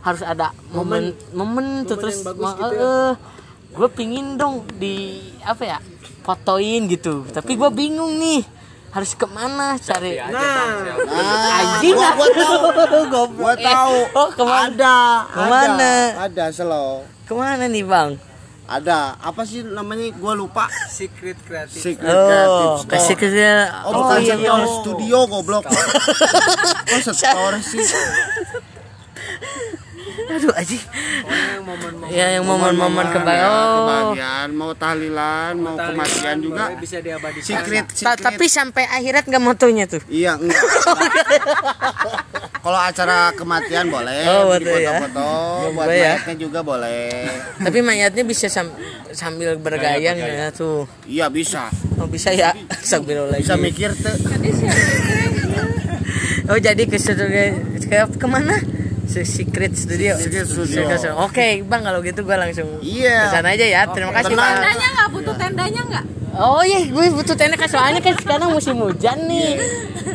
harus 0.00 0.22
ada 0.22 0.50
momen. 0.68 1.14
momen, 1.32 1.82
tuh 1.84 1.96
terus 1.96 2.20
yang 2.20 2.26
bagus 2.28 2.50
gitu 2.52 2.74
ya. 2.76 2.90
Eh, 3.74 3.76
gue 3.76 3.88
pingin 3.90 4.38
dong 4.38 4.62
di 4.78 5.18
apa 5.42 5.62
ya 5.66 5.78
fotoin 6.24 6.88
gitu 6.88 7.26
tapi 7.28 7.52
gua 7.52 7.68
bingung 7.68 8.16
nih 8.16 8.40
harus 8.94 9.12
ke 9.12 9.26
mana 9.26 9.74
cari 9.76 10.16
Nah, 10.16 10.86
Nah, 11.02 11.58
anjing 11.60 11.98
gua, 11.98 12.14
gua 12.14 12.28
tahu. 12.30 13.02
Goblok. 13.12 13.28
Gua 13.34 13.54
tahu. 13.58 13.96
oh 14.14 14.28
ke 14.30 14.42
mana 14.46 14.70
Ada. 14.70 14.98
Ke 15.26 15.42
mana? 15.50 15.90
Ada, 16.14 16.22
ada 16.24 16.44
slow. 16.54 17.02
ke 17.26 17.32
mana 17.34 17.66
nih 17.66 17.84
bang 17.84 18.14
Ada. 18.64 19.18
Apa 19.20 19.44
sih 19.44 19.60
namanya? 19.60 20.08
Gua 20.16 20.32
lupa. 20.32 20.70
secret 20.88 21.36
kreatif. 21.44 21.82
Secret 21.84 22.08
oh 22.08 22.24
Creative 22.24 22.80
Store. 22.80 23.18
ke 23.20 23.28
Oh, 23.84 23.92
bukan 23.92 24.18
iya, 24.24 24.34
iya. 24.40 24.54
studio 24.80 25.18
goblok. 25.28 25.68
Kok 26.88 27.00
sektor 27.04 27.52
sih? 27.60 27.84
aduh 30.14 30.54
Pokoknya 30.54 30.78
yang 31.50 31.64
momen-momen 31.64 32.06
ya 32.08 32.26
yang 32.30 32.44
momen-momen 32.44 33.02
ya, 33.02 33.12
kebahagiaan 33.12 33.50
oh 33.50 33.76
kebahagiaan, 33.76 34.48
mau 34.52 34.70
tahlilan, 34.72 35.52
mau 35.56 35.74
kematian 35.74 36.36
juga. 36.38 36.64
bisa 36.76 36.96
diabadikan. 36.98 37.44
Secret, 37.44 37.84
Ta- 37.88 38.14
secret. 38.14 38.20
tapi 38.20 38.44
sampai 38.46 38.84
akhirat 38.86 39.24
nggak 39.24 39.40
motonya 39.40 39.84
tuh 39.84 40.00
Iya, 40.06 40.36
enggak. 40.36 40.60
Kalau 42.56 42.78
acara 42.78 43.32
kematian 43.32 43.88
boleh, 43.88 44.24
Oh, 44.24 44.52
ya. 44.52 44.96
foto-foto, 44.96 45.28
buat 45.68 45.84
Boleh 45.84 45.96
ya. 45.98 46.12
mayatnya 46.16 46.34
juga 46.38 46.58
boleh. 46.62 47.08
tapi 47.58 47.78
mayatnya 47.80 48.22
bisa 48.22 48.46
sam- 48.48 48.76
sambil 49.10 49.56
bergayang 49.56 50.16
ya 50.16 50.48
tuh 50.50 50.86
Iya 51.04 51.28
bisa, 51.28 51.68
oh 51.96 52.06
bisa 52.06 52.30
ya 52.30 52.52
sambil 52.80 53.26
lagi 53.26 53.42
bisa 53.42 53.54
mikir 53.56 53.90
tuh. 53.92 54.14
oh 56.48 56.56
jadi 56.56 56.82
ke 56.82 56.96
ke 56.96 57.96
ke 58.14 58.26
mana 58.26 58.56
Secret 59.08 59.72
Studio. 59.76 60.16
Secret 60.16 60.46
Studio. 60.48 60.84
Secret 60.84 60.98
Studio. 60.98 61.20
Oke, 61.22 61.62
Bang, 61.64 61.82
kalau 61.84 62.00
gitu 62.00 62.24
gua 62.24 62.40
langsung 62.40 62.66
Iya. 62.80 63.28
ke 63.28 63.34
sana 63.34 63.48
aja 63.54 63.66
ya. 63.66 63.80
Terima 63.92 64.12
kasih, 64.12 64.34
tenang. 64.34 64.44
Bang. 64.44 64.54
Tendanya 64.58 64.86
nggak 64.94 65.08
butuh 65.12 65.34
tendanya 65.36 65.82
nggak? 65.86 66.04
Oh 66.34 66.66
iya, 66.66 66.82
gue 66.90 67.14
butuh 67.14 67.38
tenda 67.38 67.54
kan 67.54 67.70
soalnya 67.70 68.02
kan 68.02 68.18
sekarang 68.18 68.50
musim 68.50 68.74
hujan 68.82 69.30
nih. 69.30 69.54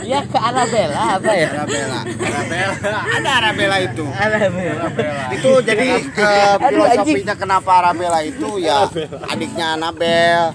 Ya 0.04 0.20
ke 0.28 0.36
Arabella 0.36 1.16
apa 1.16 1.32
ya? 1.32 1.48
Arabella, 1.64 2.00
Arabella, 2.04 3.00
ada 3.08 3.30
Arabella 3.40 3.78
itu. 3.80 4.04
Arabella. 4.04 4.84
Itu 5.32 5.64
jadi 5.64 5.88
eh, 6.04 6.56
filosofinya 6.60 7.36
kenapa 7.40 7.72
Arabella 7.80 8.20
itu 8.20 8.60
ya 8.60 8.92
adiknya 9.32 9.80
Anabel. 9.80 10.52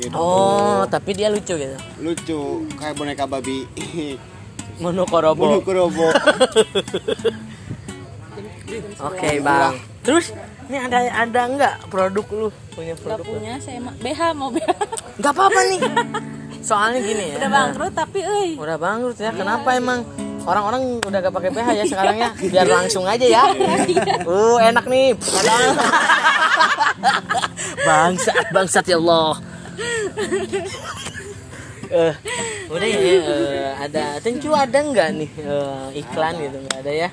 Gitu. 0.00 0.16
Oh, 0.16 0.88
tapi 0.88 1.12
dia 1.12 1.28
lucu 1.28 1.60
gitu. 1.60 1.76
lucu 2.00 2.40
kayak 2.80 2.96
boneka 2.96 3.28
babi 3.28 3.68
Monokorobo. 4.80 5.60
Monokorobo. 5.60 6.08
Oke 9.02 9.28
bang. 9.40 9.74
Terus 10.02 10.26
ini 10.66 10.78
ada 10.78 10.98
ada 11.04 11.40
nggak 11.46 11.74
produk 11.92 12.26
lu 12.32 12.48
punya 12.72 12.94
Gak 12.96 13.02
produk? 13.04 13.24
lu? 13.26 13.32
punya 13.38 13.54
saya 13.60 13.78
mah 13.78 13.94
BH 14.00 14.20
mau 14.34 14.48
BH. 14.50 14.70
Nggak 15.20 15.32
apa-apa 15.36 15.60
nih. 15.68 15.80
Soalnya 16.62 17.00
gini 17.02 17.24
ya. 17.34 17.36
Udah 17.42 17.50
bangkrut 17.50 17.92
tapi 17.92 18.18
euy. 18.22 18.50
Udah 18.56 18.76
bangkrut 18.78 19.18
ya. 19.18 19.30
Kenapa 19.34 19.74
emang? 19.74 20.06
Orang-orang 20.42 20.98
udah 21.06 21.18
gak 21.22 21.34
pakai 21.38 21.50
PH 21.54 21.68
ya 21.70 21.84
sekarang 21.86 22.16
ya. 22.18 22.30
Biar 22.34 22.66
langsung 22.66 23.06
aja 23.06 23.22
ya. 23.22 23.46
Uh, 24.26 24.58
enak 24.58 24.90
nih. 24.90 25.14
bangsat, 27.86 28.50
bangsat 28.50 28.84
ya 28.90 28.98
Allah. 28.98 29.38
Eh, 31.92 32.14
udah 32.72 32.88
ya, 32.88 33.00
eh, 33.04 33.72
ada 33.76 34.16
tentu 34.24 34.48
ada 34.56 34.80
nggak 34.80 35.12
nih 35.12 35.28
eh, 35.44 36.00
iklan 36.00 36.40
gitu 36.40 36.56
nggak 36.64 36.78
ada 36.80 36.92
ya? 37.04 37.08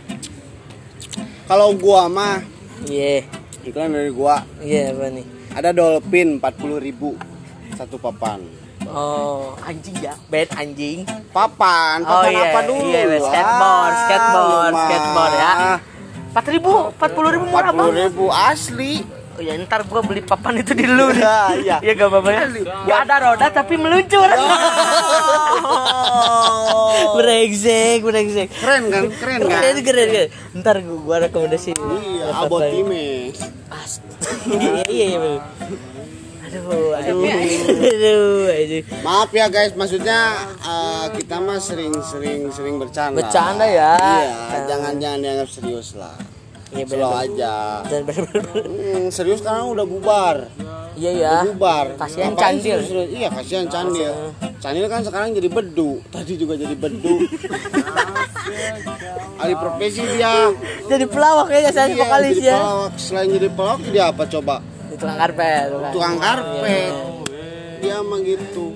Kalau 1.49 1.73
gua 1.73 2.05
mah 2.05 2.45
Iya, 2.85 3.25
iklan 3.65 3.91
dari 3.91 4.13
gua 4.13 4.45
iya 4.61 4.93
apa 4.93 5.09
nih? 5.09 5.25
ada 5.51 5.73
dolphin 5.73 6.37
40.000 6.37 7.17
satu 7.73 7.97
papan. 7.97 8.39
Oh, 8.85 9.57
anjing 9.59 9.97
ya, 9.99 10.13
bad 10.29 10.47
anjing. 10.55 11.03
Papan, 11.29 12.01
Oh 12.01 12.21
papan 12.21 12.31
iya, 12.31 12.41
apa 12.47 12.59
dulu? 12.63 12.87
iya, 12.87 13.01
Ah, 13.03 13.19
skateboard, 13.19 13.93
skateboard, 13.99 14.73
skateboard 14.77 15.33
ya. 15.35 15.51
Empat 16.29 16.45
ribu, 16.47 16.71
empat 16.93 17.09
puluh 17.11 17.29
ribu 17.29 17.45
murah 17.45 17.69
bang. 17.69 17.87
40.000 18.13 18.29
asli. 18.29 18.93
Oh 19.39 19.41
ya 19.41 19.55
ntar 19.63 19.87
gua 19.87 20.03
beli 20.03 20.19
papan 20.19 20.59
itu 20.59 20.75
di 20.75 20.83
lu 20.83 21.15
nih. 21.15 21.23
Iya, 21.23 21.39
iya. 21.63 21.77
Iya 21.79 21.91
gak 21.95 22.11
apa-apa 22.11 22.27
ya. 22.27 22.43
Gak 22.83 22.99
ada 23.07 23.15
roda 23.23 23.47
tapi 23.47 23.79
meluncur. 23.79 24.27
brengsek, 27.15 28.03
brengsek. 28.03 28.47
Keren 28.51 28.83
kan? 28.91 29.03
Keren 29.15 29.39
kan? 29.47 29.61
Keren, 29.63 29.77
keren, 29.79 30.07
keren. 30.11 30.29
Ntar 30.59 30.75
gua, 30.83 30.97
gua 30.99 31.17
rekomendasi. 31.23 31.71
Iya, 31.71 32.25
abot 32.35 32.67
times. 32.67 33.39
Ast- 33.71 34.03
Iya, 34.43 34.83
iya, 34.91 35.05
iya. 35.07 35.39
Aduh, 36.43 36.91
aduh, 36.91 37.23
aduh, 37.23 38.51
aduh. 38.51 38.81
Maaf 38.99 39.31
ya 39.31 39.47
guys, 39.47 39.71
maksudnya 39.71 40.35
eh, 40.59 41.05
kita 41.15 41.39
mah 41.39 41.63
sering-sering 41.63 42.51
sering 42.51 42.75
bercanda. 42.75 43.23
Bercanda 43.23 43.63
ya. 43.63 43.95
Iya, 43.95 44.67
jangan 44.67 44.99
jangan 44.99 45.19
dianggap 45.23 45.47
serius 45.47 45.95
lah. 45.95 46.11
Iya, 46.69 46.85
Slow 46.85 47.11
aja. 47.11 47.53
Dan. 47.83 48.01
Hmm, 48.05 49.09
serius 49.09 49.41
karena 49.41 49.65
udah 49.65 49.83
bubar. 49.83 50.37
Iya 50.93 51.11
ya. 51.13 51.33
Udah 51.41 51.49
bubar. 51.51 51.85
Kasihan 51.97 52.33
Candil. 52.33 52.77
Iya, 53.07 53.27
kasihan 53.29 53.65
Candil. 53.65 54.13
Candil 54.59 54.85
kan 54.85 55.01
sekarang 55.01 55.33
jadi 55.33 55.49
bedu. 55.49 55.97
Tadi 56.07 56.33
juga 56.35 56.53
jadi 56.53 56.75
bedu. 56.75 57.15
Alih 59.39 59.55
profesi 59.55 60.03
dia. 60.09 60.51
Jadi 60.85 61.05
pelawak 61.05 61.47
kayaknya 61.47 61.71
saya 61.71 61.87
Iya, 61.87 61.97
vokalis 61.97 62.37
ya. 62.37 62.55
pelawak. 62.55 62.91
Selain 62.97 63.29
jadi 63.31 63.47
pelawak 63.49 63.79
jadi 63.81 63.99
apa 64.05 64.23
coba? 64.27 64.55
Di 64.89 64.95
tukang 64.95 65.17
karpet. 65.17 65.65
Tukang 65.89 66.15
karpet. 66.17 66.93
Iya. 67.79 68.03
Dia 68.03 68.03
mah 68.03 68.19
gitu. 68.19 68.75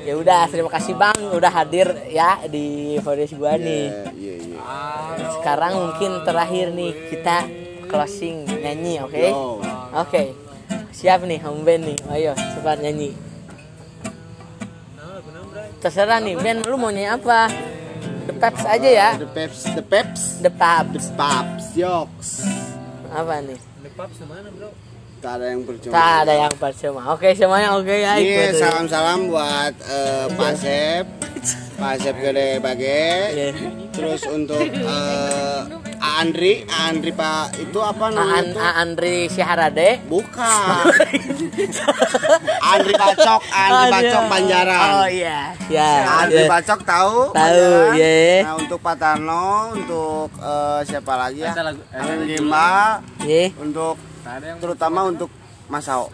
Ya 0.00 0.14
udah, 0.18 0.42
terima 0.50 0.70
kasih 0.72 0.98
Bang 0.98 1.14
udah 1.30 1.52
hadir 1.52 1.86
ya 2.10 2.42
di 2.50 2.98
podcast 3.04 3.38
gua 3.38 3.54
nih. 3.54 4.10
Iya, 4.18 4.34
iya, 4.34 4.34
iya. 4.58 5.28
Sekarang 5.38 5.72
mungkin 5.86 6.24
terakhir 6.26 6.74
nih 6.74 6.92
kita 7.14 7.46
closing 7.86 8.42
nyanyi, 8.48 8.98
oke? 9.06 9.14
Yo. 9.18 9.62
Oke. 9.94 10.34
Siap 10.90 11.22
nih 11.26 11.38
home 11.46 11.62
band 11.62 11.82
nih. 11.94 11.98
Ayo, 12.10 12.32
cepat 12.34 12.82
nyanyi. 12.82 13.14
Terserah 15.80 16.20
nih, 16.20 16.36
band 16.36 16.66
lu 16.66 16.76
mau 16.76 16.90
nyanyi 16.92 17.08
apa? 17.08 17.48
The 18.28 18.34
Peps 18.36 18.62
aja 18.68 18.90
ya. 18.90 19.10
The 19.16 19.30
Peps, 19.30 19.60
the 19.74 19.84
Peps, 19.84 20.22
The 20.44 20.52
Peps. 20.52 21.06
Paps, 21.16 21.64
Yoks. 21.78 22.28
Apa 23.10 23.40
nih? 23.42 23.58
Tak 25.20 25.36
ada 25.36 25.46
yang 25.52 25.62
percuma. 25.68 25.92
Tak 25.92 26.14
ada 26.24 26.34
yang 26.48 26.54
percuma. 26.56 27.00
Oke, 27.12 27.28
semuanya 27.36 27.76
oke 27.76 27.92
ya. 27.92 28.16
Iya, 28.16 28.56
ikut. 28.56 28.56
salam-salam 28.56 29.28
buat 29.28 29.74
eh, 29.84 30.24
Pak 30.32 30.52
Sep, 30.56 31.04
Pak 31.76 31.94
Sep 32.00 32.16
Gede 32.16 32.56
Bage. 32.56 33.04
Iya. 33.36 33.48
Terus 33.92 34.24
untuk 34.24 34.64
A 34.88 35.00
Andri, 36.00 36.64
A 36.64 36.88
Andri 36.88 37.12
Pak 37.12 37.60
itu 37.60 37.78
apa 37.78 38.08
namanya? 38.08 38.32
Aan, 38.34 38.46
tuh? 38.50 38.60
Andri 38.64 39.16
Syaharade. 39.28 40.00
Bukan. 40.08 40.84
Andri 42.62 42.92
Bacok, 42.94 43.42
Andri 43.46 43.86
Bacok 43.92 44.22
Banjaran. 44.26 44.88
Oh 44.96 45.06
iya. 45.06 45.52
Ya. 45.68 45.90
Andri 46.24 46.42
ya. 46.42 46.48
Bacok 46.48 46.80
tahu? 46.82 47.16
Tahu, 47.30 47.36
Banjaran? 47.36 47.94
iya. 47.94 48.42
Nah, 48.42 48.54
untuk 48.56 48.78
Pak 48.80 48.96
Tarno, 48.96 49.48
untuk 49.72 50.28
eh, 50.34 50.80
siapa 50.84 51.12
lagi 51.14 51.44
ya? 51.44 51.52
Amin 51.92 52.18
Gimba, 52.26 53.04
Iya. 53.20 53.52
untuk 53.56 54.00
terutama 54.58 55.04
untuk 55.04 55.28
Masao. 55.68 56.08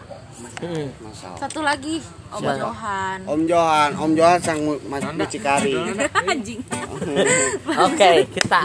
Hmm. 0.59 0.91
Masao. 0.99 1.33
Satu 1.37 1.59
lagi 1.61 2.03
Om 2.27 2.41
Siapa? 2.43 2.59
Johan. 2.59 3.19
Om 3.23 3.41
Johan, 3.47 3.89
Om 3.95 4.11
Johan 4.19 4.39
sang 4.43 4.59
mucikari. 5.15 5.71
Anjing. 6.31 6.59
Oke, 7.87 8.11
kita. 8.35 8.61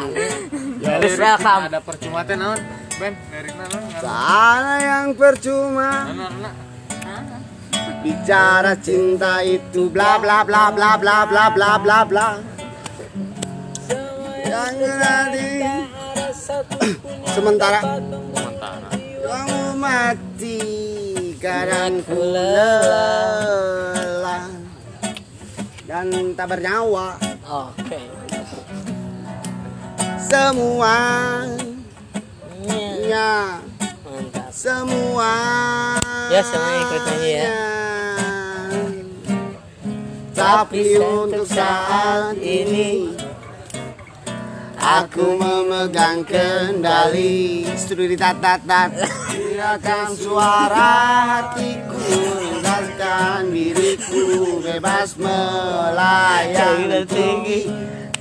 Ya, 0.82 0.98
Terus 0.98 1.14
welcome. 1.14 1.62
Ada 1.70 1.78
percuma 1.78 2.26
teh 2.26 2.34
naon? 2.34 2.58
Ben, 2.98 3.14
lirik 3.30 3.54
naon? 3.54 3.82
Sana 4.02 4.74
yang 4.82 5.06
percuma 5.14 6.10
bicara 8.02 8.74
cinta 8.82 9.46
itu 9.46 9.86
bla 9.86 10.18
bla 10.18 10.42
bla 10.42 10.74
bla 10.74 10.98
bla 10.98 11.22
bla 11.22 11.44
bla 11.54 11.70
bla 11.78 11.98
bla. 12.02 12.28
Yang 14.42 14.74
tadi 14.98 15.50
sementara 16.34 16.90
Sementara. 17.32 17.80
kamu 19.22 19.62
mati 19.78 20.58
kadang 21.42 21.98
ku 22.06 22.14
lelah 22.14 23.26
dan 25.90 26.06
tak 26.38 26.54
bernyawa 26.54 27.18
Oke. 27.42 27.98
semua 30.22 30.96
Iya. 32.62 32.94
nya 33.02 33.58
Mantap. 34.06 34.54
semua 34.54 35.34
Ya, 36.30 36.40
semuanya 36.46 36.78
ikut 36.80 37.02
nyanyi 37.10 37.32
ya. 37.34 37.50
tapi 40.32 40.94
untuk 40.96 41.42
saat 41.44 42.38
ini 42.38 43.10
aku 44.82 45.38
memegang 45.38 46.26
kendali. 46.26 47.62
Studi 47.78 48.18
tat 48.18 48.42
tat 48.42 48.60
tat 48.66 48.90
Teriakan 49.30 50.10
suara 50.18 50.92
hatiku 51.24 52.02
Ringkaskan 52.42 53.54
diriku. 53.54 54.58
Bebas 54.60 55.14
melayang 55.16 56.90
tinggi. 57.06 57.70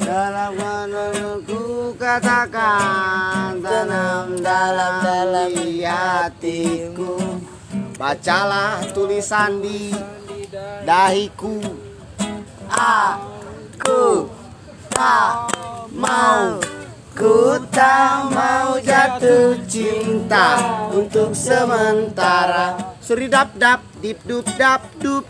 Dalam 0.02 0.58
menurutku 0.58 1.94
katakan 1.98 3.62
Tanam 3.62 4.38
dalam 4.40 4.94
dalam 5.02 5.50
di 5.58 5.82
hatiku. 5.82 7.18
Bacalah 7.98 8.82
tulisan 8.94 9.62
di 9.62 9.94
dahiku. 10.86 11.62
Aku 12.72 14.41
tak 14.92 15.52
mau. 15.96 16.60
Ku 17.12 17.60
tak 17.76 18.32
mau 18.32 18.80
jatuh 18.80 19.60
cinta 19.68 20.56
Untuk 20.96 21.36
sementara. 21.36 22.96
Suri 23.04 23.28
dap 23.28 23.52
dap 23.60 23.84
dip 24.00 24.24
dup 24.24 24.48
dap 24.56 24.82
dup. 25.04 25.28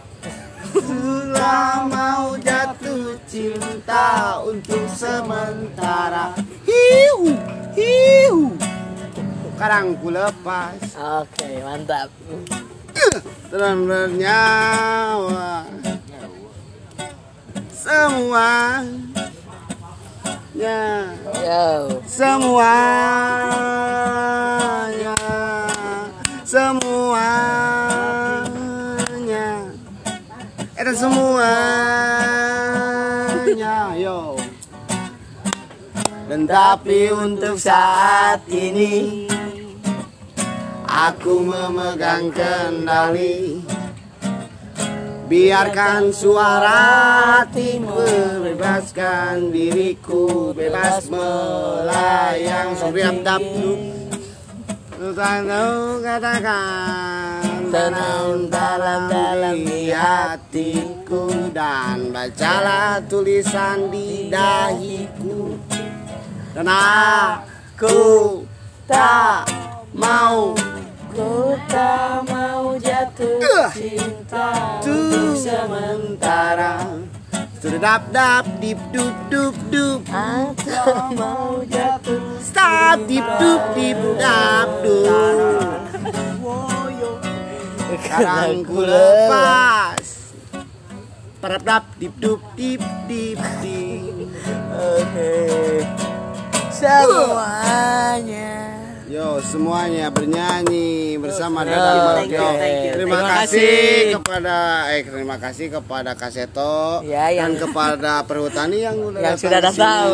Sudah 0.71 1.89
mau 1.89 2.37
jatuh 2.37 3.17
cinta 3.25 4.39
Untuk 4.45 4.85
sementara. 4.93 6.37
Hiu 6.69 7.33
Hiu. 7.73 8.53
Sekarang 9.57 9.93
ku 10.01 10.09
lepas. 10.09 10.77
Oke, 10.97 11.61
mantap. 11.61 12.09
dan 13.51 13.83
bernyawa. 13.85 15.67
Semua 17.69 18.81
ya. 20.55 21.07
Yo. 21.41 22.01
semuanya 22.03 23.41
semuanya. 26.51 27.95
Itu 30.75 30.93
semuanya. 30.99 31.55
Yo. 33.95 34.35
Dan 36.27 36.47
tapi 36.47 37.11
untuk 37.11 37.59
saat 37.59 38.39
ini 38.47 39.27
Aku 40.91 41.39
memegang 41.39 42.29
kendali 42.35 43.63
Biarkan 45.31 46.11
suara 46.11 46.83
hatimu 47.39 48.03
Bebaskan 48.43 49.47
diriku 49.47 50.51
Bebas 50.51 51.07
melayang 51.07 52.75
Suriap 52.75 53.23
dapnu 53.23 53.79
Tahu 54.99 56.03
katakan 56.03 57.47
Tenang 57.71 58.51
dalam 58.51 59.07
dalam 59.07 59.57
di 59.63 59.95
hatiku 59.95 61.31
Dan 61.55 62.11
bacalah 62.11 62.99
tulisan 63.07 63.87
di 63.87 64.27
dahiku. 64.27 65.55
Dan 66.51 66.67
aku 66.67 68.43
tak 68.83 69.47
mau 69.95 70.51
Ku 71.11 71.59
tak 71.67 72.23
mau 72.31 72.79
jatuh 72.79 73.67
cinta 73.75 74.79
Tuh. 74.79 75.35
sementara. 75.35 76.87
Sedap 77.59 78.07
dap 78.15 78.47
dip 78.63 78.79
dup 78.95 79.11
dup 79.27 79.51
dup. 79.67 79.99
Atau 80.07 81.11
mau 81.19 81.67
jatuh 81.67 82.39
Stop 82.39 83.11
dip 83.11 83.27
dup 83.43 83.75
dip 83.75 83.99
dap 84.15 84.71
dup. 84.87 85.83
Sekarang 87.91 88.63
ku 88.63 88.79
lepas. 88.79 90.31
Parap 91.43 91.61
dap 91.67 91.83
dip 91.99 92.15
dup 92.23 92.39
dip 92.55 92.79
dip 93.11 93.39
dip. 93.59 94.31
Oke. 94.71 95.83
Semuanya 96.71 98.70
Yo 99.11 99.43
semuanya 99.43 100.07
bernyanyi 100.07 101.19
bersama 101.19 101.61
Oh, 101.61 101.67
Dadang 101.67 102.31
you. 102.31 102.95
Terima, 102.95 103.19
kasih 103.19 104.15
kepada 104.15 104.55
eh 104.87 105.03
terima 105.03 105.35
kasih 105.35 105.67
kepada 105.67 106.15
Kaseto 106.15 107.03
Ya, 107.03 107.27
yang- 107.27 107.51
dan 107.51 107.67
kepada 107.67 108.23
perhutani 108.23 108.79
yang 108.79 108.95
udah 108.95 109.19
Yang 109.19 109.35
datang 109.35 109.43
sudah 109.43 109.59
datang, 109.59 110.05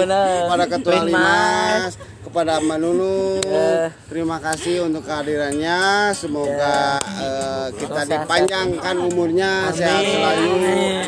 kepada 0.41 0.65
ketua. 0.65 0.93
Limas, 1.05 1.91
kepada 2.25 2.53
Manunu. 2.57 3.37
Ya. 3.45 3.93
Terima 4.09 4.41
kasih 4.41 4.89
untuk 4.89 5.05
kehadirannya. 5.05 5.79
Semoga 6.17 6.97
eh, 6.97 7.67
kita 7.77 8.01
Sehat. 8.01 8.25
dipanjangkan 8.25 8.95
umurnya 8.97 9.69
sehat 9.77 10.01
selalu. 10.01 10.51
Amin. 10.57 11.05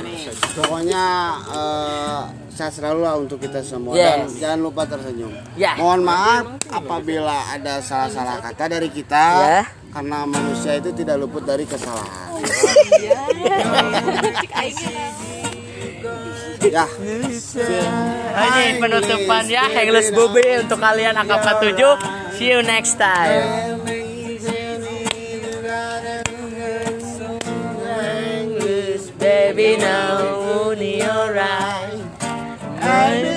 Pokoknya 0.54 1.06
eh, 1.50 2.22
sehat 2.60 2.76
selalu 2.76 3.08
lah 3.08 3.16
untuk 3.16 3.40
kita 3.40 3.64
semua 3.64 3.96
Yes. 3.96 4.04
dan 4.04 4.20
jangan 4.36 4.60
lupa 4.60 4.84
tersenyum. 4.84 5.32
Ya. 5.56 5.80
Mohon 5.80 6.02
maaf 6.04 6.44
apabila 6.68 7.48
ada 7.48 7.80
salah-salah 7.80 8.44
kata 8.44 8.68
dari 8.68 8.92
kita 8.92 9.24
Ya. 9.40 9.60
karena 9.90 10.28
manusia 10.28 10.76
itu 10.76 10.92
tidak 10.92 11.24
luput 11.24 11.48
dari 11.48 11.64
kesalahan. 11.64 12.36
ya. 16.60 16.84
Oh, 18.30 18.46
ini 18.60 18.78
penutupan 18.78 19.48
ya 19.48 19.64
Hangless 19.72 20.12
Bobby 20.12 20.44
untuk 20.60 20.78
kalian 20.78 21.16
angka 21.16 21.40
47 21.56 22.36
See 22.36 22.52
you 22.52 22.60
next 22.62 23.00
time 23.00 23.80
Baby 29.20 29.76
now 29.78 30.29
time 32.90 33.29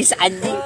voice 0.00 0.12
anjing 0.24 0.60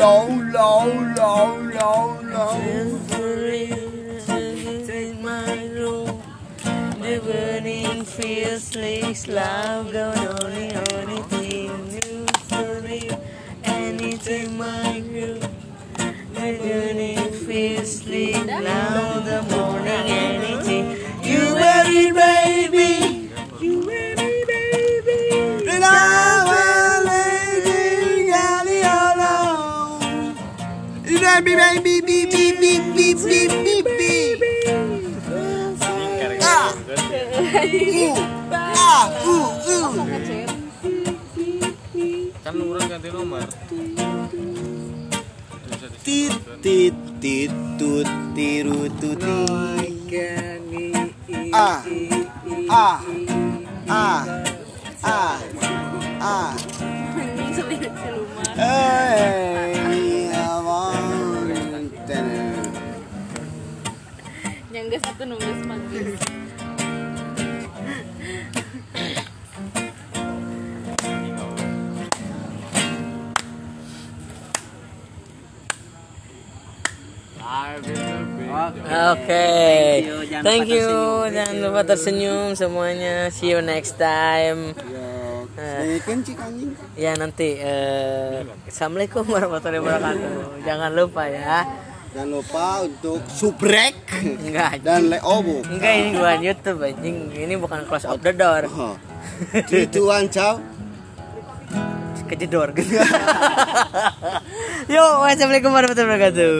low 0.00 0.26
low 0.56 0.86
low 1.18 1.48
low 1.78 2.20
low 2.34 2.52
The 7.02 7.20
burning 7.20 8.04
feels 8.04 8.74
like 8.74 9.28
love 9.28 9.92
gone 9.92 10.28
on 10.28 10.52
anything 10.52 11.70
new 11.92 12.26
for 12.48 12.80
me 12.80 13.10
Anything 13.64 14.56
my 14.56 15.00
group 15.00 15.44
The 16.32 16.48
burning 16.62 17.32
feels 17.44 18.06
like 18.06 18.46
love 18.46 19.01
Baby, 31.42 32.00
baby, 32.00 32.26
beep, 32.30 33.18
beep, 33.18 33.50
beep, 33.66 33.86
beep. 33.98 34.40
Ah. 36.38 36.70
Uh. 36.78 38.14
Ah, 38.54 39.04
uh, 39.26 39.50
uh. 39.66 39.90
Kan 42.46 42.54
orang 42.62 42.86
ganti 42.86 43.08
nomor. 43.10 43.42
tit 46.06 46.34
tit 46.62 46.94
tit 47.18 47.50
tut 47.78 48.06
tiru 48.34 48.86
tuti 48.98 49.42
ah 51.54 51.78
ah 52.70 52.98
ah 53.90 54.22
ah 55.02 55.36
ah 56.22 56.50
Hey, 58.52 59.91
Geus 64.92 65.08
satu 65.08 65.24
nunggu 65.24 65.64
manggis. 65.64 66.20
Oke, 78.92 79.48
thank 80.44 80.68
you. 80.68 80.84
Jangan 81.32 81.56
lupa 81.64 81.88
tersenyum 81.88 82.52
semuanya. 82.52 83.32
See 83.32 83.48
you 83.48 83.64
next 83.64 83.96
time. 83.96 84.76
Anjing. 85.56 86.76
Ya 87.00 87.16
nanti. 87.16 87.56
eh, 87.56 88.44
Assalamualaikum 88.68 89.24
warahmatullahi 89.24 89.80
wabarakatuh. 89.80 90.68
Jangan 90.68 90.90
lupa 90.92 91.32
ya. 91.32 91.64
Jangan 92.12 92.28
lupa 92.28 92.84
untuk 92.84 93.24
subrek 93.24 93.96
Enggak. 94.20 94.84
dan 94.84 95.08
leobo. 95.08 95.64
Enggak 95.64 95.92
ini 95.96 96.08
bukan 96.12 96.38
YouTube 96.44 96.78
anjing. 96.84 97.16
Ini 97.32 97.54
bukan 97.56 97.88
close 97.88 98.04
of 98.04 98.20
the 98.20 98.36
door. 98.36 98.68
Oh. 98.68 99.00
Tituan 99.64 100.28
caw. 100.28 100.60
Kejedor 102.28 102.72
gitu. 102.72 102.96
Yo, 104.92 105.04
wassalamualaikum 105.20 105.68
warahmatullahi 105.68 106.08
wabarakatuh. 106.16 106.56